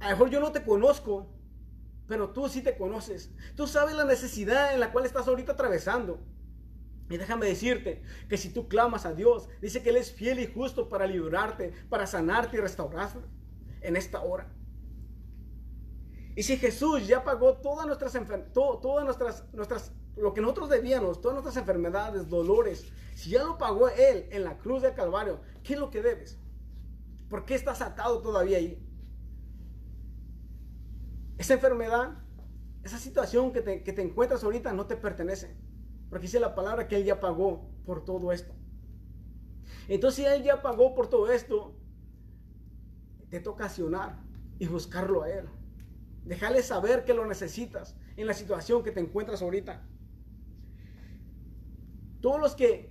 A 0.00 0.04
lo 0.04 0.10
mejor 0.10 0.30
yo 0.30 0.40
no 0.40 0.52
te 0.52 0.62
conozco, 0.62 1.32
pero 2.06 2.30
tú 2.30 2.48
sí 2.48 2.62
te 2.62 2.76
conoces. 2.76 3.32
Tú 3.56 3.66
sabes 3.66 3.94
la 3.94 4.04
necesidad 4.04 4.74
en 4.74 4.80
la 4.80 4.92
cual 4.92 5.06
estás 5.06 5.26
ahorita 5.28 5.52
atravesando. 5.52 6.20
Y 7.08 7.16
déjame 7.16 7.46
decirte 7.46 8.02
que 8.28 8.36
si 8.36 8.50
tú 8.50 8.68
clamas 8.68 9.06
a 9.06 9.14
Dios, 9.14 9.48
dice 9.60 9.82
que 9.82 9.90
Él 9.90 9.96
es 9.96 10.12
fiel 10.12 10.40
y 10.40 10.46
justo 10.46 10.88
para 10.88 11.06
librarte, 11.06 11.72
para 11.88 12.06
sanarte 12.06 12.56
y 12.56 12.60
restaurarte 12.60 13.18
en 13.82 13.96
esta 13.96 14.22
hora. 14.22 14.50
Y 16.36 16.42
si 16.42 16.56
Jesús 16.56 17.06
ya 17.06 17.22
pagó 17.22 17.58
todas 17.58 17.86
nuestras 17.86 18.12
todas 18.52 19.04
nuestras, 19.04 19.44
nuestras, 19.52 19.92
lo 20.16 20.32
que 20.32 20.40
nosotros 20.40 20.68
debíamos, 20.68 21.20
todas 21.20 21.34
nuestras 21.34 21.56
enfermedades, 21.56 22.28
dolores, 22.28 22.86
si 23.14 23.30
ya 23.30 23.44
lo 23.44 23.58
pagó 23.58 23.88
Él 23.88 24.26
en 24.30 24.44
la 24.44 24.58
cruz 24.58 24.82
del 24.82 24.94
Calvario, 24.94 25.40
¿qué 25.62 25.74
es 25.74 25.78
lo 25.78 25.90
que 25.90 26.02
debes? 26.02 26.38
¿Por 27.28 27.44
qué 27.44 27.54
estás 27.54 27.80
atado 27.80 28.20
todavía 28.20 28.58
ahí? 28.58 28.80
Esa 31.38 31.54
enfermedad, 31.54 32.18
esa 32.82 32.98
situación 32.98 33.52
que 33.52 33.60
te, 33.60 33.82
que 33.82 33.92
te 33.92 34.02
encuentras 34.02 34.44
ahorita 34.44 34.72
no 34.72 34.86
te 34.86 34.96
pertenece. 34.96 35.56
Porque 36.10 36.26
dice 36.26 36.38
la 36.38 36.54
palabra 36.54 36.86
que 36.86 36.96
Él 36.96 37.04
ya 37.04 37.18
pagó 37.18 37.68
por 37.84 38.04
todo 38.04 38.30
esto. 38.30 38.54
Entonces, 39.88 40.24
si 40.24 40.30
Él 40.30 40.42
ya 40.44 40.62
pagó 40.62 40.94
por 40.94 41.08
todo 41.08 41.30
esto, 41.32 41.76
te 43.30 43.40
toca 43.40 43.64
accionar 43.64 44.22
y 44.58 44.66
buscarlo 44.66 45.22
a 45.22 45.30
Él. 45.30 45.48
Dejarle 46.24 46.62
saber 46.62 47.04
que 47.04 47.14
lo 47.14 47.26
necesitas 47.26 47.96
en 48.16 48.26
la 48.26 48.34
situación 48.34 48.82
que 48.82 48.92
te 48.92 49.00
encuentras 49.00 49.42
ahorita. 49.42 49.82
Todos 52.24 52.40
los 52.40 52.54
que 52.54 52.90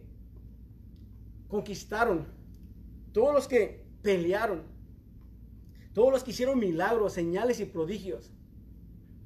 conquistaron, 1.48 2.28
todos 3.14 3.34
los 3.34 3.48
que 3.48 3.84
pelearon, 4.04 4.62
todos 5.96 6.12
los 6.12 6.24
que 6.24 6.30
hicieron 6.30 6.60
milagros, 6.60 7.14
señales 7.14 7.60
y 7.60 7.66
prodigios, 7.66 8.32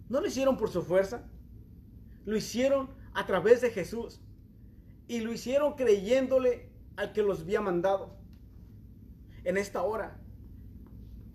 no 0.07 0.21
lo 0.21 0.27
hicieron 0.27 0.55
por 0.55 0.69
su 0.69 0.81
fuerza, 0.81 1.25
lo 2.23 2.37
hicieron 2.37 2.89
a 3.13 3.25
través 3.25 3.59
de 3.59 3.69
Jesús. 3.69 4.21
Y 5.09 5.19
lo 5.19 5.33
hicieron 5.33 5.73
creyéndole 5.73 6.71
al 6.95 7.11
que 7.11 7.21
los 7.21 7.41
había 7.41 7.59
mandado. 7.59 8.15
En 9.43 9.57
esta 9.57 9.81
hora, 9.81 10.21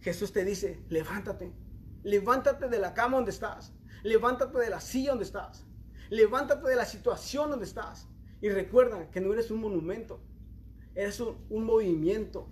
Jesús 0.01 0.33
te 0.33 0.47
dice, 0.47 0.83
levántate. 0.89 1.53
Levántate 2.05 2.71
de 2.71 2.79
la 2.79 2.95
cama 2.95 3.17
donde 3.17 3.33
estás. 3.33 3.75
Levántate 4.03 4.59
de 4.61 4.71
la 4.71 4.81
silla 4.81 5.11
donde 5.11 5.27
estás. 5.27 5.67
Levántate 6.09 6.67
de 6.67 6.77
la 6.77 6.87
situación 6.87 7.51
donde 7.51 7.67
estás. 7.67 8.09
Y 8.43 8.49
recuerda 8.51 9.09
que 9.11 9.21
no 9.21 9.33
eres 9.33 9.53
un 9.53 9.61
monumento. 9.61 10.21
Eres 10.97 11.21
un, 11.21 11.65
movimiento. 11.65 12.49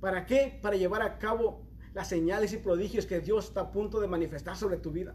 ¿Para 0.00 0.26
qué? 0.26 0.58
Para 0.60 0.76
llevar 0.76 1.00
a 1.00 1.18
cabo 1.18 1.62
las 1.94 2.08
señales 2.08 2.52
y 2.52 2.58
prodigios 2.58 3.06
que 3.06 3.20
Dios 3.20 3.46
está 3.46 3.62
a 3.62 3.72
punto 3.72 4.00
de 4.00 4.06
manifestar 4.06 4.54
sobre 4.54 4.76
tu 4.76 4.92
vida. 4.92 5.14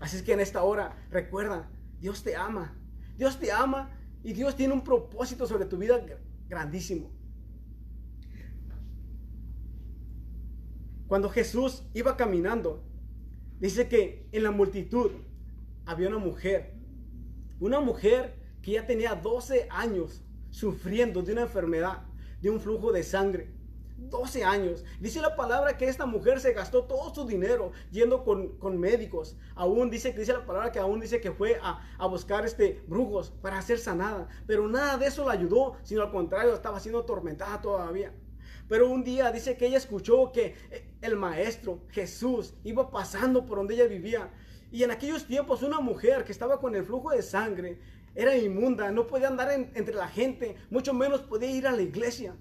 Así 0.00 0.16
es 0.16 0.22
que 0.24 0.32
en 0.32 0.40
esta 0.40 0.64
hora, 0.64 1.06
recuerda, 1.10 1.70
Dios 2.00 2.24
te 2.24 2.34
ama. 2.34 2.76
Dios 3.16 3.38
te 3.38 3.52
ama 3.52 3.96
y 4.24 4.32
Dios 4.32 4.56
tiene 4.56 4.74
un 4.74 4.82
propósito 4.82 5.46
sobre 5.46 5.66
tu 5.66 5.78
vida 5.78 6.04
grandísimo. 6.48 7.12
Cuando 11.06 11.30
Jesús 11.30 11.84
iba 11.94 12.16
caminando, 12.16 12.82
dice 13.60 13.88
que 13.88 14.28
en 14.32 14.42
la 14.42 14.50
multitud 14.50 15.12
había 15.86 16.08
una 16.08 16.18
mujer. 16.18 16.74
Una 17.60 17.78
mujer 17.78 18.43
que 18.64 18.72
ya 18.72 18.86
tenía 18.86 19.14
12 19.14 19.68
años 19.70 20.22
sufriendo 20.50 21.20
de 21.20 21.32
una 21.32 21.42
enfermedad, 21.42 21.98
de 22.40 22.48
un 22.48 22.58
flujo 22.58 22.92
de 22.92 23.02
sangre. 23.02 23.52
12 23.98 24.42
años. 24.42 24.84
Dice 25.00 25.20
la 25.20 25.36
palabra 25.36 25.76
que 25.76 25.86
esta 25.86 26.06
mujer 26.06 26.40
se 26.40 26.52
gastó 26.54 26.84
todo 26.84 27.14
su 27.14 27.26
dinero 27.26 27.72
yendo 27.90 28.24
con, 28.24 28.78
médicos. 28.78 29.36
Aún 29.54 29.90
dice 29.90 30.12
dice 30.12 30.32
la 30.32 30.46
palabra 30.46 30.72
que 30.72 30.78
aún 30.78 30.98
dice 30.98 31.20
que 31.20 31.30
fue 31.30 31.60
a, 31.62 32.06
buscar 32.06 32.46
este 32.46 32.82
brujos 32.86 33.30
para 33.42 33.60
ser 33.60 33.78
sanada. 33.78 34.28
Pero 34.46 34.66
nada 34.66 34.96
de 34.96 35.06
eso 35.06 35.26
la 35.26 35.32
ayudó, 35.32 35.76
sino 35.82 36.02
al 36.02 36.10
contrario, 36.10 36.54
estaba 36.54 36.80
siendo 36.80 37.00
atormentada 37.00 37.60
todavía. 37.60 38.12
Pero 38.66 38.88
un 38.88 39.04
día 39.04 39.30
dice 39.30 39.58
que 39.58 39.66
ella 39.66 39.76
escuchó 39.76 40.32
que 40.32 40.54
eh, 40.70 40.90
el 41.02 41.16
maestro 41.16 41.80
Jesús 41.90 42.54
iba 42.64 42.90
pasando 42.90 43.44
por 43.44 43.58
donde 43.58 43.74
ella 43.74 43.86
vivía. 43.86 44.30
Y 44.72 44.82
en 44.82 44.90
aquellos 44.90 45.26
tiempos 45.26 45.62
una 45.62 45.80
mujer 45.80 46.24
que 46.24 46.32
estaba 46.32 46.58
con 46.58 46.74
el 46.74 46.84
flujo 46.84 47.10
de 47.10 47.22
sangre 47.22 47.78
era 48.14 48.36
inmunda, 48.36 48.90
no 48.90 49.06
podía 49.06 49.28
andar 49.28 49.50
entre 49.50 49.94
la 49.94 50.08
gente, 50.08 50.56
mucho 50.70 50.94
menos 50.94 51.22
podía 51.22 51.50
ir 51.50 51.66
a 51.66 51.72
la 51.72 51.82
iglesia. 51.82 52.36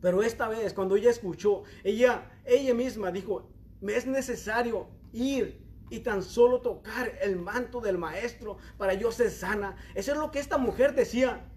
Pero 0.00 0.22
esta 0.22 0.48
vez, 0.48 0.74
cuando 0.74 0.96
ella 0.96 1.10
escuchó, 1.10 1.64
ella, 1.82 2.30
ella 2.44 2.74
misma 2.74 3.10
dijo, 3.10 3.50
me 3.80 3.96
es 3.96 4.06
necesario 4.06 4.88
ir 5.12 5.66
y 5.90 6.00
tan 6.00 6.22
solo 6.22 6.60
tocar 6.60 7.12
el 7.22 7.36
manto 7.36 7.80
del 7.80 7.98
maestro 7.98 8.58
para 8.76 8.94
yo 8.94 9.10
ser 9.10 9.30
sana. 9.30 9.76
Eso 9.94 10.12
es 10.12 10.18
lo 10.18 10.30
que 10.30 10.38
esta 10.38 10.58
mujer 10.58 10.94
decía. 10.94 11.50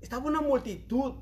Estaba 0.00 0.26
una 0.26 0.40
multitud 0.40 1.14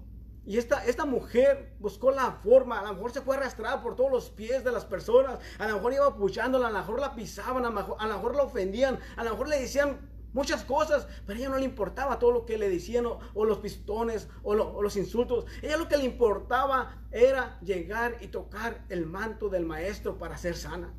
y 0.45 0.59
esta, 0.59 0.85
esta 0.85 1.07
mujer 1.07 1.75
buscó 1.81 2.13
la 2.13 2.31
forma, 2.31 2.79
a 2.79 2.85
lo 2.85 2.95
mejor 2.95 3.11
se 3.11 3.23
fue 3.23 3.37
arrastrada 3.37 3.83
por 3.83 3.97
todos 3.97 4.13
los 4.13 4.31
pies 4.31 4.63
de 4.63 4.71
las 4.71 4.85
personas, 4.85 5.41
a 5.59 5.67
lo 5.67 5.75
mejor 5.75 5.95
iba 5.95 6.15
puchándola, 6.15 6.69
a 6.69 6.71
lo 6.71 6.79
mejor 6.79 7.01
la 7.01 7.17
pisaban, 7.17 7.65
a 7.65 7.71
lo 7.71 7.75
mejor, 7.75 7.97
a 7.99 8.07
lo 8.07 8.15
mejor 8.15 8.37
la 8.37 8.43
ofendían, 8.45 9.01
a 9.17 9.25
lo 9.25 9.31
mejor 9.31 9.49
le 9.49 9.59
decían 9.59 9.99
muchas 10.37 10.65
cosas, 10.65 11.09
pero 11.25 11.39
a 11.39 11.41
ella 11.41 11.49
no 11.49 11.59
le 11.59 11.65
importaba 11.65 12.19
todo 12.19 12.31
lo 12.31 12.45
que 12.45 12.59
le 12.59 12.69
decían 12.69 13.07
o, 13.07 13.45
los 13.45 13.59
pistones 13.59 14.29
o, 14.43 14.55
los 14.55 14.97
insultos. 14.97 15.47
Ella 15.63 15.79
lo 15.79 15.89
que 15.89 15.97
le 15.97 16.05
importaba 16.05 17.03
era 17.11 17.59
llegar 17.63 18.19
y 18.21 18.29
tocar 18.29 18.85
el 18.91 19.07
manto 19.07 19.49
del 19.49 19.65
maestro 19.65 20.19
para 20.19 20.37
ser 20.37 20.55
sana. 20.55 20.93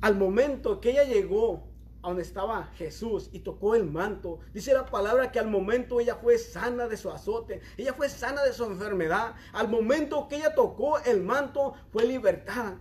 Al 0.00 0.14
momento 0.14 0.80
que 0.80 0.92
ella 0.92 1.02
llegó 1.02 1.66
a 2.02 2.08
donde 2.08 2.22
estaba 2.22 2.70
Jesús 2.76 3.30
y 3.32 3.40
tocó 3.40 3.74
el 3.74 3.84
manto, 3.84 4.38
dice 4.54 4.72
la 4.72 4.86
palabra 4.86 5.32
que 5.32 5.40
al 5.40 5.50
momento 5.50 5.98
ella 5.98 6.14
fue 6.14 6.38
sana 6.38 6.86
de 6.86 6.96
su 6.96 7.10
azote, 7.10 7.60
ella 7.76 7.94
fue 7.94 8.08
sana 8.08 8.44
de 8.44 8.52
su 8.52 8.64
enfermedad. 8.64 9.34
Al 9.52 9.68
momento 9.68 10.28
que 10.28 10.36
ella 10.36 10.54
tocó 10.54 11.00
el 11.00 11.20
manto, 11.24 11.74
fue 11.90 12.04
libertada. 12.04 12.78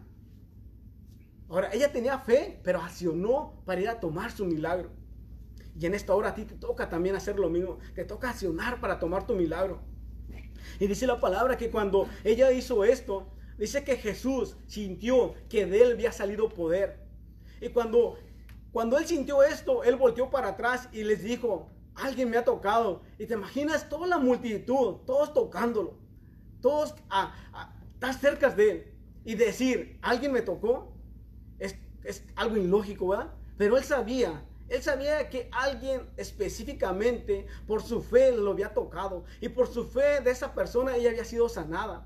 Ahora, 1.49 1.71
ella 1.73 1.91
tenía 1.91 2.19
fe, 2.19 2.59
pero 2.63 2.81
accionó 2.81 3.63
para 3.65 3.81
ir 3.81 3.89
a 3.89 3.99
tomar 3.99 4.31
su 4.31 4.45
milagro. 4.45 4.91
Y 5.79 5.85
en 5.85 5.93
esta 5.93 6.15
hora 6.15 6.29
a 6.29 6.35
ti 6.35 6.45
te 6.45 6.55
toca 6.55 6.89
también 6.89 7.15
hacer 7.15 7.37
lo 7.37 7.49
mismo. 7.49 7.77
Te 7.93 8.03
toca 8.05 8.29
accionar 8.31 8.79
para 8.81 8.99
tomar 8.99 9.27
tu 9.27 9.35
milagro. 9.35 9.81
Y 10.79 10.87
dice 10.87 11.07
la 11.07 11.19
palabra 11.19 11.57
que 11.57 11.69
cuando 11.69 12.07
ella 12.23 12.51
hizo 12.51 12.83
esto, 12.83 13.31
dice 13.57 13.83
que 13.83 13.97
Jesús 13.97 14.57
sintió 14.67 15.35
que 15.49 15.65
de 15.65 15.81
él 15.81 15.91
había 15.93 16.11
salido 16.11 16.49
poder. 16.49 17.05
Y 17.61 17.69
cuando, 17.69 18.17
cuando 18.71 18.97
él 18.97 19.05
sintió 19.05 19.43
esto, 19.43 19.83
él 19.83 19.95
volteó 19.95 20.29
para 20.29 20.49
atrás 20.49 20.89
y 20.91 21.03
les 21.03 21.23
dijo, 21.23 21.69
alguien 21.95 22.29
me 22.29 22.37
ha 22.37 22.43
tocado. 22.43 23.01
Y 23.19 23.25
te 23.27 23.35
imaginas 23.35 23.87
toda 23.89 24.07
la 24.07 24.17
multitud, 24.17 24.95
todos 25.05 25.33
tocándolo. 25.33 25.97
todos 26.61 26.95
a, 27.09 27.33
a 27.53 27.75
estar 27.93 28.13
cerca 28.13 28.49
de 28.49 28.71
él 28.71 28.93
y 29.25 29.35
decir, 29.35 29.99
alguien 30.01 30.31
me 30.31 30.41
tocó, 30.41 30.93
es, 31.59 31.75
es 32.03 32.23
algo 32.35 32.57
ilógico, 32.57 33.09
¿verdad? 33.09 33.33
Pero 33.57 33.77
él 33.77 33.83
sabía 33.83 34.43
él 34.69 34.83
sabía 34.83 35.29
que 35.29 35.49
alguien 35.51 36.09
específicamente 36.17 37.47
por 37.65 37.81
su 37.81 38.01
fe 38.01 38.35
lo 38.35 38.51
había 38.51 38.73
tocado 38.73 39.23
y 39.39 39.49
por 39.49 39.67
su 39.67 39.85
fe 39.85 40.21
de 40.21 40.31
esa 40.31 40.53
persona 40.53 40.95
ella 40.95 41.09
había 41.09 41.23
sido 41.23 41.47
sanada. 41.47 42.05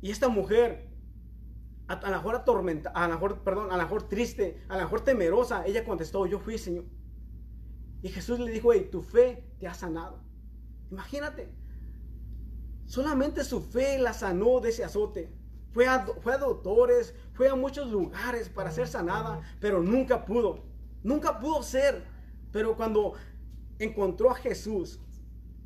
Y 0.00 0.10
esta 0.10 0.28
mujer, 0.28 0.88
a, 1.88 1.96
lo 1.96 2.16
mejor 2.16 2.36
atormentada, 2.36 2.94
a 2.94 3.08
lo 3.08 3.14
mejor, 3.14 3.42
perdón, 3.42 3.72
a 3.72 3.76
lo 3.76 3.82
mejor 3.82 4.08
triste, 4.08 4.62
a 4.68 4.76
lo 4.76 4.82
mejor 4.82 5.00
temerosa, 5.00 5.66
ella 5.66 5.84
contestó, 5.84 6.26
yo 6.26 6.38
fui 6.38 6.56
Señor. 6.56 6.84
Y 8.02 8.10
Jesús 8.10 8.38
le 8.38 8.52
dijo, 8.52 8.72
hey, 8.72 8.88
tu 8.92 9.02
fe 9.02 9.50
te 9.58 9.66
ha 9.66 9.74
sanado. 9.74 10.22
Imagínate, 10.90 11.50
solamente 12.86 13.42
su 13.42 13.60
fe 13.60 13.98
la 13.98 14.12
sanó 14.12 14.60
de 14.60 14.68
ese 14.68 14.84
azote. 14.84 15.32
Fue 15.72 15.88
a, 15.88 16.06
fue 16.20 16.34
a 16.34 16.38
doctores, 16.38 17.14
fue 17.32 17.48
a 17.48 17.56
muchos 17.56 17.90
lugares 17.90 18.48
para 18.48 18.70
ser 18.70 18.86
sanada, 18.86 19.40
pero 19.58 19.82
nunca 19.82 20.24
pudo. 20.24 20.73
Nunca 21.04 21.38
pudo 21.38 21.62
ser. 21.62 22.02
Pero 22.50 22.76
cuando 22.76 23.14
encontró 23.78 24.30
a 24.30 24.34
Jesús, 24.34 25.00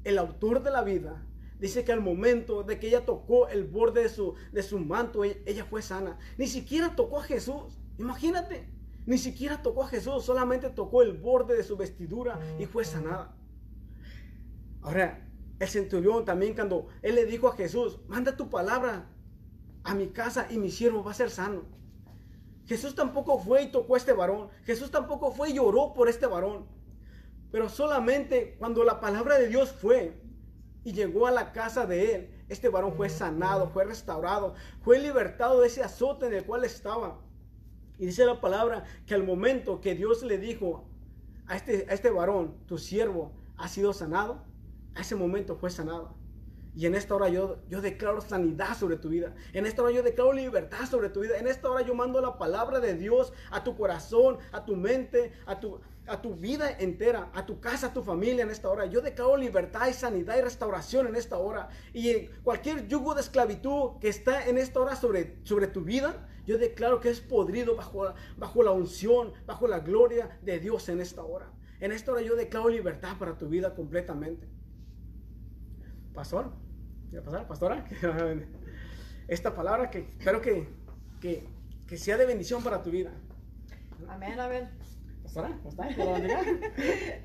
el 0.05 0.19
autor 0.19 0.63
de 0.63 0.71
la 0.71 0.83
vida, 0.83 1.25
dice 1.59 1.85
que 1.85 1.93
al 1.93 2.01
momento 2.01 2.63
de 2.63 2.79
que 2.79 2.89
ella 2.89 3.05
tocó 3.05 3.49
el 3.49 3.65
borde 3.65 4.03
de 4.03 4.09
su, 4.09 4.35
de 4.53 4.63
su 4.63 4.79
manto, 4.79 5.25
ella, 5.25 5.65
fue 5.65 5.81
sana. 5.81 6.19
Ni 6.37 6.47
siquiera 6.47 6.95
tocó 6.95 7.21
a 7.21 7.23
Jesús. 7.23 7.79
Imagínate. 7.99 8.69
Ni 9.07 9.17
siquiera 9.17 9.63
tocó 9.63 9.85
a 9.85 9.89
Jesús, 9.89 10.25
solamente 10.25 10.69
tocó 10.69 11.01
el 11.03 11.15
borde 11.15 11.57
de 11.57 11.63
su 11.63 11.79
vestidura 11.79 12.39
y 12.59 12.67
fue 12.67 12.85
sanada. 12.85 13.35
Ahora, 14.83 15.27
el 15.59 15.69
centurión 15.69 16.27
también 16.27 16.55
cuando 16.55 16.89
él 17.01 17.15
le 17.15 17.25
dijo 17.25 17.49
a 17.49 17.57
Jesús, 17.57 18.01
manda 18.07 18.37
tu 18.37 18.51
palabra 18.51 19.09
a 19.83 19.95
mi 19.95 20.09
casa 20.09 20.47
y 20.51 20.59
mi 20.59 20.71
siervo 20.71 21.03
va 21.03 21.13
a 21.13 21.15
ser 21.15 21.31
sano. 21.31 21.78
Jesús 22.69 22.95
tampoco 22.95 23.39
fue 23.39 23.63
y 23.63 23.71
tocó 23.71 23.95
a 23.95 23.97
este 23.97 24.13
varón. 24.13 24.51
Jesús 24.65 24.91
tampoco 24.91 25.33
fue 25.33 25.51
y 25.51 25.55
lloró 25.55 25.95
por 25.95 26.07
este 26.07 26.27
varón. 26.27 26.67
Pero 27.51 27.71
solamente 27.71 28.57
cuando 28.59 28.85
la 28.85 29.01
palabra 29.01 29.39
de 29.39 29.49
Dios 29.49 29.73
fue 29.73 30.21
y 30.85 30.93
llegó 30.93 31.27
a 31.27 31.31
la 31.31 31.53
casa 31.53 31.87
de 31.87 32.15
él, 32.15 32.45
este 32.51 32.69
varón 32.69 32.93
fue 32.93 33.09
sanado, 33.09 33.71
fue 33.71 33.87
restaurado, 33.87 34.55
fue 34.83 34.99
libertado 34.99 35.63
de 35.63 35.69
ese 35.69 35.83
azote 35.83 36.27
en 36.27 36.35
el 36.35 36.45
cual 36.45 36.63
estaba. 36.63 37.19
Y 37.97 38.05
dice 38.05 38.27
la 38.27 38.39
palabra 38.39 38.85
que 39.07 39.15
al 39.15 39.25
momento 39.25 39.81
que 39.81 39.95
Dios 39.95 40.23
le 40.23 40.37
dijo 40.37 40.91
a 41.47 41.57
este, 41.57 41.87
a 41.89 41.95
este 41.95 42.11
varón, 42.11 42.55
tu 42.67 42.77
siervo 42.77 43.33
ha 43.57 43.67
sido 43.69 43.95
sanado, 43.95 44.45
a 44.95 45.01
ese 45.01 45.17
momento 45.17 45.57
fue 45.57 45.71
sanado. 45.71 46.18
Y 46.75 46.87
en 46.87 46.95
esta 46.95 47.15
hora 47.15 47.29
yo, 47.29 47.59
yo 47.69 47.81
declaro 47.81 48.21
sanidad 48.21 48.77
sobre 48.77 48.97
tu 48.97 49.09
vida. 49.09 49.35
En 49.53 49.67
esta 49.67 49.83
hora 49.83 49.93
yo 49.93 50.03
declaro 50.03 50.33
libertad 50.33 50.87
sobre 50.89 51.09
tu 51.09 51.21
vida. 51.21 51.39
En 51.39 51.47
esta 51.47 51.71
hora 51.71 51.83
yo 51.83 51.95
mando 51.95 52.21
la 52.21 52.39
palabra 52.39 52.81
de 52.81 52.95
Dios 52.95 53.33
a 53.51 53.65
tu 53.65 53.77
corazón, 53.77 54.39
a 54.53 54.65
tu 54.65 54.77
mente, 54.77 55.33
a 55.47 55.59
tu, 55.59 55.81
a 56.07 56.23
tu 56.23 56.35
vida 56.35 56.71
entera, 56.79 57.31
a 57.35 57.47
tu 57.47 57.61
casa, 57.61 57.89
a 57.89 57.93
tu 57.93 58.03
familia 58.03 58.43
en 58.43 58.51
esta 58.51 58.69
hora. 58.69 58.87
Yo 58.87 59.01
declaro 59.01 59.37
libertad 59.37 59.89
y 59.89 59.93
sanidad 59.93 60.39
y 60.39 60.43
restauración 60.43 61.07
en 61.07 61.17
esta 61.17 61.39
hora. 61.39 61.69
Y 61.93 62.27
cualquier 62.43 62.87
yugo 62.89 63.15
de 63.15 63.21
esclavitud 63.21 63.99
que 64.01 64.09
está 64.09 64.47
en 64.49 64.59
esta 64.59 64.81
hora 64.81 64.97
sobre, 64.97 65.37
sobre 65.45 65.67
tu 65.67 65.83
vida, 65.83 66.29
yo 66.47 66.59
declaro 66.59 67.01
que 67.01 67.11
es 67.11 67.21
podrido 67.21 67.77
bajo, 67.77 68.15
bajo 68.37 68.63
la 68.63 68.71
unción, 68.71 69.33
bajo 69.47 69.69
la 69.69 69.81
gloria 69.81 70.39
de 70.43 70.59
Dios 70.59 70.89
en 70.89 71.01
esta 71.01 71.23
hora. 71.23 71.53
En 71.81 71.93
esta 71.93 72.13
hora 72.13 72.23
yo 72.23 72.35
declaro 72.37 72.69
libertad 72.71 73.19
para 73.19 73.37
tu 73.37 73.49
vida 73.49 73.75
completamente. 73.75 74.49
Pastor 76.19 76.51
pasar, 77.25 77.47
pastora? 77.47 77.85
Esta 79.29 79.55
palabra 79.55 79.89
que 79.89 80.01
espero 80.19 80.41
que, 80.41 80.67
que, 81.21 81.97
sea 81.97 82.17
de 82.17 82.27
bendición 82.27 82.61
para 82.65 82.83
tu 82.83 82.91
vida. 82.91 83.13
Amén, 84.09 84.41
amén. 84.41 84.69
Pastora, 85.23 85.57
¿cómo 85.63 85.69
está? 85.69 85.89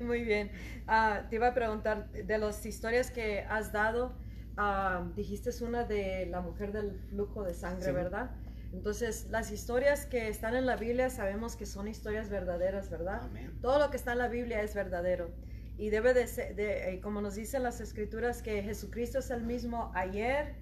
Muy 0.00 0.22
bien. 0.22 0.52
Ah, 0.86 1.26
te 1.28 1.34
iba 1.34 1.48
a 1.48 1.54
preguntar 1.54 2.08
de 2.12 2.38
las 2.38 2.64
historias 2.64 3.10
que 3.10 3.40
has 3.40 3.72
dado. 3.72 4.12
Uh, 4.56 5.12
dijiste 5.16 5.50
una 5.64 5.82
de 5.82 6.26
la 6.26 6.40
mujer 6.40 6.70
del 6.70 6.92
flujo 7.08 7.42
de 7.42 7.52
sangre, 7.52 7.90
¿verdad? 7.90 8.30
Entonces, 8.72 9.26
las 9.28 9.50
historias 9.50 10.06
que 10.06 10.28
están 10.28 10.54
en 10.54 10.66
la 10.66 10.76
Biblia 10.76 11.10
sabemos 11.10 11.56
que 11.56 11.66
son 11.66 11.88
historias 11.88 12.28
verdaderas, 12.30 12.90
¿verdad? 12.90 13.22
Amén. 13.24 13.58
Todo 13.60 13.80
lo 13.80 13.90
que 13.90 13.96
está 13.96 14.12
en 14.12 14.18
la 14.18 14.28
Biblia 14.28 14.62
es 14.62 14.72
verdadero. 14.72 15.32
Y 15.76 15.90
debe 15.90 16.14
de 16.14 16.26
ser, 16.26 16.54
de, 16.54 16.94
eh, 16.94 17.00
como 17.00 17.20
nos 17.20 17.34
dicen 17.34 17.62
las 17.62 17.80
escrituras, 17.80 18.42
que 18.42 18.62
Jesucristo 18.62 19.18
es 19.18 19.30
el 19.30 19.42
mismo 19.42 19.90
ayer, 19.94 20.54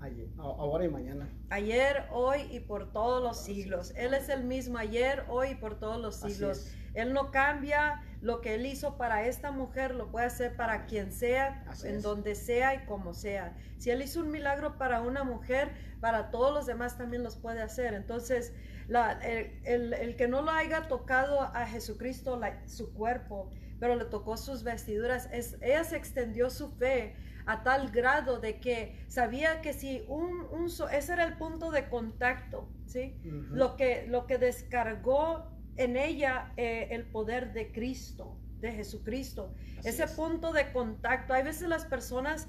ayer, 0.00 0.28
ahora 0.38 0.84
y 0.84 0.88
mañana. 0.88 1.28
Ayer, 1.50 2.06
hoy 2.10 2.40
y 2.50 2.60
por 2.60 2.92
todos 2.92 3.22
los 3.22 3.44
siglos. 3.44 3.92
Él 3.96 4.14
es 4.14 4.28
el 4.28 4.44
mismo 4.44 4.78
ayer, 4.78 5.24
hoy 5.28 5.50
y 5.50 5.54
por 5.54 5.78
todos 5.78 6.00
los 6.00 6.16
siglos. 6.16 6.72
Él 6.94 7.12
no 7.14 7.30
cambia 7.30 8.02
lo 8.20 8.40
que 8.40 8.54
él 8.54 8.66
hizo 8.66 8.96
para 8.96 9.26
esta 9.26 9.50
mujer, 9.50 9.94
lo 9.94 10.10
puede 10.10 10.26
hacer 10.26 10.56
para 10.56 10.86
quien 10.86 11.12
sea, 11.12 11.64
en 11.84 12.02
donde 12.02 12.34
sea 12.34 12.74
y 12.74 12.84
como 12.86 13.14
sea. 13.14 13.56
Si 13.78 13.90
él 13.90 14.02
hizo 14.02 14.20
un 14.20 14.30
milagro 14.30 14.76
para 14.76 15.00
una 15.00 15.24
mujer, 15.24 15.72
para 16.00 16.30
todos 16.30 16.52
los 16.52 16.66
demás 16.66 16.98
también 16.98 17.22
los 17.22 17.36
puede 17.36 17.62
hacer. 17.62 17.94
Entonces, 17.94 18.52
la, 18.88 19.12
el, 19.22 19.94
el, 19.94 20.16
que 20.16 20.28
no 20.28 20.42
lo 20.42 20.50
haya 20.50 20.88
tocado 20.88 21.40
a 21.40 21.66
Jesucristo, 21.66 22.40
su 22.66 22.92
cuerpo, 22.92 23.50
pero 23.82 23.96
le 23.96 24.04
tocó 24.04 24.36
sus 24.36 24.62
vestiduras. 24.62 25.28
Es, 25.32 25.56
ella 25.60 25.82
se 25.82 25.96
extendió 25.96 26.50
su 26.50 26.70
fe 26.70 27.16
a 27.46 27.64
tal 27.64 27.90
grado 27.90 28.38
de 28.38 28.60
que 28.60 29.04
sabía 29.08 29.60
que 29.60 29.72
si 29.72 30.04
un, 30.06 30.46
un 30.52 30.66
ese 30.66 31.12
era 31.12 31.24
el 31.24 31.36
punto 31.36 31.72
de 31.72 31.88
contacto, 31.88 32.68
¿sí? 32.86 33.16
lo, 33.24 33.74
que, 33.74 34.06
lo 34.06 34.28
que 34.28 34.38
descargó 34.38 35.50
en 35.74 35.96
ella 35.96 36.52
eh, 36.56 36.90
el 36.92 37.06
poder 37.06 37.52
de 37.52 37.72
Cristo, 37.72 38.38
de 38.60 38.70
Jesucristo. 38.70 39.52
ese 39.82 40.06
punto 40.06 40.52
de 40.52 40.70
contacto. 40.70 41.34
Hay 41.34 41.42
veces 41.42 41.68
las 41.68 41.84
personas 41.84 42.46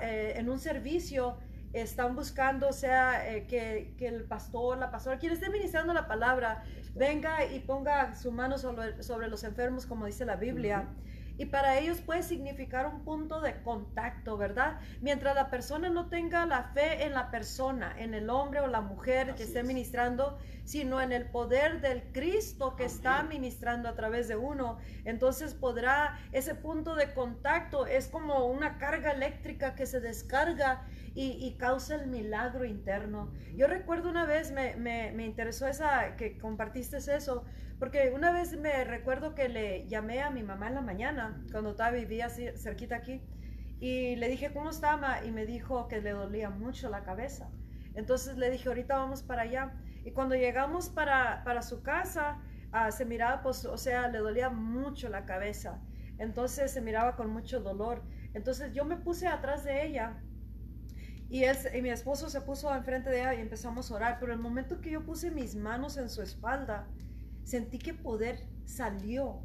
eh, 0.00 0.36
en 0.36 0.48
un 0.48 0.58
servicio 0.58 1.36
están 1.74 2.16
buscando, 2.16 2.68
o 2.68 2.72
sea, 2.72 3.30
eh, 3.30 3.46
que, 3.46 3.92
que, 3.98 4.08
el 4.08 4.24
pastor, 4.24 4.78
la 4.78 4.90
pastora, 4.90 5.18
quien 5.18 5.32
esté 5.32 5.50
ministrando 5.50 5.92
la 5.92 6.08
palabra, 6.08 6.64
venga 6.96 7.44
y 7.44 7.60
ponga 7.60 8.14
su 8.14 8.32
mano 8.32 8.58
sobre, 8.58 9.02
sobre 9.02 9.28
los 9.28 9.44
enfermos, 9.44 9.86
como 9.86 10.06
dice 10.06 10.24
la 10.24 10.36
Biblia. 10.36 10.88
Y 11.38 11.46
para 11.46 11.78
ellos 11.78 12.00
puede 12.00 12.22
significar 12.22 12.86
un 12.86 13.04
punto 13.04 13.42
de 13.42 13.60
contacto, 13.60 14.38
¿verdad? 14.38 14.80
Mientras 15.02 15.34
la 15.34 15.50
persona 15.50 15.90
no 15.90 16.08
tenga 16.08 16.46
la 16.46 16.64
fe 16.72 17.04
en 17.04 17.12
la 17.12 17.30
persona, 17.30 17.94
en 17.98 18.14
el 18.14 18.30
hombre 18.30 18.60
o 18.60 18.66
la 18.68 18.80
mujer 18.80 19.34
que 19.34 19.42
esté 19.42 19.62
ministrando, 19.62 20.38
sino 20.64 21.00
en 21.02 21.12
el 21.12 21.26
poder 21.26 21.82
del 21.82 22.04
Cristo 22.12 22.74
que 22.74 22.86
está 22.86 23.22
ministrando 23.22 23.90
a 23.90 23.94
través 23.94 24.28
de 24.28 24.36
uno, 24.36 24.78
entonces 25.04 25.52
podrá, 25.52 26.18
ese 26.32 26.54
punto 26.54 26.94
de 26.94 27.12
contacto 27.12 27.86
es 27.86 28.08
como 28.08 28.46
una 28.46 28.78
carga 28.78 29.12
eléctrica 29.12 29.74
que 29.74 29.84
se 29.84 30.00
descarga 30.00 30.86
y, 31.18 31.56
causa 31.58 31.94
el 31.94 32.08
milagro 32.08 32.66
interno. 32.66 33.32
Yo 33.54 33.66
recuerdo 33.66 34.10
una 34.10 34.26
vez, 34.26 34.52
me, 34.52 34.76
me, 34.76 35.12
me, 35.12 35.24
interesó 35.24 35.66
esa, 35.66 36.14
que 36.16 36.36
compartiste 36.36 36.98
eso, 36.98 37.44
porque 37.78 38.12
una 38.14 38.32
vez 38.32 38.58
me 38.58 38.84
recuerdo 38.84 39.34
que 39.34 39.48
le 39.48 39.88
llamé 39.88 40.20
a 40.20 40.28
mi 40.28 40.42
mamá 40.42 40.68
en 40.68 40.74
la 40.74 40.82
mañana, 40.82 41.42
cuando 41.50 41.74
todavía 41.74 42.00
vivía 42.00 42.28
cerquita 42.28 42.96
aquí, 42.96 43.22
y 43.80 44.16
le 44.16 44.28
dije, 44.28 44.52
¿cómo 44.52 44.68
estaba? 44.68 45.24
Y 45.24 45.30
me 45.30 45.46
dijo 45.46 45.88
que 45.88 46.02
le 46.02 46.10
dolía 46.10 46.50
mucho 46.50 46.90
la 46.90 47.02
cabeza. 47.02 47.50
Entonces 47.94 48.36
le 48.36 48.50
dije, 48.50 48.68
ahorita 48.68 48.98
vamos 48.98 49.22
para 49.22 49.42
allá. 49.42 49.72
Y 50.04 50.12
cuando 50.12 50.34
llegamos 50.34 50.90
para, 50.90 51.42
para 51.44 51.62
su 51.62 51.82
casa, 51.82 52.42
uh, 52.74 52.92
se 52.92 53.06
miraba, 53.06 53.42
pues, 53.42 53.64
o 53.64 53.78
sea, 53.78 54.08
le 54.08 54.18
dolía 54.18 54.50
mucho 54.50 55.08
la 55.08 55.24
cabeza. 55.24 55.80
Entonces 56.18 56.70
se 56.72 56.82
miraba 56.82 57.16
con 57.16 57.30
mucho 57.30 57.60
dolor. 57.60 58.02
Entonces 58.34 58.74
yo 58.74 58.84
me 58.84 58.96
puse 58.96 59.26
atrás 59.26 59.64
de 59.64 59.86
ella 59.86 60.22
y, 61.28 61.44
él, 61.44 61.56
y 61.74 61.82
mi 61.82 61.90
esposo 61.90 62.30
se 62.30 62.40
puso 62.40 62.74
enfrente 62.74 63.10
de 63.10 63.20
ella 63.20 63.34
y 63.34 63.40
empezamos 63.40 63.90
a 63.90 63.94
orar. 63.94 64.18
Pero 64.20 64.32
el 64.32 64.38
momento 64.38 64.80
que 64.80 64.90
yo 64.90 65.04
puse 65.04 65.30
mis 65.30 65.56
manos 65.56 65.96
en 65.96 66.08
su 66.08 66.22
espalda, 66.22 66.86
sentí 67.42 67.78
que 67.78 67.94
poder 67.94 68.46
salió 68.64 69.40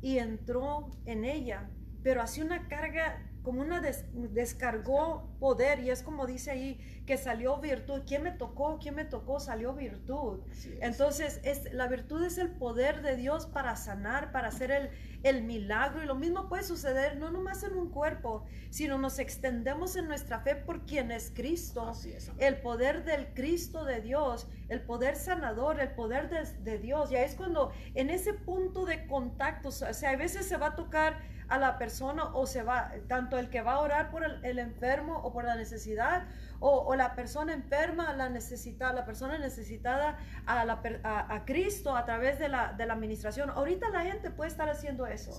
y 0.00 0.18
entró 0.18 0.90
en 1.04 1.24
ella. 1.24 1.68
Pero 2.02 2.22
hacía 2.22 2.44
una 2.44 2.68
carga, 2.68 3.22
como 3.42 3.60
una 3.60 3.82
descargó 4.14 5.28
poder. 5.38 5.80
Y 5.80 5.90
es 5.90 6.02
como 6.02 6.26
dice 6.26 6.50
ahí, 6.50 7.02
que 7.06 7.18
salió 7.18 7.58
virtud. 7.58 8.02
¿Quién 8.06 8.22
me 8.22 8.32
tocó? 8.32 8.78
¿Quién 8.78 8.94
me 8.94 9.04
tocó? 9.04 9.40
Salió 9.40 9.74
virtud. 9.74 10.40
Entonces, 10.80 11.40
es, 11.44 11.70
la 11.74 11.86
virtud 11.88 12.24
es 12.24 12.38
el 12.38 12.50
poder 12.50 13.02
de 13.02 13.16
Dios 13.16 13.46
para 13.46 13.76
sanar, 13.76 14.32
para 14.32 14.48
hacer 14.48 14.70
el, 14.70 14.90
el 15.22 15.42
milagro. 15.42 16.02
Y 16.02 16.06
lo 16.06 16.14
mismo 16.14 16.48
puede 16.48 16.62
suceder 16.62 17.16
no 17.16 17.30
nomás 17.30 17.62
en 17.62 17.76
un 17.76 17.90
cuerpo, 17.90 18.44
sino 18.70 18.98
nos 18.98 19.18
extendemos 19.18 19.96
en 19.96 20.08
nuestra 20.08 20.40
fe 20.40 20.56
por 20.56 20.86
quien 20.86 21.10
es 21.10 21.32
Cristo. 21.34 21.92
el 22.38 22.56
poder 22.58 23.04
del 23.04 23.32
Cristo 23.34 23.84
de 23.84 24.00
Dios, 24.00 24.48
el 24.68 24.80
poder 24.80 25.16
sanador, 25.16 25.80
el 25.80 25.90
poder 25.90 26.30
de, 26.30 26.44
de 26.62 26.78
Dios. 26.78 27.10
Ya 27.10 27.22
es 27.22 27.34
cuando 27.34 27.72
en 27.94 28.10
ese 28.10 28.34
punto 28.34 28.84
de 28.84 29.06
contacto, 29.06 29.68
o 29.68 29.72
sea, 29.72 30.10
a 30.10 30.16
veces 30.16 30.46
se 30.46 30.56
va 30.56 30.68
a 30.68 30.76
tocar 30.76 31.18
a 31.50 31.58
la 31.58 31.78
persona 31.78 32.26
o 32.32 32.46
se 32.46 32.62
va, 32.62 32.92
tanto 33.08 33.36
el 33.36 33.50
que 33.50 33.60
va 33.60 33.74
a 33.74 33.80
orar 33.80 34.10
por 34.10 34.24
el, 34.24 34.58
enfermo 34.58 35.18
o 35.18 35.32
por 35.32 35.44
la 35.44 35.56
necesidad, 35.56 36.26
o, 36.60 36.94
la 36.94 37.14
persona 37.14 37.52
enferma, 37.54 38.12
la 38.12 38.28
necesitada, 38.28 38.92
la 38.92 39.04
persona 39.04 39.38
necesitada 39.38 40.18
a, 40.46 40.64
la, 40.64 40.80
a, 41.02 41.44
Cristo 41.44 41.96
a 41.96 42.04
través 42.04 42.38
de 42.38 42.48
la, 42.48 42.72
de 42.74 42.86
la 42.86 42.94
administración. 42.94 43.50
Ahorita 43.50 43.88
la 43.88 44.02
gente 44.02 44.30
puede 44.30 44.50
estar 44.50 44.68
haciendo 44.68 45.06
eso. 45.06 45.32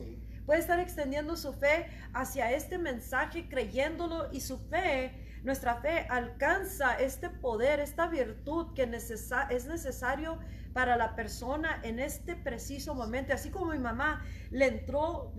Puede 0.46 0.60
estar 0.60 0.80
extendiendo 0.80 1.36
su 1.36 1.54
fe 1.54 1.88
hacia 2.14 2.52
este 2.52 2.78
mensaje, 2.78 3.48
creyéndolo 3.48 4.32
y 4.32 4.42
su 4.42 4.58
fe 4.58 5.14
nuestra 5.44 5.76
fe 5.78 6.06
alcanza 6.10 6.94
este 7.00 7.30
poder, 7.30 7.80
esta 7.80 8.08
virtud 8.08 8.74
que 8.76 8.84
es 8.84 9.66
necesario 9.66 10.38
para 10.74 10.96
la 10.96 11.16
persona 11.16 11.80
en 11.84 12.00
este 12.00 12.36
preciso 12.36 12.96
momento. 12.96 13.34
Así 13.34 13.50
como 13.50 13.72
mi 13.72 13.80
mamá 13.80 14.24
le 14.50 14.68
entró, 14.68 15.34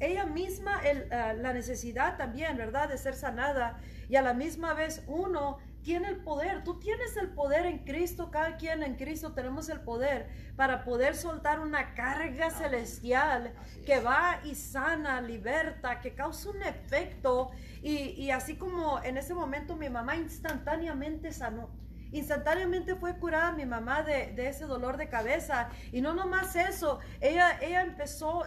ella 0.00 0.26
misma 0.26 0.80
ah, 1.10 1.32
la 1.34 1.52
necesidad 1.52 2.16
también, 2.16 2.56
¿verdad?, 2.56 2.88
de 2.88 2.98
ser 2.98 3.14
sanada. 3.14 3.78
Y 4.08 4.16
a 4.16 4.22
la 4.22 4.34
misma 4.34 4.74
vez 4.74 5.02
uno 5.06 5.58
tiene 5.82 6.08
el 6.08 6.16
poder, 6.16 6.64
tú 6.64 6.80
tienes 6.80 7.16
el 7.16 7.28
poder 7.28 7.64
en 7.64 7.84
Cristo, 7.84 8.30
cada 8.32 8.56
quien 8.56 8.82
en 8.82 8.96
Cristo 8.96 9.34
tenemos 9.34 9.68
el 9.68 9.80
poder 9.82 10.28
para 10.56 10.82
poder 10.82 11.14
soltar 11.14 11.60
una 11.60 11.94
carga 11.94 12.50
celestial 12.50 13.54
que 13.84 14.00
va 14.00 14.40
y 14.42 14.56
sana, 14.56 15.20
liberta, 15.20 16.00
que 16.00 16.12
causa 16.14 16.50
un 16.50 16.62
efecto. 16.62 17.52
Y, 17.82 17.96
y 18.20 18.32
así 18.32 18.56
como 18.56 19.00
en 19.04 19.16
ese 19.16 19.32
momento 19.32 19.76
mi 19.76 19.88
mamá 19.88 20.16
instantáneamente 20.16 21.30
sanó 21.32 21.70
Instantáneamente 22.18 22.94
fue 22.94 23.18
curada 23.18 23.52
mi 23.52 23.66
mamá 23.66 24.02
de, 24.02 24.34
ese 24.48 24.64
dolor 24.64 24.96
de 24.96 25.08
cabeza. 25.08 25.68
Y 25.92 26.00
no 26.00 26.14
nomás 26.14 26.56
eso, 26.56 27.00
ella, 27.20 27.58
ella 27.60 27.82
empezó, 27.82 28.44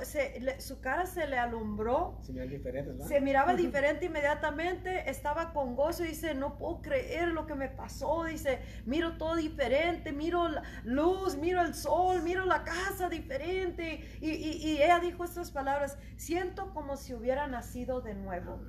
su 0.57 0.81
cara 0.81 1.05
se 1.05 1.27
le 1.27 1.37
alumbró. 1.37 2.17
Se 2.21 2.33
miraba 2.33 2.51
diferente, 2.51 3.03
Se 3.07 3.21
miraba 3.21 3.53
diferente 3.55 4.05
inmediatamente, 4.05 5.09
estaba 5.09 5.53
con 5.53 5.75
gozo. 5.75 6.03
Dice, 6.03 6.33
no 6.33 6.57
puedo 6.57 6.81
creer 6.81 7.29
lo 7.29 7.45
que 7.45 7.55
me 7.55 7.69
pasó. 7.69 8.23
Dice, 8.23 8.59
miro 8.85 9.17
todo 9.17 9.35
diferente, 9.35 10.11
miro 10.11 10.47
la 10.47 10.63
luz, 10.83 11.37
miro 11.37 11.61
el 11.61 11.73
sol, 11.73 12.23
miro 12.23 12.45
la 12.45 12.63
casa 12.63 13.09
diferente. 13.09 14.03
Y, 14.21 14.29
y 14.29 14.81
ella 14.81 14.99
dijo 14.99 15.23
estas 15.23 15.51
palabras, 15.51 15.97
siento 16.17 16.73
como 16.73 16.97
si 16.97 17.13
hubiera 17.13 17.47
nacido 17.47 18.01
de 18.01 18.13
nuevo. 18.13 18.59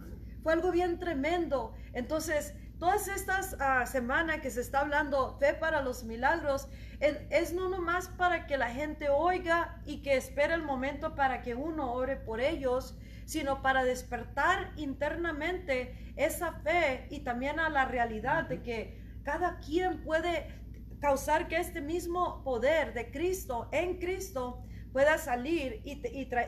Fue 0.42 0.52
algo 0.52 0.70
bien 0.70 0.98
tremendo. 0.98 1.74
Entonces, 1.92 2.54
todas 2.80 3.08
estas 3.08 3.56
ah, 3.60 3.84
semanas 3.84 4.40
que 4.40 4.50
se 4.50 4.62
está 4.62 4.80
hablando 4.80 5.36
fe 5.38 5.52
para 5.52 5.82
los 5.82 6.02
milagros, 6.02 6.66
es, 6.98 7.52
no 7.52 7.68
nomás 7.68 8.08
para 8.08 8.46
que 8.46 8.56
la 8.56 8.70
gente 8.70 9.10
oiga 9.10 9.80
y 9.84 10.02
que 10.02 10.16
espere 10.16 10.54
el 10.54 10.62
momento 10.62 11.14
para 11.14 11.42
que 11.42 11.54
uno 11.54 11.92
ore 11.92 12.16
por 12.16 12.40
ellos, 12.40 12.96
sino 13.26 13.62
para 13.62 13.84
despertar 13.84 14.72
internamente 14.76 16.12
esa 16.16 16.52
fe 16.52 17.06
y 17.10 17.20
también 17.20 17.60
a 17.60 17.68
la 17.68 17.84
realidad 17.84 18.44
de 18.44 18.62
que 18.62 18.98
cada 19.24 19.58
quien 19.58 20.02
puede 20.02 20.48
causar 21.00 21.48
que 21.48 21.58
este 21.58 21.82
mismo 21.82 22.42
poder 22.42 22.94
de 22.94 23.10
Cristo 23.10 23.68
en 23.72 23.98
Cristo 23.98 24.64
pueda 24.92 25.18
salir 25.18 25.80
y, 25.84 25.96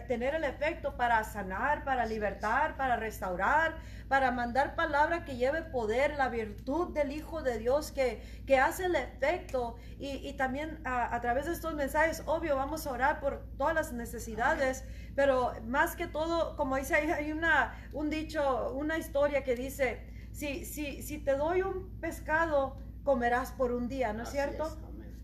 tener 0.08 0.34
el 0.34 0.44
efecto 0.44 0.96
para 0.96 1.22
sanar, 1.24 1.84
para 1.84 2.06
libertar, 2.06 2.76
para 2.76 2.96
restaurar, 2.96 3.76
para 4.08 4.30
mandar 4.30 4.74
palabra 4.74 5.24
que 5.24 5.36
lleve 5.36 5.62
poder, 5.62 6.16
la 6.16 6.28
virtud 6.28 6.92
del 6.92 7.12
Hijo 7.12 7.42
de 7.42 7.58
Dios 7.58 7.92
que, 7.92 8.22
que 8.46 8.58
hace 8.58 8.86
el 8.86 8.96
efecto. 8.96 9.76
Y, 9.98 10.32
también 10.34 10.80
a, 10.84 11.20
través 11.20 11.46
de 11.46 11.52
estos 11.52 11.74
mensajes, 11.74 12.22
obvio, 12.26 12.56
vamos 12.56 12.86
a 12.86 12.92
orar 12.92 13.20
por 13.20 13.44
todas 13.56 13.74
las 13.74 13.92
necesidades, 13.92 14.84
pero 15.14 15.52
más 15.66 15.94
que 15.94 16.06
todo, 16.06 16.56
como 16.56 16.76
dice, 16.76 16.94
hay, 16.94 17.10
hay 17.10 17.32
una, 17.32 17.74
un 17.92 18.10
dicho, 18.10 18.72
una 18.72 18.98
historia 18.98 19.44
que 19.44 19.54
dice, 19.54 20.06
si, 20.32 20.64
si, 20.64 21.02
si 21.02 21.18
te 21.18 21.36
doy 21.36 21.62
un 21.62 22.00
pescado, 22.00 22.76
comerás 23.04 23.52
por 23.52 23.72
un 23.72 23.88
día, 23.88 24.12
¿no 24.12 24.22
es 24.22 24.30
cierto? 24.30 24.76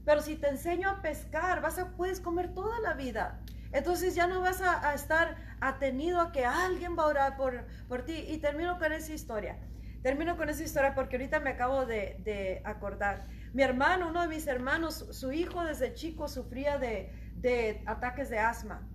Pero 0.09 0.23
si 0.23 0.37
te 0.37 0.49
enseño 0.49 0.89
a 0.89 1.03
pescar, 1.03 1.61
vas 1.61 1.79
a, 1.79 1.91
puedes 1.91 2.19
comer 2.19 2.55
toda 2.55 2.81
la 2.81 2.95
vida. 2.95 3.43
Entonces 3.73 4.15
ya 4.15 4.27
no 4.27 4.41
vas 4.41 4.63
a, 4.63 4.95
estar 4.95 5.37
atenido 5.61 6.23
a 6.23 6.33
que 6.33 6.47
alguien 6.47 6.97
va 6.99 7.03
a 7.03 7.09
orar 7.09 7.37
por, 7.37 7.67
por 7.89 8.07
ti. 8.07 8.25
Y 8.27 8.39
termino 8.39 8.79
con 8.79 8.91
esa 8.91 9.13
historia. 9.13 9.59
Termino 10.03 10.39
con 10.39 10.49
esa 10.49 10.63
historia 10.63 10.95
porque 10.95 11.17
ahorita 11.17 11.41
me 11.41 11.51
acabo 11.51 11.85
de, 11.85 12.63
acordar. 12.65 13.27
Mi 13.53 13.63
hermano, 13.63 14.09
uno 14.09 14.23
de 14.23 14.29
mis 14.29 14.47
hermanos, 14.47 15.09
su 15.11 15.31
hijo 15.31 15.63
desde 15.63 15.93
chico 15.93 16.27
sufría 16.27 16.79
de, 16.79 17.83
ataques 17.85 18.31
de 18.31 18.39
asma. 18.39 18.89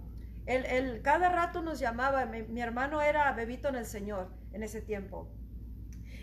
Él, 0.48 1.00
cada 1.04 1.30
rato 1.30 1.62
nos 1.62 1.78
llamaba, 1.78 2.26
mi, 2.26 2.42
mi 2.42 2.62
hermano 2.62 3.04
era 3.04 3.32
bebito 3.34 3.70
en 3.70 3.76
el 3.76 3.86
Señor 3.86 4.32
en 4.52 4.64
ese 4.64 4.82
tiempo. 4.82 5.30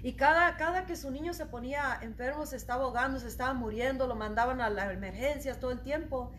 Y 0.02 0.14
cada, 0.14 0.56
cada 0.56 0.86
que 0.86 0.96
su 0.96 1.10
niño 1.10 1.34
se 1.34 1.46
ponía 1.46 1.98
enfermo, 2.00 2.46
se 2.46 2.56
estaba 2.56 2.84
ahogando, 2.84 3.18
se 3.20 3.28
estaba 3.28 3.52
muriendo, 3.52 4.06
lo 4.06 4.14
mandaban 4.16 4.60
a 4.60 4.70
las 4.70 4.92
emergencias 4.92 5.60
todo 5.60 5.72
el 5.72 5.80
tiempo. 5.80 6.32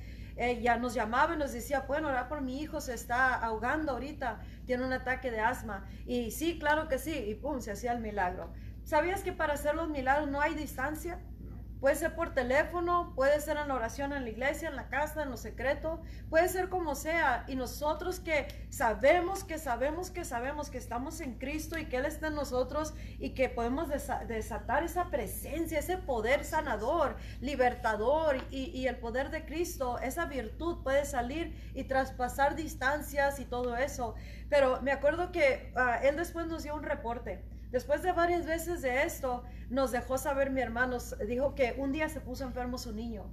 ya 0.62 0.78
nos 0.78 0.94
llamaba 0.94 1.36
y 1.36 1.38
nos 1.38 1.52
decía, 1.52 1.82
bueno, 1.88 2.08
orar 2.08 2.28
por 2.28 2.42
mi 2.42 2.62
hijo, 2.62 2.82
se 2.82 2.94
está 2.94 3.36
ahogando 3.36 3.92
ahorita, 3.92 4.40
tiene 4.66 4.86
un 4.86 4.94
ataque 4.94 5.30
de 5.30 5.40
asma. 5.40 5.86
Y 6.06 6.32
sí, 6.32 6.58
claro 6.58 6.88
que 6.88 6.98
sí, 6.98 7.14
y 7.14 7.36
pum, 7.36 7.62
se 7.62 7.72
hacía 7.72 7.92
el 7.94 8.00
milagro. 8.00 8.52
¿Sabías 8.84 9.22
que 9.22 9.32
para 9.32 9.54
hacer 9.54 9.76
los 9.76 9.90
milagros 9.90 10.30
no 10.30 10.42
hay 10.42 10.56
distancia? 10.56 11.20
Puede 11.82 11.96
ser 11.96 12.14
por 12.14 12.36
teléfono, 12.36 13.12
puede 13.16 13.42
ser 13.42 13.58
en 13.58 13.72
oración 13.72 14.14
en 14.14 14.24
la 14.24 14.30
iglesia, 14.30 14.70
en 14.70 14.76
la 14.76 14.88
casa, 14.88 15.24
en 15.24 15.32
lo 15.32 15.36
secreto, 15.36 16.00
puede 16.30 16.48
ser 16.48 16.70
como 16.70 16.94
sea. 16.94 17.44
Y 17.48 17.56
nosotros 17.56 18.20
que 18.20 18.46
sabemos, 18.70 19.44
que 19.44 19.58
sabemos, 19.58 20.12
que 20.12 20.24
sabemos 20.24 20.70
que 20.70 20.78
estamos 20.78 21.20
en 21.22 21.40
Cristo 21.40 21.80
y 21.80 21.86
que 21.86 21.98
Él 21.98 22.06
está 22.06 22.28
en 22.28 22.36
nosotros 22.36 22.94
y 23.18 23.32
que 23.32 23.50
podemos 23.50 23.90
desatar 23.90 24.84
esa 24.84 25.10
presencia, 25.10 25.80
ese 25.80 25.98
poder 25.98 26.46
sanador, 26.46 27.18
libertador 27.40 28.38
y, 28.52 28.86
el 28.86 28.98
poder 28.98 29.32
de 29.32 29.44
Cristo, 29.44 29.98
esa 29.98 30.26
virtud 30.26 30.84
puede 30.84 31.06
salir 31.06 31.56
y 31.74 31.86
traspasar 31.86 32.56
distancias 32.56 33.40
y 33.40 33.46
todo 33.46 33.76
eso. 33.76 34.14
Pero 34.50 34.84
me 34.84 34.92
acuerdo 34.92 35.32
que 35.32 35.74
ah, 35.76 36.00
Él 36.04 36.16
después 36.16 36.46
nos 36.46 36.62
dio 36.62 36.76
un 36.76 36.84
reporte 36.84 37.42
Después 37.72 38.04
de 38.04 38.12
varias 38.12 38.46
veces 38.46 38.82
de 38.82 39.04
esto, 39.04 39.44
nos 39.70 39.92
dejó 39.92 40.18
saber 40.18 40.52
mi 40.52 40.62
hermano, 40.62 40.98
dijo 41.28 41.56
que 41.56 41.76
un 41.78 41.92
día 41.92 42.10
se 42.10 42.20
puso 42.20 42.44
enfermo 42.44 42.78
su 42.78 42.92
niño. 42.94 43.32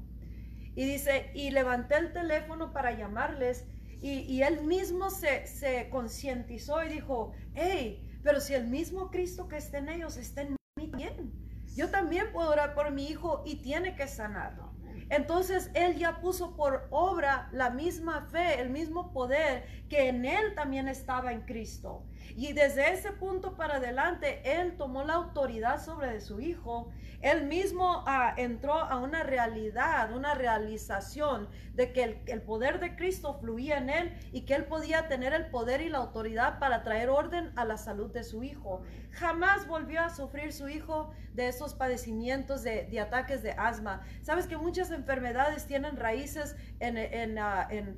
Y 0.75 0.85
dice, 0.85 1.31
y 1.35 1.51
levanté 1.51 1.97
el 1.97 2.13
teléfono 2.13 2.73
para 2.73 2.97
llamarles 2.97 3.67
y, 4.01 4.43
él 4.43 4.63
mismo 4.63 5.11
se, 5.11 5.45
se 5.49 5.89
concientizó 5.91 6.85
y 6.85 6.89
dijo, 6.89 7.33
hey, 7.55 8.09
pero 8.23 8.41
si 8.41 8.55
el 8.55 8.69
mismo 8.69 9.11
Cristo 9.11 9.49
que 9.49 9.57
está 9.57 9.79
en 9.79 9.89
ellos 9.89 10.17
está 10.17 10.43
en 10.43 10.57
mí 10.77 10.91
bien, 10.95 11.33
yo 11.75 11.91
también 11.91 12.31
puedo 12.33 12.51
orar 12.51 12.75
por 12.75 12.93
mi 12.93 13.07
hijo 13.07 13.43
y 13.45 13.57
tiene 13.57 13.97
que 13.97 14.07
sanar. 14.07 14.69
Entonces 15.11 15.71
él 15.75 15.97
ya 15.97 16.21
puso 16.21 16.55
por 16.55 16.87
obra 16.91 17.49
la 17.53 17.71
misma 17.71 18.27
fe, 18.31 18.61
el 18.61 18.71
mismo 18.71 19.13
poder 19.13 19.65
que 19.89 20.09
en 20.09 20.25
él 20.25 20.55
también 20.55 20.87
estaba 20.87 21.33
en 21.33 21.41
Cristo. 21.43 22.05
Y 22.37 22.53
desde 22.53 22.93
ese 22.93 23.13
punto 23.13 23.57
para 23.57 23.77
adelante, 23.77 24.43
él 24.45 24.77
tomó 24.77 25.05
la 25.05 25.15
autoridad 25.15 25.83
sobre 25.83 26.21
su 26.21 26.41
hijo. 26.41 26.91
Él 27.21 27.47
mismo 27.47 28.05
ah, 28.07 28.35
entró 28.37 28.75
a 28.75 28.97
una 28.99 29.25
realidad, 29.25 30.13
una 30.13 30.35
realización 30.35 31.49
de 31.75 31.93
que 31.93 32.23
el, 32.27 32.43
poder 32.43 32.79
de 32.81 32.95
Cristo 32.97 33.39
fluía 33.41 33.79
en 33.79 33.91
él 33.91 34.17
y 34.33 34.43
que 34.43 34.55
él 34.55 34.65
podía 34.65 35.09
tener 35.09 35.33
el 35.33 35.47
poder 35.47 35.81
y 35.81 35.89
la 35.89 35.99
autoridad 35.99 36.59
para 36.59 36.83
traer 36.83 37.09
orden 37.09 37.53
a 37.57 37.65
la 37.65 37.77
salud 37.77 38.13
de 38.13 38.23
su 38.23 38.45
hijo. 38.45 38.83
Jamás 39.13 39.67
volvió 39.67 40.01
a 40.01 40.11
sufrir 40.11 40.53
su 40.53 40.69
hijo 40.69 41.13
de 41.35 41.49
esos 41.49 41.75
padecimientos 41.75 42.63
de, 42.63 43.01
ataques 43.01 43.43
de 43.43 43.53
asma. 43.53 44.03
Sabes 44.23 44.47
que 44.47 44.57
muchas 44.57 44.91
enfermedades 44.91 45.67
tienen 45.67 45.97
raíces 45.97 46.57
en, 46.81 47.39
ah, 47.39 47.67
en 47.71 47.97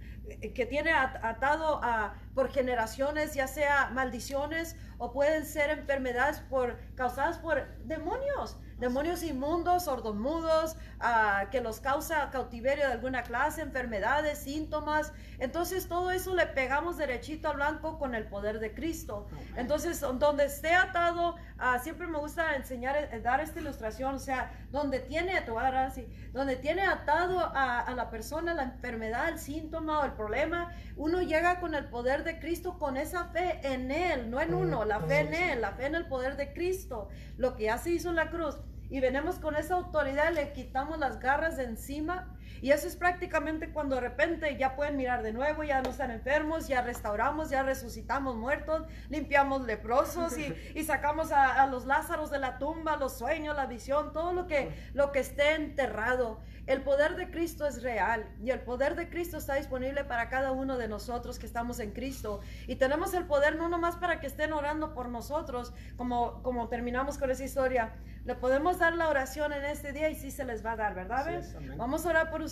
que 0.55 0.67
tiene 0.67 0.93
atado 0.93 1.81
a, 1.83 2.15
por 2.35 2.51
generaciones, 2.51 3.35
ya 3.35 3.47
sea 3.47 3.91
maldiciones 3.93 4.77
o 4.99 5.13
pueden 5.13 5.45
ser 5.47 5.71
enfermedades 5.71 6.41
por, 6.41 6.79
causadas 6.95 7.39
por 7.39 7.67
demonios 7.85 8.57
demonios 8.81 9.23
inmundos, 9.23 9.85
sordomudos, 9.85 10.75
uh, 11.01 11.49
que 11.51 11.61
los 11.61 11.81
causa 11.81 12.31
cautiverio 12.31 12.87
de 12.87 12.95
alguna 12.95 13.23
clase, 13.23 13.61
enfermedades, 13.61 14.39
síntomas. 14.39 15.13
Entonces 15.39 15.87
todo 15.87 16.11
eso 16.11 16.35
le 16.35 16.47
pegamos 16.47 16.97
derechito 16.97 17.51
al 17.51 17.57
blanco 17.57 17.99
con 17.99 18.15
el 18.15 18.27
poder 18.27 18.59
de 18.59 18.75
Cristo. 18.75 19.29
Entonces 19.57 20.01
donde 20.01 20.47
esté 20.47 20.75
atado, 20.75 21.37
uh, 21.61 21.83
siempre 21.83 22.07
me 22.07 22.19
gusta 22.19 22.57
enseñar, 22.57 22.97
eh, 22.97 23.21
dar 23.21 23.41
esta 23.41 23.61
ilustración, 23.61 24.15
o 24.15 24.19
sea, 24.19 24.53
donde 24.71 25.01
tiene, 25.01 25.41
te 25.43 25.51
voy 25.51 25.61
a 25.61 25.65
dar 25.65 25.77
así, 25.77 26.07
donde 26.33 26.57
tiene 26.57 26.83
atado 26.83 27.41
a, 27.41 27.81
a 27.81 27.95
la 27.95 28.11
persona 28.11 28.55
la 28.55 28.65
enfermedad, 28.65 29.29
el 29.29 29.39
síntoma 29.39 30.01
o 30.01 30.05
el 30.05 30.13
problema, 30.13 30.73
uno 30.97 31.23
llega 31.23 31.61
con 31.61 31.75
el 31.75 31.87
poder 31.87 32.25
de 32.25 32.39
Cristo, 32.39 32.79
con 32.79 32.97
esa 32.97 33.27
fe 33.27 33.61
en 33.63 33.91
Él, 33.91 34.31
no 34.31 34.41
en 34.41 34.55
uno, 34.55 34.85
la 34.85 35.01
fe 35.01 35.21
en 35.21 35.35
Él, 35.35 35.61
la 35.61 35.73
fe 35.73 35.87
en 35.87 35.95
el 35.95 36.07
poder 36.07 36.37
de 36.37 36.53
Cristo, 36.53 37.09
lo 37.37 37.57
que 37.57 37.65
ya 37.65 37.79
se 37.79 37.91
hizo 37.91 38.11
en 38.11 38.17
la 38.17 38.31
cruz 38.31 38.57
y 38.91 38.99
venimos 38.99 39.39
con 39.39 39.55
esa 39.55 39.75
autoridad, 39.75 40.33
le 40.33 40.53
quitamos 40.53 40.99
las 40.99 41.21
garras 41.21 41.57
de 41.57 41.65
encima 41.65 42.37
Y 42.63 42.71
eso 42.71 42.87
es 42.87 42.97
prácticamente 42.97 43.71
cuando 43.71 43.97
de 43.97 44.03
repente 44.03 44.57
ya 44.57 44.77
pueden 44.77 44.97
mirar 44.97 45.23
de 45.23 45.33
nuevo, 45.33 45.63
ya 45.65 45.83
no 45.83 45.91
están 45.91 46.11
enfermos, 46.11 46.69
ya 46.69 46.83
restauramos, 46.83 47.51
ya 47.51 47.63
resucitamos 47.63 48.37
muertos, 48.37 48.87
limpiamos 49.09 49.63
leprosos 49.63 50.37
y, 50.39 50.55
y 50.75 50.85
sacamos 50.85 51.33
a, 51.33 51.63
a, 51.63 51.67
los 51.67 51.87
Lázaros 51.87 52.31
de 52.31 52.39
la 52.39 52.59
tumba, 52.59 52.97
los 52.97 53.17
sueños, 53.17 53.57
la 53.57 53.67
visión, 53.67 54.13
todo 54.13 54.33
lo 54.33 54.47
que, 54.47 54.71
lo 54.95 55.13
que 55.13 55.21
esté 55.21 55.55
enterrado. 55.55 56.41
El 56.67 56.83
poder 56.83 57.17
de 57.17 57.31
Cristo 57.31 57.67
es 57.67 57.83
real 57.83 58.29
y 58.41 58.51
el 58.51 58.61
poder 58.61 58.95
de 58.95 59.09
Cristo 59.09 59.39
está 59.39 59.55
disponible 59.55 60.05
para 60.05 60.29
cada 60.29 60.53
uno 60.53 60.77
de 60.77 60.87
nosotros 60.87 61.39
que 61.39 61.47
estamos 61.47 61.81
en 61.81 61.91
Cristo. 61.91 62.41
Y 62.67 62.77
tenemos 62.77 63.13
el 63.15 63.27
poder 63.27 63.57
no 63.57 63.69
nomás 63.69 63.97
para 63.97 64.21
que 64.21 64.27
estén 64.27 64.53
orando 64.53 64.95
por 64.95 65.09
nosotros, 65.09 65.73
como, 65.97 66.43
como 66.43 66.69
terminamos 66.69 67.19
con 67.19 67.31
esa 67.31 67.45
historia. 67.45 67.95
Le 68.25 68.35
podemos 68.35 68.79
dar 68.79 68.95
la 68.95 69.09
oración 69.09 69.53
en 69.53 69.65
este 69.65 69.93
día 69.93 70.11
y 70.11 70.15
sí 70.15 70.31
se 70.31 70.45
les 70.45 70.65
va 70.65 70.73
a 70.73 70.77
dar, 70.77 70.95
¿verdad? 70.95 71.43
Vamos 71.77 72.05
a 72.05 72.11
orar 72.11 72.31
por 72.31 72.43
ustedes 72.43 72.50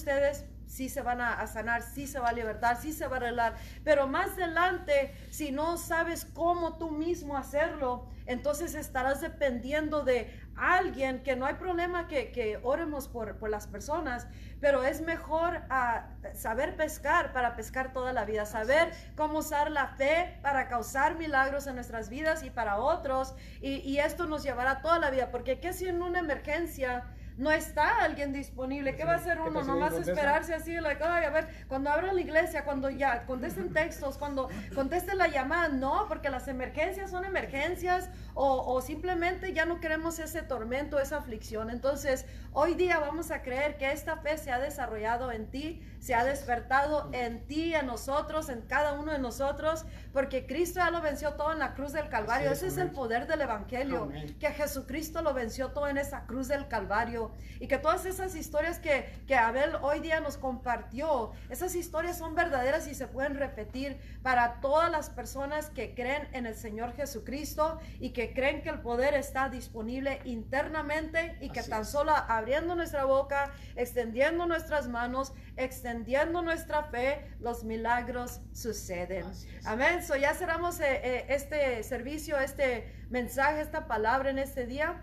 sí 0.68 0.88
se 0.88 1.00
van 1.02 1.20
a, 1.20 1.46
sanar, 1.46 1.82
sí 1.82 2.06
se 2.06 2.20
va 2.20 2.28
a 2.28 2.32
libertar, 2.32 2.76
sí 2.76 2.92
se 2.92 3.06
va 3.08 3.16
a 3.16 3.18
arreglar. 3.18 3.56
Pero 3.84 4.06
más 4.06 4.32
adelante, 4.32 5.14
si 5.30 5.50
no 5.50 5.76
sabes 5.78 6.26
cómo 6.26 6.76
tú 6.76 6.90
mismo 6.90 7.36
hacerlo, 7.36 8.06
entonces 8.26 8.74
estarás 8.74 9.22
dependiendo 9.22 10.04
de 10.04 10.30
alguien 10.54 11.22
que 11.22 11.34
no 11.34 11.46
hay 11.46 11.54
problema 11.54 12.08
que, 12.08 12.30
que 12.30 12.58
oremos 12.62 13.08
por, 13.08 13.38
por, 13.38 13.48
las 13.48 13.66
personas, 13.66 14.26
pero 14.60 14.82
es 14.82 15.00
mejor 15.00 15.62
ah, 15.70 16.10
saber 16.34 16.76
pescar 16.76 17.32
para 17.32 17.56
pescar 17.56 17.92
toda 17.92 18.12
la 18.12 18.26
vida, 18.26 18.44
saber 18.44 18.92
cómo 19.16 19.38
usar 19.38 19.70
la 19.70 19.86
fe 19.86 20.38
para 20.42 20.68
causar 20.68 21.16
milagros 21.16 21.66
en 21.66 21.76
nuestras 21.76 22.10
vidas 22.10 22.42
y 22.42 22.50
para 22.50 22.78
otros, 22.78 23.34
y, 23.62 23.76
y 23.76 23.98
esto 23.98 24.26
nos 24.26 24.42
llevará 24.42 24.82
toda 24.82 24.98
la 24.98 25.10
vida, 25.10 25.30
porque 25.30 25.60
¿qué 25.60 25.72
si 25.72 25.88
en 25.88 26.02
una 26.02 26.18
emergencia? 26.18 27.04
No 27.38 27.52
está 27.52 28.02
alguien 28.02 28.32
disponible. 28.32 28.96
¿Qué 28.96 29.04
va 29.04 29.12
a 29.12 29.16
hacer 29.16 29.40
uno? 29.40 29.62
Nomás 29.62 29.94
esperarse 29.94 30.54
así, 30.54 30.74
like, 30.74 31.02
ay, 31.02 31.24
a 31.24 31.30
ver, 31.30 31.48
cuando 31.68 31.90
abran 31.90 32.16
la 32.16 32.20
iglesia, 32.20 32.64
cuando 32.64 32.90
ya 32.90 33.24
contesten 33.26 33.72
textos, 33.72 34.18
cuando 34.18 34.48
contesten 34.74 35.18
la 35.18 35.28
llamada, 35.28 35.68
no, 35.68 36.06
porque 36.08 36.30
las 36.30 36.48
emergencias 36.48 37.10
son 37.10 37.24
emergencias 37.24 38.10
o, 38.34 38.80
simplemente 38.80 39.52
ya 39.52 39.66
no 39.66 39.80
queremos 39.80 40.18
ese 40.18 40.42
tormento, 40.42 41.00
esa 41.00 41.16
aflicción. 41.16 41.70
Entonces, 41.70 42.24
hoy 42.52 42.74
día 42.74 42.98
vamos 42.98 43.30
a 43.30 43.42
creer 43.42 43.76
que 43.78 43.90
esta 43.90 44.16
fe 44.16 44.36
se 44.38 44.52
ha 44.52 44.58
desarrollado 44.58 45.32
en 45.32 45.50
ti, 45.50 45.82
se 45.98 46.14
ha 46.14 46.24
despertado 46.24 47.08
en 47.12 47.46
ti, 47.46 47.74
en 47.74 47.86
nosotros, 47.86 48.48
en 48.48 48.62
cada 48.62 48.92
uno 48.92 49.12
de 49.12 49.18
nosotros, 49.18 49.84
porque 50.12 50.46
Cristo 50.46 50.80
ya 50.80 50.90
lo 50.90 51.00
venció 51.00 51.34
todo 51.34 51.52
en 51.52 51.58
la 51.58 51.74
cruz 51.74 51.92
del 51.92 52.08
Calvario. 52.08 52.52
Ese 52.52 52.68
es 52.68 52.78
el 52.78 52.90
poder 52.90 53.26
del 53.26 53.40
Evangelio, 53.40 54.08
que 54.38 54.48
Jesucristo 54.50 55.22
lo 55.22 55.34
venció 55.34 55.70
todo 55.72 55.88
en 55.88 55.98
esa 55.98 56.24
cruz 56.26 56.48
del 56.48 56.68
Calvario 56.68 57.27
y 57.60 57.66
que 57.66 57.78
todas 57.78 58.06
esas 58.06 58.34
historias 58.34 58.78
que, 58.78 59.10
que 59.26 59.34
Abel 59.34 59.76
hoy 59.82 60.00
día 60.00 60.20
nos 60.20 60.36
compartió, 60.36 61.32
esas 61.50 61.74
historias 61.74 62.18
son 62.18 62.34
verdaderas 62.34 62.86
y 62.86 62.94
se 62.94 63.06
pueden 63.06 63.36
repetir 63.36 63.98
para 64.22 64.60
todas 64.60 64.90
las 64.90 65.10
personas 65.10 65.70
que 65.70 65.94
creen 65.94 66.28
en 66.32 66.46
el 66.46 66.54
Señor 66.54 66.94
Jesucristo 66.94 67.78
y 68.00 68.10
que 68.10 68.32
creen 68.32 68.62
que 68.62 68.68
el 68.68 68.80
poder 68.80 69.14
está 69.14 69.48
disponible 69.48 70.20
internamente 70.24 71.36
y 71.40 71.50
que 71.50 71.62
tan 71.62 71.84
solo 71.84 72.12
abriendo 72.14 72.74
nuestra 72.74 73.04
boca, 73.04 73.52
extendiendo 73.76 74.46
nuestras 74.46 74.88
manos, 74.88 75.32
extendiendo 75.56 76.42
nuestra 76.42 76.84
fe, 76.84 77.30
los 77.40 77.64
milagros 77.64 78.40
suceden. 78.52 79.26
Amén. 79.64 80.02
So 80.02 80.16
ya 80.16 80.34
cerramos 80.34 80.80
eh, 80.80 81.00
eh, 81.02 81.26
este 81.28 81.82
servicio, 81.82 82.38
este 82.38 82.92
mensaje, 83.10 83.60
esta 83.60 83.86
palabra 83.86 84.30
en 84.30 84.38
este 84.38 84.66
día. 84.66 85.02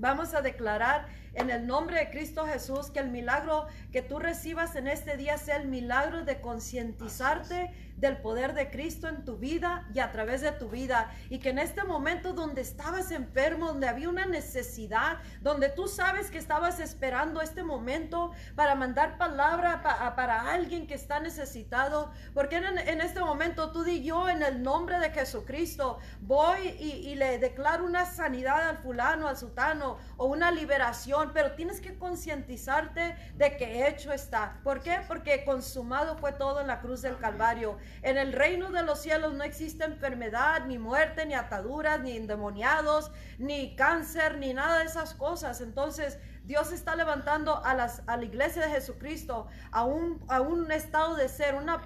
Vamos 0.00 0.32
a 0.32 0.40
declarar 0.40 1.08
en 1.34 1.50
el 1.50 1.66
nombre 1.66 1.98
de 1.98 2.10
Cristo 2.10 2.46
Jesús, 2.46 2.90
que 2.90 3.00
el 3.00 3.10
milagro 3.10 3.66
que 3.92 4.00
tú 4.00 4.18
recibas 4.18 4.74
en 4.74 4.88
este 4.88 5.18
día 5.18 5.36
sea 5.36 5.56
el 5.56 5.68
milagro 5.68 6.24
de 6.24 6.40
concientizarte 6.40 7.70
del 7.96 8.16
poder 8.16 8.54
de 8.54 8.70
Cristo 8.70 9.08
en 9.08 9.26
tu 9.26 9.36
vida 9.36 9.86
y 9.94 9.98
a 9.98 10.10
través 10.10 10.40
de 10.40 10.52
tu 10.52 10.70
vida. 10.70 11.12
Y 11.28 11.38
que 11.38 11.50
en 11.50 11.58
este 11.58 11.84
momento 11.84 12.32
donde 12.32 12.62
estabas 12.62 13.10
enfermo, 13.10 13.66
donde 13.66 13.88
había 13.88 14.08
una 14.08 14.24
necesidad, 14.24 15.18
donde 15.42 15.68
tú 15.68 15.86
sabes 15.86 16.30
que 16.30 16.38
estabas 16.38 16.80
esperando 16.80 17.42
este 17.42 17.62
momento 17.62 18.32
para 18.54 18.74
mandar 18.74 19.18
palabra 19.18 19.82
para 20.16 20.50
alguien 20.50 20.86
que 20.86 20.94
está 20.94 21.20
necesitado, 21.20 22.10
porque 22.32 22.56
en, 22.56 23.00
este 23.02 23.20
momento 23.20 23.70
tú 23.70 23.84
di 23.84 24.02
yo 24.02 24.30
en 24.30 24.42
el 24.42 24.62
nombre 24.62 24.98
de 24.98 25.10
Jesucristo 25.10 25.98
voy 26.22 26.68
y, 26.78 27.08
y 27.08 27.14
le 27.16 27.38
declaro 27.38 27.84
una 27.84 28.06
sanidad 28.06 28.66
al 28.68 28.78
fulano, 28.78 29.28
al 29.28 29.36
sultano 29.36 29.89
o 30.16 30.26
una 30.26 30.50
liberación, 30.50 31.30
pero 31.32 31.52
tienes 31.52 31.80
que 31.80 31.98
concientizarte 31.98 33.16
de 33.36 33.56
que 33.56 33.88
hecho 33.88 34.12
está. 34.12 34.58
¿Por 34.62 34.82
qué? 34.82 35.00
Porque 35.06 35.44
consumado 35.44 36.16
fue 36.16 36.32
todo 36.32 36.60
en 36.60 36.66
la 36.66 36.80
cruz 36.80 37.02
del 37.02 37.18
Calvario. 37.18 37.78
En 38.02 38.18
el 38.18 38.32
reino 38.32 38.70
de 38.70 38.82
los 38.82 39.00
cielos 39.00 39.34
no 39.34 39.44
existe 39.44 39.84
enfermedad, 39.84 40.66
ni 40.66 40.78
muerte, 40.78 41.26
ni 41.26 41.34
ataduras, 41.34 42.00
ni 42.00 42.16
endemoniados, 42.16 43.10
ni 43.38 43.74
cáncer, 43.76 44.38
ni 44.38 44.54
nada 44.54 44.78
de 44.78 44.84
esas 44.84 45.14
cosas. 45.14 45.60
Entonces, 45.60 46.18
Dios 46.44 46.72
está 46.72 46.96
levantando 46.96 47.64
a, 47.64 47.74
las, 47.74 48.02
a 48.06 48.16
la 48.16 48.24
iglesia 48.24 48.62
de 48.62 48.70
Jesucristo 48.70 49.46
a 49.70 49.84
un, 49.84 50.24
a 50.28 50.40
un 50.40 50.72
estado 50.72 51.14
de 51.14 51.28
ser, 51.28 51.54
una 51.54 51.82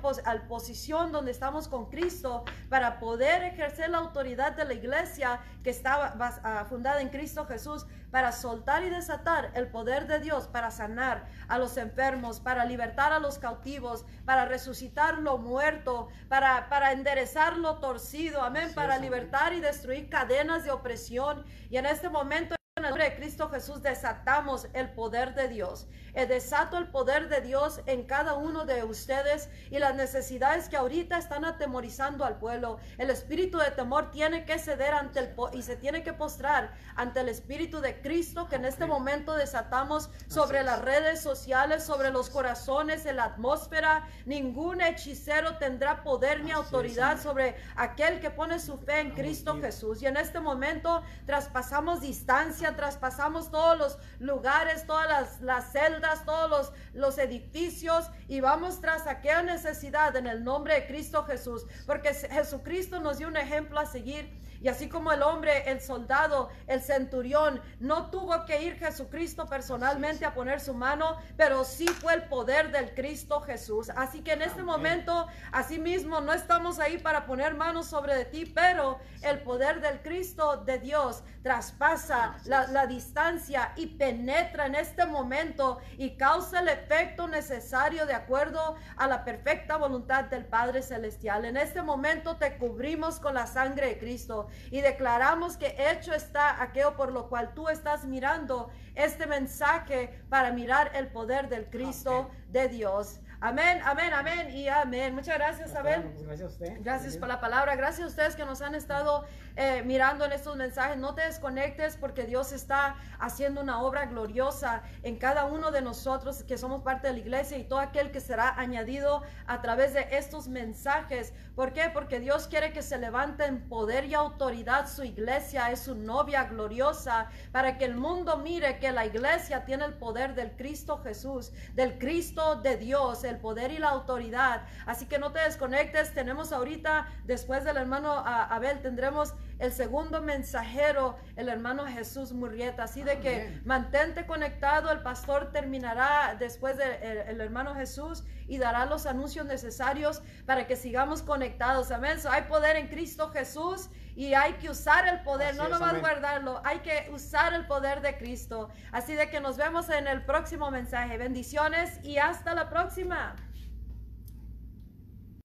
posición 0.48 1.12
donde 1.12 1.30
estamos 1.32 1.68
con 1.68 1.90
Cristo 1.90 2.44
para 2.68 2.98
poder 2.98 3.44
ejercer 3.44 3.90
la 3.90 3.98
autoridad 3.98 4.52
de 4.52 4.64
la 4.64 4.74
iglesia 4.74 5.40
que 5.62 5.70
está 5.70 6.14
ah, 6.18 6.64
fundada 6.68 7.02
en 7.02 7.08
Cristo 7.10 7.46
Jesús, 7.46 7.86
para 8.10 8.30
soltar 8.30 8.84
y 8.84 8.90
desatar 8.90 9.50
el 9.54 9.66
poder 9.66 10.06
de 10.06 10.20
Dios, 10.20 10.46
para 10.46 10.70
sanar 10.70 11.26
a 11.48 11.58
los 11.58 11.76
enfermos, 11.76 12.38
para 12.38 12.64
libertar 12.64 13.12
a 13.12 13.18
los 13.18 13.38
cautivos, 13.38 14.06
para 14.24 14.44
resucitar 14.44 15.18
lo 15.18 15.36
muerto, 15.36 16.08
para, 16.28 16.68
para 16.68 16.92
enderezar 16.92 17.56
lo 17.56 17.78
torcido, 17.78 18.42
amén, 18.42 18.70
para 18.72 18.98
libertar 18.98 19.52
y 19.52 19.60
destruir 19.60 20.08
cadenas 20.08 20.62
de 20.62 20.70
opresión. 20.70 21.44
Y 21.70 21.76
en 21.76 21.86
este 21.86 22.08
momento... 22.08 22.54
En 22.84 22.88
el 22.88 22.90
nombre 22.98 23.08
de 23.08 23.16
Cristo 23.16 23.48
Jesús 23.48 23.80
desatamos 23.80 24.68
el 24.74 24.90
poder 24.90 25.34
de 25.34 25.48
Dios. 25.48 25.86
Eh, 26.12 26.26
desato 26.26 26.76
el 26.76 26.88
poder 26.88 27.28
de 27.30 27.40
Dios 27.40 27.80
en 27.86 28.04
cada 28.04 28.34
uno 28.34 28.66
de 28.66 28.84
ustedes 28.84 29.48
y 29.70 29.78
las 29.78 29.96
necesidades 29.96 30.68
que 30.68 30.76
ahorita 30.76 31.16
están 31.16 31.46
atemorizando 31.46 32.26
al 32.26 32.38
pueblo. 32.38 32.78
El 32.98 33.08
espíritu 33.08 33.56
de 33.56 33.70
temor 33.70 34.10
tiene 34.10 34.44
que 34.44 34.58
ceder 34.58 34.92
ante 34.92 35.18
el 35.18 35.34
y 35.54 35.62
se 35.62 35.76
tiene 35.76 36.02
que 36.02 36.12
postrar 36.12 36.74
ante 36.94 37.20
el 37.20 37.30
espíritu 37.30 37.80
de 37.80 38.00
Cristo 38.02 38.48
que 38.50 38.56
en 38.56 38.66
este 38.66 38.84
momento 38.84 39.34
desatamos 39.34 40.10
sobre 40.28 40.62
las 40.62 40.82
redes 40.82 41.22
sociales, 41.22 41.82
sobre 41.82 42.10
los 42.10 42.28
corazones, 42.28 43.06
en 43.06 43.16
la 43.16 43.24
atmósfera. 43.24 44.06
Ningún 44.26 44.82
hechicero 44.82 45.56
tendrá 45.56 46.04
poder 46.04 46.44
ni 46.44 46.52
autoridad 46.52 47.18
sobre 47.20 47.56
aquel 47.76 48.20
que 48.20 48.30
pone 48.30 48.60
su 48.60 48.76
fe 48.76 49.00
en 49.00 49.12
Cristo 49.12 49.58
Jesús. 49.58 50.02
Y 50.02 50.06
en 50.06 50.18
este 50.18 50.38
momento 50.38 51.02
traspasamos 51.26 52.02
distancia 52.02 52.73
traspasamos 52.76 53.50
todos 53.50 53.78
los 53.78 53.98
lugares, 54.18 54.86
todas 54.86 55.40
las, 55.40 55.72
celdas, 55.72 56.24
todos 56.24 56.50
los, 56.50 56.72
los 56.92 57.18
edificios 57.18 58.10
y 58.28 58.40
vamos 58.40 58.80
tras 58.80 59.06
aquella 59.06 59.42
necesidad 59.42 60.16
en 60.16 60.26
el 60.26 60.44
nombre 60.44 60.74
de 60.74 60.86
Cristo 60.86 61.24
Jesús, 61.24 61.66
porque 61.86 62.14
Jesucristo 62.14 63.00
nos 63.00 63.18
dio 63.18 63.28
un 63.28 63.36
ejemplo 63.36 63.80
a 63.80 63.86
seguir 63.86 64.43
y 64.64 64.68
así 64.68 64.88
como 64.88 65.12
el 65.12 65.22
hombre, 65.22 65.70
el 65.70 65.82
soldado, 65.82 66.48
el 66.66 66.80
centurión, 66.80 67.60
no 67.80 68.10
tuvo 68.10 68.46
que 68.46 68.62
ir 68.62 68.78
Jesucristo 68.78 69.44
personalmente 69.44 70.24
a 70.24 70.32
poner 70.32 70.58
su 70.58 70.72
mano, 70.72 71.18
pero 71.36 71.64
sí 71.64 71.86
fue 71.86 72.14
el 72.14 72.22
poder 72.28 72.72
del 72.72 72.94
Cristo 72.94 73.42
Jesús. 73.42 73.90
Así 73.94 74.22
que 74.22 74.32
en 74.32 74.40
este 74.40 74.62
momento, 74.62 75.26
así 75.52 75.78
mismo, 75.78 76.22
no 76.22 76.32
estamos 76.32 76.78
ahí 76.78 76.96
para 76.96 77.26
poner 77.26 77.52
manos 77.52 77.88
sobre 77.88 78.14
de 78.14 78.24
ti, 78.24 78.46
pero 78.46 78.98
el 79.20 79.40
poder 79.40 79.82
del 79.82 80.00
Cristo 80.00 80.56
de 80.56 80.78
Dios 80.78 81.22
traspasa 81.42 82.38
la, 82.46 82.66
la 82.68 82.86
distancia 82.86 83.74
y 83.76 83.88
penetra 83.88 84.64
en 84.64 84.76
este 84.76 85.04
momento 85.04 85.78
y 85.98 86.16
causa 86.16 86.60
el 86.60 86.68
efecto 86.68 87.28
necesario 87.28 88.06
de 88.06 88.14
acuerdo 88.14 88.76
a 88.96 89.08
la 89.08 89.26
perfecta 89.26 89.76
voluntad 89.76 90.24
del 90.24 90.46
Padre 90.46 90.80
Celestial. 90.80 91.44
En 91.44 91.58
este 91.58 91.82
momento 91.82 92.36
te 92.36 92.56
cubrimos 92.56 93.20
con 93.20 93.34
la 93.34 93.46
sangre 93.46 93.88
de 93.88 93.98
Cristo 93.98 94.48
y 94.70 94.80
declaramos 94.80 95.56
que 95.56 95.76
hecho 95.78 96.12
está 96.14 96.62
aquello 96.62 96.96
por 96.96 97.12
lo 97.12 97.28
cual 97.28 97.54
tú 97.54 97.68
estás 97.68 98.04
mirando 98.04 98.70
este 98.94 99.26
mensaje 99.26 100.20
para 100.28 100.52
mirar 100.52 100.90
el 100.94 101.08
poder 101.08 101.48
del 101.48 101.66
Cristo 101.66 102.30
de 102.48 102.68
Dios. 102.68 103.20
Amén, 103.46 103.80
amén, 103.84 104.10
amén 104.14 104.56
y 104.56 104.68
amén. 104.68 105.14
Muchas 105.14 105.36
gracias, 105.36 105.74
Abel. 105.74 106.02
Gracias 106.20 106.40
a 106.40 106.46
usted. 106.46 106.78
Gracias 106.80 107.18
por 107.18 107.28
la 107.28 107.40
palabra. 107.40 107.76
Gracias 107.76 108.06
a 108.06 108.08
ustedes 108.08 108.36
que 108.36 108.46
nos 108.46 108.62
han 108.62 108.74
estado 108.74 109.26
eh, 109.56 109.82
mirando 109.84 110.24
en 110.24 110.32
estos 110.32 110.56
mensajes. 110.56 110.96
No 110.96 111.14
te 111.14 111.20
desconectes 111.26 111.98
porque 111.98 112.24
Dios 112.24 112.52
está 112.52 112.96
haciendo 113.18 113.60
una 113.60 113.82
obra 113.82 114.06
gloriosa 114.06 114.82
en 115.02 115.18
cada 115.18 115.44
uno 115.44 115.72
de 115.72 115.82
nosotros 115.82 116.42
que 116.44 116.56
somos 116.56 116.82
parte 116.82 117.08
de 117.08 117.12
la 117.12 117.18
iglesia 117.18 117.58
y 117.58 117.64
todo 117.64 117.80
aquel 117.80 118.12
que 118.12 118.20
será 118.20 118.58
añadido 118.58 119.22
a 119.46 119.60
través 119.60 119.92
de 119.92 120.08
estos 120.12 120.48
mensajes. 120.48 121.34
¿Por 121.54 121.72
qué? 121.72 121.88
Porque 121.92 122.18
Dios 122.18 122.48
quiere 122.48 122.72
que 122.72 122.82
se 122.82 122.98
levante 122.98 123.44
en 123.44 123.68
poder 123.68 124.06
y 124.06 124.14
autoridad 124.14 124.88
su 124.88 125.04
iglesia. 125.04 125.70
Es 125.70 125.82
su 125.82 125.94
novia 125.94 126.44
gloriosa 126.44 127.28
para 127.52 127.78
que 127.78 127.84
el 127.84 127.94
mundo 127.94 128.38
mire 128.38 128.80
que 128.80 128.90
la 128.90 129.06
iglesia 129.06 129.64
tiene 129.64 129.84
el 129.84 129.94
poder 129.94 130.34
del 130.34 130.56
Cristo 130.56 131.00
Jesús, 131.04 131.52
del 131.74 131.96
Cristo 131.98 132.56
de 132.56 132.76
Dios, 132.76 133.22
el 133.22 133.38
poder 133.38 133.70
y 133.70 133.78
la 133.78 133.90
autoridad. 133.90 134.62
Así 134.84 135.06
que 135.06 135.20
no 135.20 135.30
te 135.30 135.38
desconectes. 135.38 136.12
Tenemos 136.12 136.52
ahorita, 136.52 137.06
después 137.24 137.62
del 137.62 137.76
hermano 137.76 138.12
Abel, 138.26 138.80
tendremos 138.82 139.34
el 139.58 139.72
segundo 139.72 140.20
mensajero, 140.22 141.16
el 141.36 141.48
hermano 141.48 141.86
Jesús 141.86 142.32
Murrieta. 142.32 142.84
Así 142.84 143.02
de 143.02 143.20
que 143.20 143.60
mantente 143.64 144.26
conectado. 144.26 144.90
El 144.90 145.02
pastor 145.02 145.52
terminará 145.52 146.36
después 146.38 146.76
del 146.76 147.40
hermano 147.40 147.74
Jesús 147.74 148.24
y 148.46 148.58
dará 148.58 148.86
los 148.86 149.06
anuncios 149.06 149.46
necesarios 149.46 150.22
para 150.46 150.66
que 150.66 150.76
sigamos 150.76 151.22
conectados. 151.22 151.90
Amén. 151.90 152.18
hay 152.28 152.42
poder 152.42 152.76
en 152.76 152.88
Cristo 152.88 153.30
Jesús 153.30 153.88
y 154.16 154.34
hay 154.34 154.54
que 154.54 154.70
usar 154.70 155.08
el 155.08 155.22
poder, 155.22 155.56
no 155.56 155.68
nomás 155.68 155.98
guardarlo, 155.98 156.60
hay 156.64 156.80
que 156.80 157.10
usar 157.12 157.52
el 157.52 157.66
poder 157.66 158.00
de 158.00 158.16
Cristo. 158.16 158.68
Así 158.92 159.14
de 159.14 159.28
que 159.28 159.40
nos 159.40 159.56
vemos 159.56 159.88
en 159.88 160.06
el 160.06 160.24
próximo 160.24 160.70
mensaje. 160.70 161.18
Bendiciones 161.18 161.98
y 162.04 162.18
hasta 162.18 162.54
la 162.54 162.68
próxima. 162.68 163.34